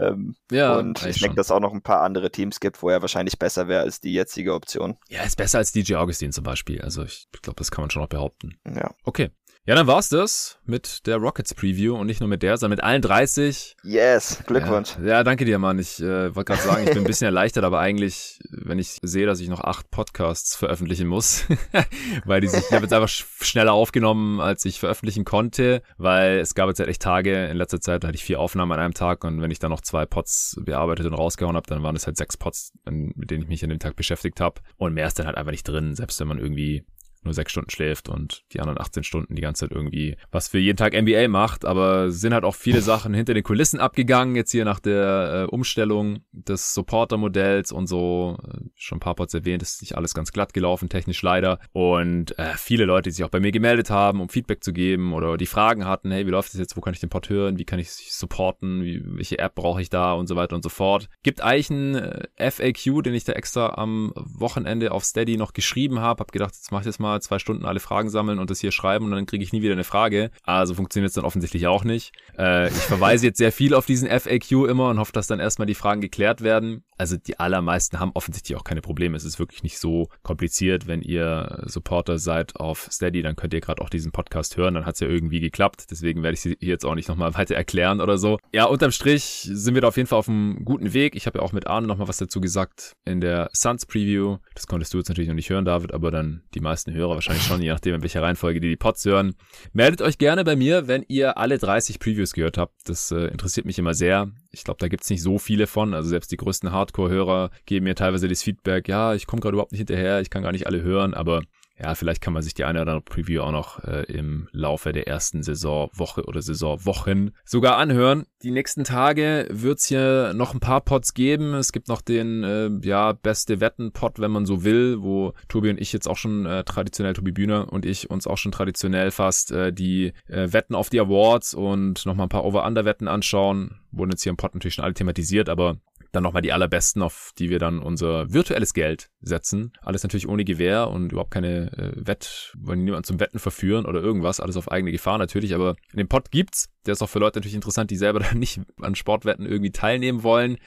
Ähm, 0.00 0.36
ja. 0.50 0.76
Und 0.76 1.04
ich 1.06 1.20
denke, 1.20 1.36
dass 1.36 1.46
es 1.46 1.52
auch 1.52 1.60
noch 1.60 1.72
ein 1.72 1.82
paar 1.82 2.02
andere 2.02 2.30
Teams 2.30 2.60
gibt, 2.60 2.82
wo 2.82 2.90
er 2.90 3.00
wahrscheinlich 3.00 3.38
besser 3.38 3.68
wäre 3.68 3.82
als 3.82 4.00
die 4.00 4.12
jetzige 4.12 4.54
Option. 4.54 4.96
Ja, 5.08 5.22
ist 5.22 5.36
besser 5.36 5.58
als 5.58 5.72
DJ 5.72 5.94
Augustin 5.94 6.32
zum 6.32 6.44
Beispiel. 6.44 6.82
Also 6.82 7.04
ich 7.04 7.28
glaube, 7.42 7.56
das 7.58 7.70
kann 7.70 7.82
man 7.82 7.90
schon 7.90 8.02
noch 8.02 8.08
behaupten. 8.08 8.58
Ja. 8.66 8.90
Okay. 9.04 9.30
Ja, 9.68 9.74
dann 9.74 9.86
war's 9.86 10.08
das 10.08 10.58
mit 10.64 11.06
der 11.06 11.18
Rockets 11.18 11.52
Preview 11.52 11.94
und 11.94 12.06
nicht 12.06 12.20
nur 12.20 12.28
mit 12.30 12.42
der, 12.42 12.56
sondern 12.56 12.78
mit 12.78 12.84
allen 12.84 13.02
30. 13.02 13.76
Yes, 13.84 14.42
Glückwunsch. 14.46 14.96
Ja, 15.02 15.08
ja 15.08 15.24
danke 15.24 15.44
dir, 15.44 15.58
Mann. 15.58 15.78
Ich 15.78 16.00
äh, 16.00 16.34
wollte 16.34 16.54
gerade 16.54 16.66
sagen, 16.66 16.84
ich 16.84 16.88
bin 16.88 17.00
ein 17.00 17.04
bisschen 17.04 17.26
erleichtert, 17.26 17.64
aber 17.64 17.78
eigentlich, 17.78 18.38
wenn 18.48 18.78
ich 18.78 18.96
sehe, 19.02 19.26
dass 19.26 19.40
ich 19.40 19.50
noch 19.50 19.60
acht 19.60 19.90
Podcasts 19.90 20.56
veröffentlichen 20.56 21.06
muss, 21.06 21.44
weil 22.24 22.40
die 22.40 22.48
sich, 22.48 22.64
ich 22.64 22.72
habe 22.72 22.84
jetzt 22.84 22.94
einfach 22.94 23.10
schneller 23.10 23.74
aufgenommen, 23.74 24.40
als 24.40 24.64
ich 24.64 24.80
veröffentlichen 24.80 25.26
konnte, 25.26 25.82
weil 25.98 26.38
es 26.38 26.54
gab 26.54 26.68
jetzt 26.68 26.78
halt 26.78 26.88
echt 26.88 27.02
Tage, 27.02 27.48
in 27.48 27.58
letzter 27.58 27.82
Zeit 27.82 28.04
hatte 28.04 28.14
ich 28.14 28.24
vier 28.24 28.40
Aufnahmen 28.40 28.72
an 28.72 28.80
einem 28.80 28.94
Tag 28.94 29.22
und 29.22 29.42
wenn 29.42 29.50
ich 29.50 29.58
dann 29.58 29.70
noch 29.70 29.82
zwei 29.82 30.06
Pods 30.06 30.56
bearbeitet 30.64 31.04
und 31.04 31.12
rausgehauen 31.12 31.56
habe, 31.56 31.66
dann 31.66 31.82
waren 31.82 31.94
es 31.94 32.06
halt 32.06 32.16
sechs 32.16 32.38
Pods, 32.38 32.72
mit 32.86 33.30
denen 33.30 33.42
ich 33.42 33.48
mich 33.50 33.64
an 33.64 33.68
dem 33.68 33.80
Tag 33.80 33.96
beschäftigt 33.96 34.40
habe 34.40 34.62
und 34.78 34.94
mehr 34.94 35.08
ist 35.08 35.18
dann 35.18 35.26
halt 35.26 35.36
einfach 35.36 35.52
nicht 35.52 35.68
drin, 35.68 35.94
selbst 35.94 36.18
wenn 36.20 36.28
man 36.28 36.38
irgendwie 36.38 36.86
nur 37.24 37.34
sechs 37.34 37.52
Stunden 37.52 37.70
schläft 37.70 38.08
und 38.08 38.44
die 38.52 38.60
anderen 38.60 38.80
18 38.80 39.04
Stunden 39.04 39.34
die 39.34 39.42
ganze 39.42 39.66
Zeit 39.66 39.76
irgendwie 39.76 40.16
was 40.30 40.48
für 40.48 40.58
jeden 40.58 40.76
Tag 40.76 40.94
NBA 40.94 41.28
macht, 41.28 41.64
aber 41.64 42.10
sind 42.10 42.34
halt 42.34 42.44
auch 42.44 42.54
viele 42.54 42.80
Sachen 42.80 43.14
hinter 43.14 43.34
den 43.34 43.42
Kulissen 43.42 43.80
abgegangen, 43.80 44.36
jetzt 44.36 44.50
hier 44.52 44.64
nach 44.64 44.80
der 44.80 45.46
äh, 45.48 45.54
Umstellung 45.54 46.20
des 46.32 46.74
Supporter-Modells 46.74 47.72
und 47.72 47.86
so, 47.86 48.38
äh, 48.42 48.58
schon 48.74 48.96
ein 48.98 49.00
paar 49.00 49.14
Pots 49.14 49.34
erwähnt, 49.34 49.62
ist 49.62 49.82
nicht 49.82 49.96
alles 49.96 50.14
ganz 50.14 50.32
glatt 50.32 50.52
gelaufen, 50.54 50.88
technisch 50.88 51.22
leider. 51.22 51.58
Und 51.72 52.38
äh, 52.38 52.54
viele 52.56 52.84
Leute, 52.84 53.10
die 53.10 53.14
sich 53.14 53.24
auch 53.24 53.30
bei 53.30 53.40
mir 53.40 53.52
gemeldet 53.52 53.90
haben, 53.90 54.20
um 54.20 54.28
Feedback 54.28 54.62
zu 54.62 54.72
geben 54.72 55.12
oder 55.12 55.36
die 55.36 55.46
Fragen 55.46 55.84
hatten, 55.84 56.10
hey, 56.10 56.26
wie 56.26 56.30
läuft 56.30 56.52
das 56.52 56.60
jetzt, 56.60 56.76
wo 56.76 56.80
kann 56.80 56.94
ich 56.94 57.00
den 57.00 57.10
Pod 57.10 57.28
hören, 57.28 57.58
wie 57.58 57.64
kann 57.64 57.78
ich 57.78 57.90
supporten, 57.90 58.82
wie, 58.82 59.02
welche 59.04 59.38
App 59.38 59.54
brauche 59.54 59.80
ich 59.80 59.90
da? 59.90 60.12
Und 60.12 60.26
so 60.26 60.36
weiter 60.36 60.56
und 60.56 60.62
so 60.62 60.68
fort. 60.68 61.08
Gibt 61.22 61.40
eigentlich 61.40 61.70
einen 61.70 61.94
äh, 61.94 62.50
FAQ, 62.50 63.02
den 63.02 63.14
ich 63.14 63.24
da 63.24 63.32
extra 63.32 63.74
am 63.74 64.12
Wochenende 64.14 64.92
auf 64.92 65.04
Steady 65.04 65.36
noch 65.36 65.52
geschrieben 65.52 66.00
habe, 66.00 66.20
hab 66.20 66.32
gedacht, 66.32 66.54
jetzt 66.54 66.72
mach 66.72 66.80
ich 66.80 66.86
das 66.86 66.98
mal 66.98 67.07
zwei 67.20 67.38
Stunden 67.38 67.64
alle 67.64 67.80
Fragen 67.80 68.10
sammeln 68.10 68.38
und 68.38 68.50
das 68.50 68.60
hier 68.60 68.72
schreiben 68.72 69.06
und 69.06 69.10
dann 69.12 69.26
kriege 69.26 69.42
ich 69.42 69.52
nie 69.52 69.62
wieder 69.62 69.72
eine 69.72 69.84
Frage. 69.84 70.30
Also 70.42 70.74
funktioniert 70.74 71.08
es 71.08 71.14
dann 71.14 71.24
offensichtlich 71.24 71.66
auch 71.66 71.84
nicht. 71.84 72.12
Äh, 72.38 72.68
ich 72.68 72.74
verweise 72.74 73.26
jetzt 73.26 73.38
sehr 73.38 73.52
viel 73.52 73.74
auf 73.74 73.86
diesen 73.86 74.08
FAQ 74.08 74.68
immer 74.68 74.88
und 74.88 74.98
hoffe, 74.98 75.12
dass 75.12 75.26
dann 75.26 75.40
erstmal 75.40 75.66
die 75.66 75.74
Fragen 75.74 76.00
geklärt 76.00 76.42
werden. 76.42 76.84
Also 76.98 77.16
die 77.16 77.38
allermeisten 77.38 78.00
haben 78.00 78.10
offensichtlich 78.14 78.58
auch 78.58 78.64
keine 78.64 78.80
Probleme. 78.80 79.16
Es 79.16 79.24
ist 79.24 79.38
wirklich 79.38 79.62
nicht 79.62 79.78
so 79.78 80.08
kompliziert. 80.22 80.88
Wenn 80.88 81.00
ihr 81.00 81.62
Supporter 81.66 82.18
seid 82.18 82.56
auf 82.56 82.88
Steady, 82.90 83.22
dann 83.22 83.36
könnt 83.36 83.54
ihr 83.54 83.60
gerade 83.60 83.80
auch 83.80 83.88
diesen 83.88 84.10
Podcast 84.10 84.56
hören. 84.56 84.74
Dann 84.74 84.84
hat 84.84 84.94
es 84.94 85.00
ja 85.00 85.08
irgendwie 85.08 85.40
geklappt. 85.40 85.86
Deswegen 85.90 86.24
werde 86.24 86.34
ich 86.34 86.40
sie 86.40 86.56
jetzt 86.60 86.84
auch 86.84 86.96
nicht 86.96 87.08
nochmal 87.08 87.34
weiter 87.38 87.54
erklären 87.54 88.00
oder 88.00 88.18
so. 88.18 88.38
Ja, 88.52 88.64
unterm 88.64 88.90
Strich 88.90 89.48
sind 89.50 89.74
wir 89.74 89.82
da 89.82 89.88
auf 89.88 89.96
jeden 89.96 90.08
Fall 90.08 90.18
auf 90.18 90.28
einem 90.28 90.64
guten 90.64 90.92
Weg. 90.92 91.14
Ich 91.14 91.26
habe 91.26 91.38
ja 91.38 91.44
auch 91.44 91.52
mit 91.52 91.68
Arne 91.68 91.86
nochmal 91.86 92.08
was 92.08 92.16
dazu 92.16 92.40
gesagt 92.40 92.92
in 93.04 93.20
der 93.20 93.48
Suns 93.52 93.86
Preview. 93.86 94.38
Das 94.54 94.66
konntest 94.66 94.92
du 94.92 94.98
jetzt 94.98 95.08
natürlich 95.08 95.28
noch 95.28 95.36
nicht 95.36 95.50
hören, 95.50 95.64
David, 95.64 95.94
aber 95.94 96.10
dann 96.10 96.42
die 96.54 96.60
meisten 96.60 96.92
Hörer 96.98 97.14
wahrscheinlich 97.14 97.44
schon, 97.44 97.62
je 97.62 97.70
nachdem, 97.70 97.94
in 97.94 98.02
welcher 98.02 98.22
Reihenfolge 98.22 98.60
die 98.60 98.68
die 98.68 98.76
Pods 98.76 99.04
hören. 99.04 99.34
Meldet 99.72 100.02
euch 100.02 100.18
gerne 100.18 100.44
bei 100.44 100.56
mir, 100.56 100.88
wenn 100.88 101.04
ihr 101.08 101.38
alle 101.38 101.58
30 101.58 101.98
Previews 101.98 102.32
gehört 102.32 102.58
habt. 102.58 102.74
Das 102.88 103.10
äh, 103.10 103.26
interessiert 103.26 103.66
mich 103.66 103.78
immer 103.78 103.94
sehr. 103.94 104.30
Ich 104.50 104.64
glaube, 104.64 104.78
da 104.80 104.88
gibt's 104.88 105.10
nicht 105.10 105.22
so 105.22 105.38
viele 105.38 105.66
von. 105.66 105.94
Also 105.94 106.08
selbst 106.08 106.30
die 106.32 106.36
größten 106.36 106.72
Hardcore-Hörer 106.72 107.50
geben 107.66 107.84
mir 107.84 107.94
teilweise 107.94 108.28
das 108.28 108.42
Feedback, 108.42 108.88
ja, 108.88 109.14
ich 109.14 109.26
komme 109.26 109.40
gerade 109.40 109.54
überhaupt 109.54 109.72
nicht 109.72 109.80
hinterher, 109.80 110.20
ich 110.20 110.30
kann 110.30 110.42
gar 110.42 110.52
nicht 110.52 110.66
alle 110.66 110.82
hören, 110.82 111.14
aber 111.14 111.42
ja, 111.80 111.94
vielleicht 111.94 112.20
kann 112.20 112.32
man 112.32 112.42
sich 112.42 112.54
die 112.54 112.64
eine 112.64 112.82
oder 112.82 112.92
andere 112.92 113.04
Preview 113.04 113.42
auch 113.42 113.52
noch 113.52 113.84
äh, 113.84 114.02
im 114.12 114.48
Laufe 114.52 114.92
der 114.92 115.06
ersten 115.06 115.42
Saisonwoche 115.42 116.24
oder 116.24 116.42
Saisonwochen 116.42 117.36
sogar 117.44 117.76
anhören. 117.76 118.26
Die 118.42 118.50
nächsten 118.50 118.84
Tage 118.84 119.46
wird's 119.50 119.86
hier 119.86 120.32
noch 120.34 120.54
ein 120.54 120.60
paar 120.60 120.80
Pods 120.80 121.14
geben. 121.14 121.54
Es 121.54 121.72
gibt 121.72 121.88
noch 121.88 122.00
den 122.00 122.42
äh, 122.42 122.70
ja 122.82 123.12
beste 123.12 123.60
Wetten-Pod, 123.60 124.18
wenn 124.18 124.30
man 124.30 124.46
so 124.46 124.64
will, 124.64 125.02
wo 125.02 125.34
Tobi 125.48 125.70
und 125.70 125.80
ich 125.80 125.92
jetzt 125.92 126.08
auch 126.08 126.16
schon 126.16 126.46
äh, 126.46 126.64
traditionell, 126.64 127.14
Tobi 127.14 127.32
Bühner 127.32 127.72
und 127.72 127.86
ich 127.86 128.10
uns 128.10 128.26
auch 128.26 128.38
schon 128.38 128.52
traditionell 128.52 129.10
fast 129.10 129.52
äh, 129.52 129.72
die 129.72 130.12
äh, 130.26 130.52
Wetten 130.52 130.74
auf 130.74 130.90
die 130.90 131.00
Awards 131.00 131.54
und 131.54 132.04
noch 132.06 132.14
mal 132.14 132.24
ein 132.24 132.28
paar 132.28 132.44
Over-Under-Wetten 132.44 133.06
anschauen. 133.06 133.80
Wurden 133.92 134.10
jetzt 134.10 134.22
hier 134.22 134.30
im 134.30 134.36
Pod 134.36 134.54
natürlich 134.54 134.74
schon 134.74 134.84
alle 134.84 134.94
thematisiert, 134.94 135.48
aber 135.48 135.78
dann 136.12 136.22
nochmal 136.22 136.42
die 136.42 136.52
allerbesten, 136.52 137.02
auf 137.02 137.32
die 137.38 137.50
wir 137.50 137.58
dann 137.58 137.80
unser 137.80 138.32
virtuelles 138.32 138.72
Geld 138.72 139.10
setzen. 139.20 139.72
Alles 139.80 140.02
natürlich 140.02 140.28
ohne 140.28 140.44
Gewähr 140.44 140.88
und 140.88 141.12
überhaupt 141.12 141.30
keine 141.30 141.72
äh, 141.72 141.92
Wett, 141.96 142.52
wollen 142.58 142.84
niemanden 142.84 143.04
zum 143.04 143.20
Wetten 143.20 143.38
verführen 143.38 143.86
oder 143.86 144.00
irgendwas. 144.00 144.40
Alles 144.40 144.56
auf 144.56 144.70
eigene 144.70 144.92
Gefahr 144.92 145.18
natürlich, 145.18 145.54
aber 145.54 145.76
in 145.92 145.98
dem 145.98 146.08
Pod 146.08 146.30
gibt's. 146.30 146.68
Der 146.86 146.92
ist 146.92 147.02
auch 147.02 147.08
für 147.08 147.18
Leute 147.18 147.38
natürlich 147.38 147.54
interessant, 147.54 147.90
die 147.90 147.96
selber 147.96 148.20
dann 148.20 148.38
nicht 148.38 148.60
an 148.80 148.94
Sportwetten 148.94 149.46
irgendwie 149.46 149.72
teilnehmen 149.72 150.22
wollen. 150.22 150.58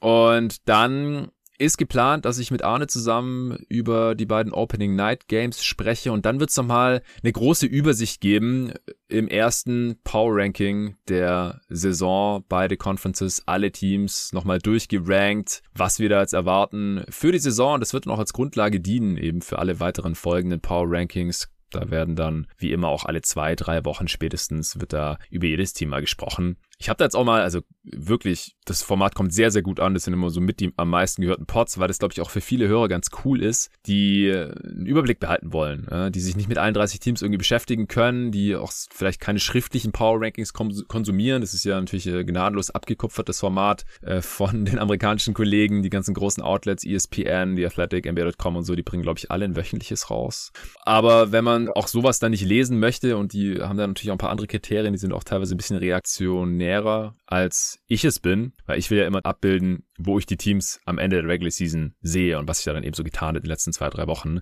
Und 0.00 0.68
dann 0.68 1.30
ist 1.60 1.76
geplant, 1.76 2.24
dass 2.24 2.38
ich 2.38 2.50
mit 2.50 2.62
Arne 2.64 2.86
zusammen 2.86 3.58
über 3.68 4.14
die 4.14 4.24
beiden 4.24 4.52
Opening 4.52 4.96
Night 4.96 5.28
Games 5.28 5.62
spreche 5.62 6.10
und 6.10 6.24
dann 6.24 6.40
wird 6.40 6.50
es 6.50 6.56
nochmal 6.56 7.02
eine 7.22 7.32
große 7.32 7.66
Übersicht 7.66 8.22
geben 8.22 8.72
im 9.08 9.28
ersten 9.28 9.98
Power 10.02 10.36
Ranking 10.36 10.96
der 11.08 11.60
Saison. 11.68 12.42
Beide 12.48 12.78
Conferences, 12.78 13.42
alle 13.46 13.72
Teams 13.72 14.32
nochmal 14.32 14.58
durchgerankt, 14.58 15.62
was 15.74 15.98
wir 15.98 16.08
da 16.08 16.20
jetzt 16.20 16.32
erwarten 16.32 17.04
für 17.10 17.30
die 17.30 17.38
Saison. 17.38 17.78
Das 17.78 17.92
wird 17.92 18.06
noch 18.06 18.18
als 18.18 18.32
Grundlage 18.32 18.80
dienen 18.80 19.18
eben 19.18 19.42
für 19.42 19.58
alle 19.58 19.80
weiteren 19.80 20.14
folgenden 20.14 20.60
Power 20.60 20.86
Rankings. 20.88 21.50
Da 21.70 21.90
werden 21.90 22.16
dann, 22.16 22.46
wie 22.58 22.72
immer, 22.72 22.88
auch 22.88 23.04
alle 23.04 23.20
zwei, 23.22 23.54
drei 23.54 23.84
Wochen 23.84 24.08
spätestens 24.08 24.80
wird 24.80 24.92
da 24.92 25.18
über 25.28 25.46
jedes 25.46 25.72
Thema 25.72 26.00
gesprochen. 26.00 26.56
Ich 26.80 26.88
habe 26.88 26.96
da 26.96 27.04
jetzt 27.04 27.14
auch 27.14 27.24
mal, 27.24 27.42
also 27.42 27.60
wirklich, 27.82 28.56
das 28.64 28.82
Format 28.82 29.14
kommt 29.14 29.34
sehr, 29.34 29.50
sehr 29.50 29.60
gut 29.60 29.80
an. 29.80 29.92
Das 29.92 30.04
sind 30.04 30.14
immer 30.14 30.30
so 30.30 30.40
mit 30.40 30.60
die 30.60 30.72
am 30.78 30.88
meisten 30.88 31.20
gehörten 31.20 31.44
Pods, 31.44 31.78
weil 31.78 31.88
das, 31.88 31.98
glaube 31.98 32.12
ich, 32.14 32.22
auch 32.22 32.30
für 32.30 32.40
viele 32.40 32.68
Hörer 32.68 32.88
ganz 32.88 33.08
cool 33.22 33.42
ist, 33.42 33.70
die 33.84 34.28
äh, 34.28 34.50
einen 34.50 34.86
Überblick 34.86 35.20
behalten 35.20 35.52
wollen, 35.52 35.86
die 36.12 36.20
sich 36.20 36.36
nicht 36.36 36.48
mit 36.48 36.56
allen 36.56 36.72
30 36.72 36.98
Teams 37.00 37.20
irgendwie 37.20 37.38
beschäftigen 37.38 37.86
können, 37.86 38.32
die 38.32 38.56
auch 38.56 38.72
vielleicht 38.90 39.20
keine 39.20 39.40
schriftlichen 39.40 39.92
Power 39.92 40.22
Rankings 40.22 40.54
konsumieren. 40.54 41.42
Das 41.42 41.52
ist 41.52 41.64
ja 41.64 41.78
natürlich 41.78 42.06
äh, 42.06 42.24
gnadenlos 42.24 42.70
abgekupfertes 42.70 43.40
Format 43.40 43.84
äh, 44.00 44.22
von 44.22 44.64
den 44.64 44.78
amerikanischen 44.78 45.34
Kollegen, 45.34 45.82
die 45.82 45.90
ganzen 45.90 46.14
großen 46.14 46.42
Outlets, 46.42 46.84
ESPN, 46.84 47.56
die 47.56 47.66
Athletic, 47.66 48.10
NBA.com 48.10 48.56
und 48.56 48.64
so, 48.64 48.74
die 48.74 48.82
bringen, 48.82 49.02
glaube 49.02 49.18
ich, 49.18 49.30
alle 49.30 49.44
ein 49.44 49.56
wöchentliches 49.56 50.08
raus. 50.08 50.52
Aber 50.82 51.30
wenn 51.30 51.44
man 51.44 51.68
auch 51.68 51.88
sowas 51.88 52.20
dann 52.20 52.30
nicht 52.30 52.44
lesen 52.44 52.78
möchte 52.78 53.18
und 53.18 53.34
die 53.34 53.60
haben 53.60 53.76
dann 53.76 53.90
natürlich 53.90 54.10
auch 54.10 54.14
ein 54.14 54.18
paar 54.18 54.30
andere 54.30 54.46
Kriterien, 54.46 54.94
die 54.94 54.98
sind 54.98 55.12
auch 55.12 55.24
teilweise 55.24 55.54
ein 55.54 55.58
bisschen 55.58 55.76
reaktionär 55.76 56.69
visionärer, 56.70 57.16
als 57.26 57.80
ich 57.86 58.04
es 58.04 58.20
bin, 58.20 58.52
weil 58.66 58.78
ich 58.78 58.90
will 58.90 58.98
ja 58.98 59.06
immer 59.06 59.20
abbilden, 59.24 59.84
wo 59.98 60.18
ich 60.18 60.26
die 60.26 60.36
Teams 60.36 60.80
am 60.84 60.98
Ende 60.98 61.20
der 61.20 61.28
Regular 61.28 61.50
Season 61.50 61.94
sehe 62.00 62.38
und 62.38 62.48
was 62.48 62.58
sich 62.58 62.64
da 62.64 62.72
dann 62.72 62.84
eben 62.84 62.94
so 62.94 63.04
getan 63.04 63.30
hat 63.30 63.36
in 63.36 63.42
den 63.42 63.50
letzten 63.50 63.72
zwei, 63.72 63.90
drei 63.90 64.06
Wochen. 64.06 64.40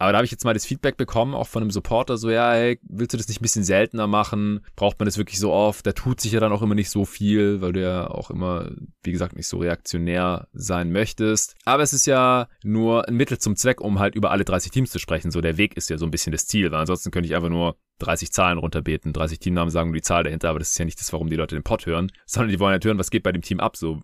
Aber 0.00 0.12
da 0.12 0.18
habe 0.18 0.24
ich 0.24 0.30
jetzt 0.30 0.44
mal 0.46 0.54
das 0.54 0.64
Feedback 0.64 0.96
bekommen, 0.96 1.34
auch 1.34 1.46
von 1.46 1.62
einem 1.62 1.70
Supporter, 1.70 2.16
so, 2.16 2.30
ja, 2.30 2.52
hey, 2.52 2.80
willst 2.82 3.12
du 3.12 3.18
das 3.18 3.28
nicht 3.28 3.40
ein 3.40 3.42
bisschen 3.42 3.64
seltener 3.64 4.06
machen? 4.06 4.64
Braucht 4.74 4.98
man 4.98 5.04
das 5.04 5.18
wirklich 5.18 5.38
so 5.38 5.52
oft? 5.52 5.86
Da 5.86 5.92
tut 5.92 6.22
sich 6.22 6.32
ja 6.32 6.40
dann 6.40 6.52
auch 6.52 6.62
immer 6.62 6.74
nicht 6.74 6.88
so 6.88 7.04
viel, 7.04 7.60
weil 7.60 7.74
du 7.74 7.82
ja 7.82 8.08
auch 8.08 8.30
immer, 8.30 8.70
wie 9.02 9.12
gesagt, 9.12 9.36
nicht 9.36 9.46
so 9.46 9.58
reaktionär 9.58 10.48
sein 10.54 10.90
möchtest. 10.90 11.54
Aber 11.66 11.82
es 11.82 11.92
ist 11.92 12.06
ja 12.06 12.48
nur 12.64 13.08
ein 13.08 13.14
Mittel 13.14 13.38
zum 13.38 13.56
Zweck, 13.56 13.82
um 13.82 13.98
halt 13.98 14.14
über 14.14 14.30
alle 14.30 14.46
30 14.46 14.72
Teams 14.72 14.90
zu 14.90 14.98
sprechen. 14.98 15.30
So, 15.30 15.42
der 15.42 15.58
Weg 15.58 15.76
ist 15.76 15.90
ja 15.90 15.98
so 15.98 16.06
ein 16.06 16.10
bisschen 16.10 16.32
das 16.32 16.46
Ziel, 16.46 16.72
weil 16.72 16.80
ansonsten 16.80 17.10
könnte 17.10 17.28
ich 17.28 17.36
einfach 17.36 17.50
nur 17.50 17.76
30 18.00 18.32
Zahlen 18.32 18.58
runterbeten, 18.58 19.12
30 19.12 19.38
Teamnamen 19.38 19.70
sagen 19.70 19.92
die 19.92 20.02
Zahl 20.02 20.24
dahinter, 20.24 20.48
aber 20.48 20.58
das 20.58 20.70
ist 20.70 20.78
ja 20.78 20.84
nicht 20.84 20.98
das, 20.98 21.12
warum 21.12 21.28
die 21.28 21.36
Leute 21.36 21.54
den 21.54 21.62
Pod 21.62 21.86
hören, 21.86 22.10
sondern 22.26 22.50
die 22.50 22.58
wollen 22.58 22.72
halt 22.72 22.84
hören, 22.84 22.98
was 22.98 23.10
geht 23.10 23.22
bei 23.22 23.32
dem 23.32 23.42
Team 23.42 23.60
ab, 23.60 23.76
so 23.76 24.00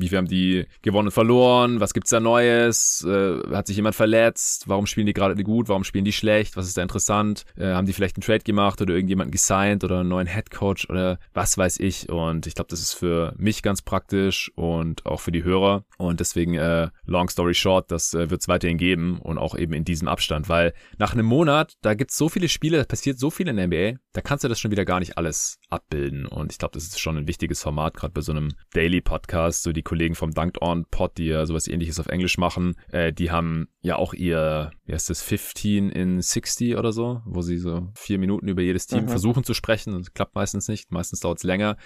wie 0.00 0.08
viel 0.08 0.18
haben 0.18 0.28
die 0.28 0.66
gewonnen 0.82 1.08
und 1.08 1.12
verloren? 1.12 1.80
Was 1.80 1.94
gibt's 1.94 2.10
da 2.10 2.20
Neues? 2.20 3.04
Äh, 3.08 3.40
hat 3.54 3.66
sich 3.66 3.76
jemand 3.76 3.94
verletzt? 3.94 4.64
Warum 4.66 4.86
spielen 4.86 5.06
die 5.06 5.12
gerade 5.12 5.42
gut? 5.42 5.68
Warum 5.68 5.84
spielen 5.84 6.04
die 6.04 6.12
schlecht? 6.12 6.56
Was 6.56 6.66
ist 6.66 6.76
da 6.76 6.82
interessant? 6.82 7.44
Äh, 7.56 7.66
haben 7.66 7.86
die 7.86 7.92
vielleicht 7.92 8.16
einen 8.16 8.22
Trade 8.22 8.44
gemacht 8.44 8.80
oder 8.80 8.94
irgendjemanden 8.94 9.32
gesigned 9.32 9.84
oder 9.84 10.00
einen 10.00 10.08
neuen 10.08 10.26
Headcoach 10.26 10.88
oder 10.88 11.18
was 11.34 11.56
weiß 11.58 11.80
ich? 11.80 12.08
Und 12.08 12.46
ich 12.46 12.54
glaube, 12.54 12.68
das 12.70 12.80
ist 12.80 12.94
für 12.94 13.34
mich 13.36 13.62
ganz 13.62 13.82
praktisch 13.82 14.50
und 14.54 15.06
auch 15.06 15.20
für 15.20 15.32
die 15.32 15.44
Hörer. 15.44 15.84
Und 15.96 16.20
deswegen, 16.20 16.54
äh, 16.54 16.88
long 17.06 17.28
story 17.28 17.54
short, 17.54 17.90
das 17.90 18.14
äh, 18.14 18.30
wird 18.30 18.40
es 18.40 18.48
weiterhin 18.48 18.78
geben 18.78 19.18
und 19.20 19.38
auch 19.38 19.56
eben 19.56 19.72
in 19.72 19.84
diesem 19.84 20.08
Abstand, 20.08 20.48
weil 20.48 20.72
nach 20.98 21.12
einem 21.12 21.26
Monat, 21.26 21.74
da 21.82 21.94
gibt's 21.94 22.16
so 22.16 22.28
viele 22.28 22.48
Spiele, 22.48 22.78
da 22.78 22.84
passiert 22.84 23.18
so 23.18 23.30
viel 23.30 23.48
in 23.48 23.56
der 23.56 23.66
NBA, 23.66 23.98
da 24.12 24.20
kannst 24.20 24.44
du 24.44 24.48
das 24.48 24.60
schon 24.60 24.70
wieder 24.70 24.84
gar 24.84 25.00
nicht 25.00 25.18
alles 25.18 25.58
abbilden. 25.70 26.26
Und 26.26 26.52
ich 26.52 26.58
glaube, 26.58 26.72
das 26.74 26.84
ist 26.84 27.00
schon 27.00 27.16
ein 27.16 27.28
wichtiges 27.28 27.62
Format, 27.62 27.94
gerade 27.94 28.12
bei 28.12 28.20
so 28.20 28.32
einem 28.32 28.48
Daily 28.72 29.00
Podcast, 29.00 29.62
so 29.62 29.72
die 29.72 29.82
Kollegen 29.82 30.14
vom 30.14 30.32
Dunked 30.32 30.62
On 30.62 30.84
Pod, 30.90 31.18
die 31.18 31.26
ja 31.26 31.44
sowas 31.46 31.68
ähnliches 31.68 32.00
auf 32.00 32.08
Englisch 32.08 32.38
machen, 32.38 32.74
äh, 32.90 33.12
die 33.12 33.30
haben 33.30 33.68
ja 33.80 33.96
auch 33.96 34.14
ihr, 34.14 34.70
wie 34.84 34.92
heißt 34.92 35.10
das, 35.10 35.22
15 35.22 35.90
in 35.90 36.20
60 36.20 36.76
oder 36.76 36.92
so, 36.92 37.20
wo 37.24 37.42
sie 37.42 37.58
so 37.58 37.88
vier 37.94 38.18
Minuten 38.18 38.48
über 38.48 38.62
jedes 38.62 38.86
Team 38.86 39.04
mhm. 39.04 39.08
versuchen 39.08 39.44
zu 39.44 39.54
sprechen. 39.54 39.92
Das 39.92 40.12
klappt 40.12 40.34
meistens 40.34 40.68
nicht, 40.68 40.90
meistens 40.90 41.20
dauert 41.20 41.38
es 41.38 41.44
länger. 41.44 41.76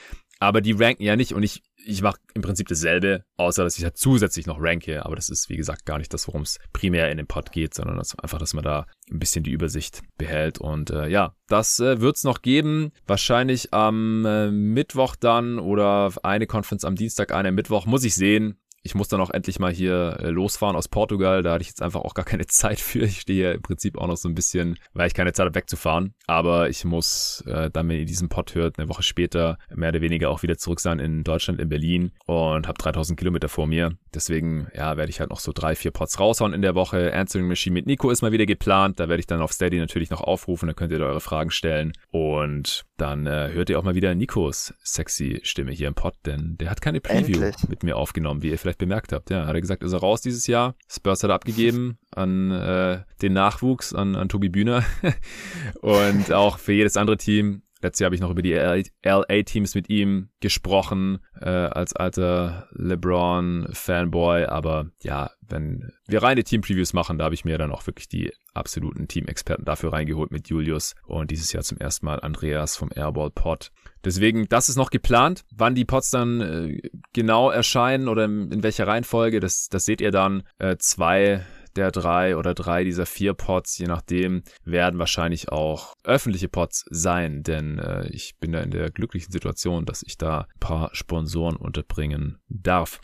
Aber 0.42 0.60
die 0.60 0.72
ranken 0.72 1.04
ja 1.04 1.14
nicht 1.14 1.34
und 1.34 1.44
ich, 1.44 1.62
ich 1.76 2.02
mache 2.02 2.18
im 2.34 2.42
Prinzip 2.42 2.66
dasselbe, 2.66 3.24
außer 3.36 3.62
dass 3.62 3.78
ich 3.78 3.84
halt 3.84 3.96
zusätzlich 3.96 4.46
noch 4.46 4.60
ranke. 4.60 5.06
Aber 5.06 5.14
das 5.14 5.30
ist, 5.30 5.48
wie 5.48 5.56
gesagt, 5.56 5.86
gar 5.86 5.98
nicht 5.98 6.12
das, 6.12 6.26
worum 6.26 6.42
es 6.42 6.58
primär 6.72 7.12
in 7.12 7.18
dem 7.18 7.28
Pod 7.28 7.52
geht, 7.52 7.74
sondern 7.74 7.96
das, 7.96 8.18
einfach, 8.18 8.38
dass 8.38 8.52
man 8.52 8.64
da 8.64 8.86
ein 9.08 9.20
bisschen 9.20 9.44
die 9.44 9.52
Übersicht 9.52 10.02
behält. 10.18 10.58
Und 10.58 10.90
äh, 10.90 11.06
ja, 11.06 11.36
das 11.46 11.78
äh, 11.78 12.00
wird 12.00 12.16
es 12.16 12.24
noch 12.24 12.42
geben. 12.42 12.90
Wahrscheinlich 13.06 13.72
am 13.72 14.24
äh, 14.26 14.50
Mittwoch 14.50 15.14
dann 15.14 15.60
oder 15.60 16.12
eine 16.24 16.48
Conference 16.48 16.84
am 16.84 16.96
Dienstag, 16.96 17.32
eine 17.32 17.50
am 17.50 17.54
Mittwoch. 17.54 17.86
Muss 17.86 18.02
ich 18.02 18.16
sehen 18.16 18.58
ich 18.82 18.94
muss 18.94 19.08
dann 19.08 19.20
auch 19.20 19.30
endlich 19.30 19.58
mal 19.58 19.72
hier 19.72 20.18
äh, 20.20 20.30
losfahren 20.30 20.76
aus 20.76 20.88
Portugal. 20.88 21.42
Da 21.42 21.52
hatte 21.52 21.62
ich 21.62 21.68
jetzt 21.68 21.82
einfach 21.82 22.00
auch 22.00 22.14
gar 22.14 22.24
keine 22.24 22.46
Zeit 22.48 22.80
für. 22.80 23.04
Ich 23.04 23.20
stehe 23.20 23.38
hier 23.38 23.52
im 23.54 23.62
Prinzip 23.62 23.96
auch 23.96 24.06
noch 24.06 24.16
so 24.16 24.28
ein 24.28 24.34
bisschen, 24.34 24.78
weil 24.92 25.06
ich 25.06 25.14
keine 25.14 25.32
Zeit 25.32 25.46
habe 25.46 25.54
wegzufahren. 25.54 26.14
Aber 26.26 26.68
ich 26.68 26.84
muss 26.84 27.44
äh, 27.46 27.70
dann, 27.70 27.88
wenn 27.88 27.98
ihr 27.98 28.04
diesen 28.04 28.28
Pod 28.28 28.54
hört, 28.54 28.78
eine 28.78 28.88
Woche 28.88 29.02
später 29.02 29.58
mehr 29.74 29.90
oder 29.90 30.00
weniger 30.00 30.30
auch 30.30 30.42
wieder 30.42 30.58
zurück 30.58 30.80
sein 30.80 30.98
in 30.98 31.22
Deutschland, 31.22 31.60
in 31.60 31.68
Berlin 31.68 32.12
und 32.26 32.66
habe 32.66 32.78
3000 32.78 33.18
Kilometer 33.18 33.48
vor 33.48 33.66
mir. 33.66 33.96
Deswegen, 34.14 34.68
ja, 34.74 34.96
werde 34.96 35.10
ich 35.10 35.20
halt 35.20 35.30
noch 35.30 35.40
so 35.40 35.52
drei, 35.54 35.74
vier 35.74 35.90
Pods 35.90 36.18
raushauen 36.18 36.52
in 36.52 36.62
der 36.62 36.74
Woche. 36.74 37.12
Answering 37.14 37.46
Machine 37.46 37.74
mit 37.74 37.86
Nico 37.86 38.10
ist 38.10 38.22
mal 38.22 38.32
wieder 38.32 38.46
geplant. 38.46 38.98
Da 38.98 39.08
werde 39.08 39.20
ich 39.20 39.26
dann 39.26 39.40
auf 39.40 39.52
Steady 39.52 39.78
natürlich 39.78 40.10
noch 40.10 40.20
aufrufen. 40.20 40.66
Da 40.66 40.74
könnt 40.74 40.92
ihr 40.92 40.98
da 40.98 41.06
eure 41.06 41.20
Fragen 41.20 41.50
stellen. 41.50 41.92
Und 42.10 42.84
dann 43.02 43.26
äh, 43.26 43.50
hört 43.52 43.68
ihr 43.68 43.80
auch 43.80 43.82
mal 43.82 43.96
wieder 43.96 44.14
Nikos 44.14 44.74
sexy 44.84 45.40
Stimme 45.42 45.72
hier 45.72 45.88
im 45.88 45.94
Pod, 45.94 46.14
denn 46.24 46.56
der 46.58 46.70
hat 46.70 46.80
keine 46.80 47.00
Preview 47.00 47.42
Endlich. 47.42 47.68
mit 47.68 47.82
mir 47.82 47.96
aufgenommen, 47.96 48.42
wie 48.42 48.50
ihr 48.50 48.58
vielleicht 48.58 48.78
bemerkt 48.78 49.12
habt. 49.12 49.28
Ja, 49.30 49.44
hat 49.46 49.54
er 49.54 49.60
gesagt, 49.60 49.82
ist 49.82 49.92
er 49.92 49.98
raus 49.98 50.20
dieses 50.20 50.46
Jahr. 50.46 50.76
Spurs 50.88 51.24
hat 51.24 51.30
er 51.30 51.34
abgegeben 51.34 51.98
an 52.12 52.52
äh, 52.52 53.00
den 53.20 53.32
Nachwuchs, 53.32 53.92
an, 53.92 54.14
an 54.14 54.28
Tobi 54.28 54.50
Bühner 54.50 54.84
und 55.80 56.32
auch 56.32 56.58
für 56.58 56.74
jedes 56.74 56.96
andere 56.96 57.16
Team 57.16 57.62
Letztes 57.82 58.00
Jahr 58.00 58.06
habe 58.06 58.14
ich 58.14 58.20
noch 58.20 58.30
über 58.30 58.42
die 58.42 58.54
LA-Teams 58.54 59.74
mit 59.74 59.90
ihm 59.90 60.28
gesprochen, 60.40 61.18
äh, 61.40 61.48
als 61.48 61.94
alter 61.94 62.68
LeBron-Fanboy. 62.72 64.46
Aber 64.46 64.86
ja, 65.02 65.32
wenn 65.40 65.92
wir 66.06 66.22
reine 66.22 66.44
Team-Previews 66.44 66.92
machen, 66.92 67.18
da 67.18 67.24
habe 67.24 67.34
ich 67.34 67.44
mir 67.44 67.58
dann 67.58 67.72
auch 67.72 67.86
wirklich 67.86 68.08
die 68.08 68.32
absoluten 68.54 69.08
Team-Experten 69.08 69.64
dafür 69.64 69.92
reingeholt 69.92 70.30
mit 70.30 70.48
Julius 70.48 70.94
und 71.06 71.32
dieses 71.32 71.52
Jahr 71.52 71.64
zum 71.64 71.78
ersten 71.78 72.06
Mal 72.06 72.20
Andreas 72.20 72.76
vom 72.76 72.90
Airball-Pod. 72.94 73.72
Deswegen, 74.04 74.48
das 74.48 74.68
ist 74.68 74.76
noch 74.76 74.90
geplant. 74.90 75.44
Wann 75.52 75.74
die 75.74 75.84
Pods 75.84 76.10
dann 76.10 76.40
äh, 76.40 76.80
genau 77.12 77.50
erscheinen 77.50 78.08
oder 78.08 78.26
in, 78.26 78.52
in 78.52 78.62
welcher 78.62 78.86
Reihenfolge, 78.86 79.40
das, 79.40 79.68
das 79.68 79.84
seht 79.84 80.00
ihr 80.00 80.12
dann. 80.12 80.44
Äh, 80.58 80.76
zwei 80.78 81.44
der 81.76 81.90
drei 81.90 82.36
oder 82.36 82.54
drei 82.54 82.84
dieser 82.84 83.06
vier 83.06 83.34
Pods, 83.34 83.78
je 83.78 83.86
nachdem, 83.86 84.42
werden 84.64 84.98
wahrscheinlich 84.98 85.50
auch 85.50 85.94
öffentliche 86.04 86.48
Pods 86.48 86.84
sein, 86.90 87.42
denn 87.42 87.78
äh, 87.78 88.08
ich 88.08 88.34
bin 88.40 88.52
da 88.52 88.60
in 88.60 88.70
der 88.70 88.90
glücklichen 88.90 89.32
Situation, 89.32 89.84
dass 89.84 90.02
ich 90.02 90.18
da 90.18 90.42
ein 90.42 90.60
paar 90.60 90.90
Sponsoren 90.92 91.56
unterbringen 91.56 92.38
darf. 92.48 93.00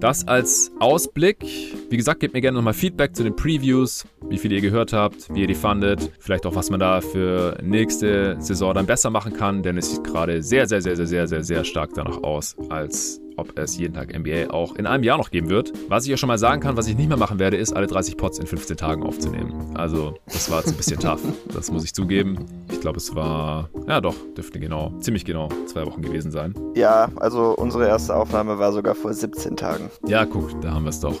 Das 0.00 0.26
als 0.26 0.72
Ausblick. 0.80 1.44
Wie 1.90 1.96
gesagt, 1.96 2.20
gebt 2.20 2.34
mir 2.34 2.40
gerne 2.40 2.56
nochmal 2.56 2.74
Feedback 2.74 3.14
zu 3.14 3.22
den 3.22 3.36
Previews, 3.36 4.06
wie 4.28 4.38
viel 4.38 4.52
ihr 4.52 4.60
gehört 4.60 4.92
habt, 4.92 5.32
wie 5.34 5.42
ihr 5.42 5.46
die 5.46 5.54
fandet, 5.54 6.10
vielleicht 6.20 6.46
auch, 6.46 6.54
was 6.54 6.70
man 6.70 6.80
da 6.80 7.00
für 7.00 7.58
nächste 7.62 8.36
Saison 8.40 8.74
dann 8.74 8.86
besser 8.86 9.10
machen 9.10 9.32
kann, 9.32 9.62
denn 9.62 9.76
es 9.76 9.90
sieht 9.90 10.04
gerade 10.04 10.42
sehr, 10.42 10.66
sehr, 10.66 10.80
sehr, 10.80 10.96
sehr, 10.96 11.06
sehr, 11.06 11.26
sehr, 11.26 11.44
sehr 11.44 11.64
stark 11.64 11.90
danach 11.94 12.22
aus, 12.22 12.56
als 12.68 13.20
ob 13.38 13.58
es 13.58 13.78
jeden 13.78 13.94
Tag 13.94 14.16
NBA 14.16 14.50
auch 14.50 14.74
in 14.74 14.86
einem 14.86 15.04
Jahr 15.04 15.18
noch 15.18 15.30
geben 15.30 15.48
wird. 15.48 15.72
Was 15.88 16.04
ich 16.04 16.10
ja 16.10 16.16
schon 16.16 16.28
mal 16.28 16.38
sagen 16.38 16.60
kann, 16.60 16.76
was 16.76 16.86
ich 16.88 16.96
nicht 16.96 17.08
mehr 17.08 17.16
machen 17.16 17.38
werde, 17.38 17.56
ist 17.56 17.72
alle 17.74 17.86
30 17.86 18.16
Pots 18.16 18.38
in 18.38 18.46
15 18.46 18.76
Tagen 18.76 19.02
aufzunehmen. 19.02 19.76
Also, 19.76 20.14
das 20.26 20.50
war 20.50 20.58
jetzt 20.58 20.70
ein 20.70 20.76
bisschen 20.76 20.98
tough. 20.98 21.22
Das 21.52 21.70
muss 21.70 21.84
ich 21.84 21.94
zugeben. 21.94 22.38
Ich 22.70 22.80
glaube, 22.80 22.98
es 22.98 23.14
war, 23.14 23.70
ja 23.86 24.00
doch, 24.00 24.14
dürfte 24.36 24.60
genau, 24.60 24.92
ziemlich 25.00 25.24
genau 25.24 25.48
zwei 25.66 25.86
Wochen 25.86 26.02
gewesen 26.02 26.30
sein. 26.30 26.54
Ja, 26.74 27.08
also 27.16 27.54
unsere 27.56 27.86
erste 27.86 28.14
Aufnahme 28.14 28.58
war 28.58 28.72
sogar 28.72 28.94
vor 28.94 29.12
17 29.12 29.56
Tagen. 29.56 29.90
Ja, 30.06 30.24
guck, 30.24 30.60
da 30.60 30.72
haben 30.72 30.84
wir 30.84 30.90
es 30.90 31.00
doch. 31.00 31.18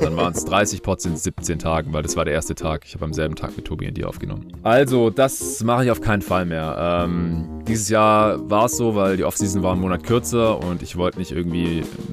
Dann 0.00 0.16
waren 0.16 0.32
es 0.32 0.44
30 0.44 0.82
Pots 0.82 1.04
in 1.04 1.16
17 1.16 1.58
Tagen, 1.58 1.92
weil 1.92 2.02
das 2.02 2.16
war 2.16 2.24
der 2.24 2.34
erste 2.34 2.54
Tag. 2.54 2.84
Ich 2.86 2.94
habe 2.94 3.04
am 3.04 3.12
selben 3.12 3.34
Tag 3.34 3.56
mit 3.56 3.64
Tobi 3.64 3.88
und 3.88 3.96
dir 3.96 4.08
aufgenommen. 4.08 4.52
Also, 4.62 5.10
das 5.10 5.62
mache 5.64 5.84
ich 5.84 5.90
auf 5.90 6.00
keinen 6.00 6.22
Fall 6.22 6.46
mehr. 6.46 6.76
Ähm, 6.78 7.64
dieses 7.66 7.88
Jahr 7.88 8.48
war 8.48 8.66
es 8.66 8.76
so, 8.76 8.94
weil 8.94 9.16
die 9.16 9.24
Offseason 9.24 9.62
war 9.62 9.72
einen 9.72 9.80
Monat 9.80 10.04
kürzer 10.04 10.58
und 10.62 10.82
ich 10.82 10.96
wollte 10.96 11.18
nicht 11.18 11.32
irgendwie 11.32 11.47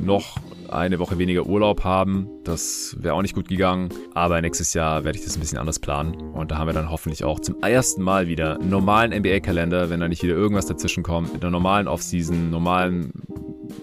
noch 0.03 0.35
eine 0.69 0.99
Woche 0.99 1.17
weniger 1.17 1.45
Urlaub 1.45 1.83
haben. 1.83 2.29
Das 2.43 2.95
wäre 2.99 3.15
auch 3.15 3.21
nicht 3.21 3.35
gut 3.35 3.47
gegangen. 3.47 3.89
Aber 4.13 4.41
nächstes 4.41 4.73
Jahr 4.73 5.03
werde 5.03 5.17
ich 5.17 5.25
das 5.25 5.37
ein 5.37 5.39
bisschen 5.39 5.57
anders 5.57 5.79
planen. 5.79 6.15
Und 6.15 6.51
da 6.51 6.57
haben 6.57 6.67
wir 6.67 6.73
dann 6.73 6.89
hoffentlich 6.89 7.23
auch 7.23 7.39
zum 7.39 7.61
ersten 7.61 8.01
Mal 8.01 8.27
wieder 8.27 8.59
einen 8.59 8.69
normalen 8.69 9.11
NBA-Kalender, 9.11 9.89
wenn 9.89 9.99
da 9.99 10.07
nicht 10.07 10.23
wieder 10.23 10.35
irgendwas 10.35 10.65
dazwischen 10.65 11.03
kommt, 11.03 11.33
mit 11.33 11.43
einer 11.43 11.51
normalen 11.51 11.87
Offseason, 11.87 12.49
normalen 12.49 13.11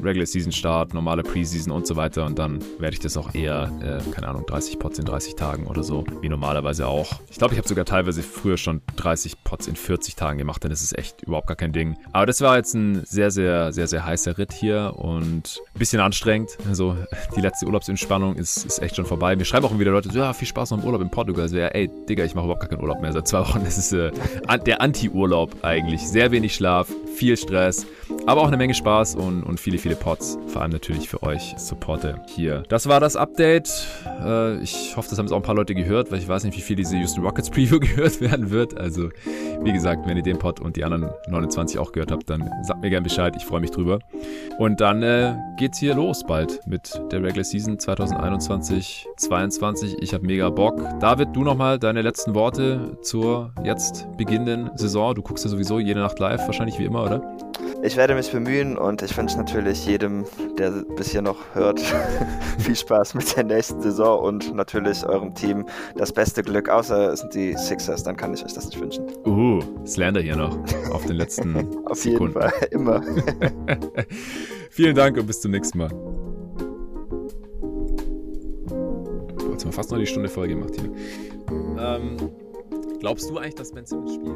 Regular 0.03 0.26
Season 0.26 0.53
Start, 0.53 0.95
normale 0.95 1.22
Preseason 1.22 1.72
und 1.72 1.87
so 1.87 1.97
weiter. 1.97 2.26
Und 2.26 2.39
dann 2.39 2.61
werde 2.78 2.95
ich 2.95 3.01
das 3.01 3.16
auch 3.16 3.35
eher, 3.35 3.70
äh, 3.80 4.11
keine 4.11 4.28
Ahnung, 4.28 4.45
30 4.47 4.78
Pots 4.78 4.99
in 4.99 5.05
30 5.05 5.37
Tagen 5.37 5.66
oder 5.66 5.83
so, 5.83 6.05
wie 6.20 6.28
normalerweise 6.28 6.87
auch. 6.87 7.20
Ich 7.30 7.39
glaube, 7.39 7.55
ich 7.55 7.59
habe 7.59 7.68
sogar 7.68 7.85
teilweise 7.85 8.22
früher 8.22 8.57
schon 8.57 8.83
30 8.97 9.45
Pots 9.45 9.66
in 9.66 9.76
40 9.76 10.16
Tagen 10.16 10.39
gemacht, 10.39 10.62
denn 10.62 10.70
das 10.70 10.83
ist 10.83 10.97
echt 10.99 11.22
überhaupt 11.22 11.47
gar 11.47 11.57
kein 11.57 11.72
Ding. 11.72 11.97
Aber 12.12 12.26
das 12.26 12.41
war 12.41 12.57
jetzt 12.57 12.74
ein 12.74 13.05
sehr, 13.05 13.30
sehr, 13.30 13.72
sehr, 13.72 13.87
sehr 13.87 14.05
heißer 14.05 14.39
Ritt 14.39 14.53
hier 14.53 14.95
und 14.97 15.61
ein 15.74 15.78
bisschen 15.78 16.01
anstrengend. 16.01 16.51
Also 16.73 16.97
die 17.37 17.43
letzte 17.43 17.66
Urlaubsentspannung 17.66 18.35
ist, 18.37 18.64
ist 18.64 18.81
echt 18.81 18.97
schon 18.97 19.05
vorbei. 19.05 19.37
Mir 19.37 19.45
schreiben 19.45 19.66
auch 19.66 19.79
wieder 19.79 19.91
Leute, 19.91 20.11
so, 20.11 20.18
ja, 20.18 20.33
viel 20.33 20.49
Spaß 20.49 20.70
noch 20.70 20.79
im 20.79 20.85
Urlaub 20.85 21.03
in 21.03 21.11
Portugal. 21.11 21.43
Also, 21.43 21.59
ja, 21.59 21.66
ey, 21.66 21.91
Digga, 22.09 22.25
ich 22.25 22.35
mache 22.35 22.47
überhaupt 22.47 22.62
gar 22.62 22.70
keinen 22.70 22.81
Urlaub 22.81 23.03
mehr 23.03 23.12
seit 23.12 23.29
zwei 23.29 23.41
Wochen. 23.41 23.61
Das 23.62 23.77
ist 23.77 23.93
äh, 23.93 24.11
der 24.64 24.81
Anti-Urlaub 24.81 25.55
eigentlich. 25.61 26.09
Sehr 26.09 26.31
wenig 26.31 26.55
Schlaf, 26.55 26.91
viel 27.14 27.37
Stress, 27.37 27.85
aber 28.27 28.41
auch 28.41 28.47
eine 28.47 28.57
Menge 28.57 28.73
Spaß 28.73 29.16
und, 29.16 29.43
und 29.43 29.61
viele, 29.61 29.77
viele 29.77 29.97
Pots. 29.97 30.39
Vor 30.47 30.62
allem 30.62 30.70
natürlich 30.70 31.11
für 31.11 31.23
euch 31.23 31.55
Supporter 31.59 32.25
hier. 32.35 32.62
Das 32.70 32.89
war 32.89 33.01
das 33.01 33.16
Update. 33.16 33.68
Äh, 34.25 34.62
ich 34.62 34.97
hoffe, 34.97 35.11
das 35.11 35.18
haben 35.18 35.27
jetzt 35.27 35.33
auch 35.33 35.41
ein 35.41 35.43
paar 35.43 35.55
Leute 35.55 35.75
gehört, 35.75 36.11
weil 36.11 36.20
ich 36.20 36.29
weiß 36.29 36.45
nicht, 36.45 36.57
wie 36.57 36.62
viel 36.62 36.77
diese 36.77 36.97
Houston 36.97 37.23
Rockets 37.23 37.51
Preview 37.51 37.81
gehört 37.81 38.23
werden 38.23 38.51
wird. 38.51 38.79
Also, 38.79 39.11
wie 39.62 39.73
gesagt, 39.75 40.07
wenn 40.07 40.16
ihr 40.16 40.23
den 40.23 40.39
Pod 40.39 40.59
und 40.59 40.77
die 40.77 40.85
anderen 40.85 41.11
29 41.29 41.79
auch 41.79 41.93
gehört 41.93 42.12
habt, 42.12 42.31
dann 42.31 42.49
sagt 42.62 42.81
mir 42.81 42.89
gerne 42.89 43.05
Bescheid. 43.05 43.35
Ich 43.37 43.45
freue 43.45 43.61
mich 43.61 43.73
drüber. 43.73 43.99
Und 44.59 44.81
dann 44.81 45.03
äh, 45.03 45.35
geht's 45.59 45.79
hier 45.79 45.95
los 45.95 46.25
bald 46.27 46.61
mit 46.66 47.00
der 47.10 47.22
Regular 47.22 47.44
Season 47.44 47.78
2021 47.78 49.06
22 49.16 49.96
Ich 50.00 50.14
habe 50.14 50.26
mega 50.26 50.50
Bock. 50.50 50.80
David, 51.00 51.28
du 51.34 51.42
nochmal 51.44 51.78
deine 51.78 52.02
letzten 52.02 52.34
Worte 52.34 52.96
zur 53.02 53.52
jetzt 53.64 54.06
beginnenden 54.16 54.70
Saison. 54.76 55.14
Du 55.14 55.22
guckst 55.22 55.44
ja 55.44 55.50
sowieso 55.50 55.78
jede 55.78 56.00
Nacht 56.00 56.18
live, 56.18 56.40
wahrscheinlich 56.46 56.78
wie 56.78 56.84
immer, 56.84 57.04
oder? 57.04 57.22
Ich 57.84 57.96
werde 57.96 58.14
mich 58.14 58.30
bemühen 58.30 58.78
und 58.78 59.02
ich 59.02 59.16
wünsche 59.16 59.36
natürlich 59.36 59.84
jedem, 59.86 60.24
der 60.56 60.70
bis 60.96 61.10
hier 61.10 61.22
noch 61.22 61.38
hört, 61.52 61.80
viel 62.58 62.76
Spaß 62.76 63.14
mit 63.14 63.36
der 63.36 63.42
nächsten 63.42 63.82
Saison 63.82 64.22
und 64.22 64.54
natürlich 64.54 65.04
eurem 65.04 65.34
Team 65.34 65.66
das 65.96 66.12
beste 66.12 66.44
Glück, 66.44 66.68
außer 66.68 67.12
es 67.12 67.20
sind 67.20 67.34
die 67.34 67.54
Sixers, 67.56 68.04
dann 68.04 68.16
kann 68.16 68.34
ich 68.34 68.44
euch 68.44 68.54
das 68.54 68.66
nicht 68.66 68.80
wünschen. 68.80 69.04
Uh, 69.26 69.60
Slander 69.84 70.20
hier 70.20 70.36
noch 70.36 70.56
auf 70.92 71.04
den 71.06 71.16
letzten 71.16 71.76
Auf 71.86 71.98
Sekunden. 71.98 72.40
jeden 72.40 72.50
Fall, 72.50 72.68
immer. 72.70 73.02
Vielen 74.70 74.94
Dank 74.94 75.18
und 75.18 75.26
bis 75.26 75.40
zum 75.40 75.50
nächsten 75.50 75.78
Mal. 75.78 75.90
Jetzt 79.62 79.66
haben 79.66 79.74
fast 79.74 79.92
noch 79.92 79.98
die 79.98 80.06
Stunde 80.06 80.28
voll 80.28 80.48
gemacht 80.48 80.74
hier. 80.74 80.90
Ähm, 81.78 82.16
glaubst 82.98 83.30
du 83.30 83.38
eigentlich, 83.38 83.54
dass 83.54 83.70
Ben 83.70 83.86
Simmons 83.86 84.14
spielt? 84.14 84.34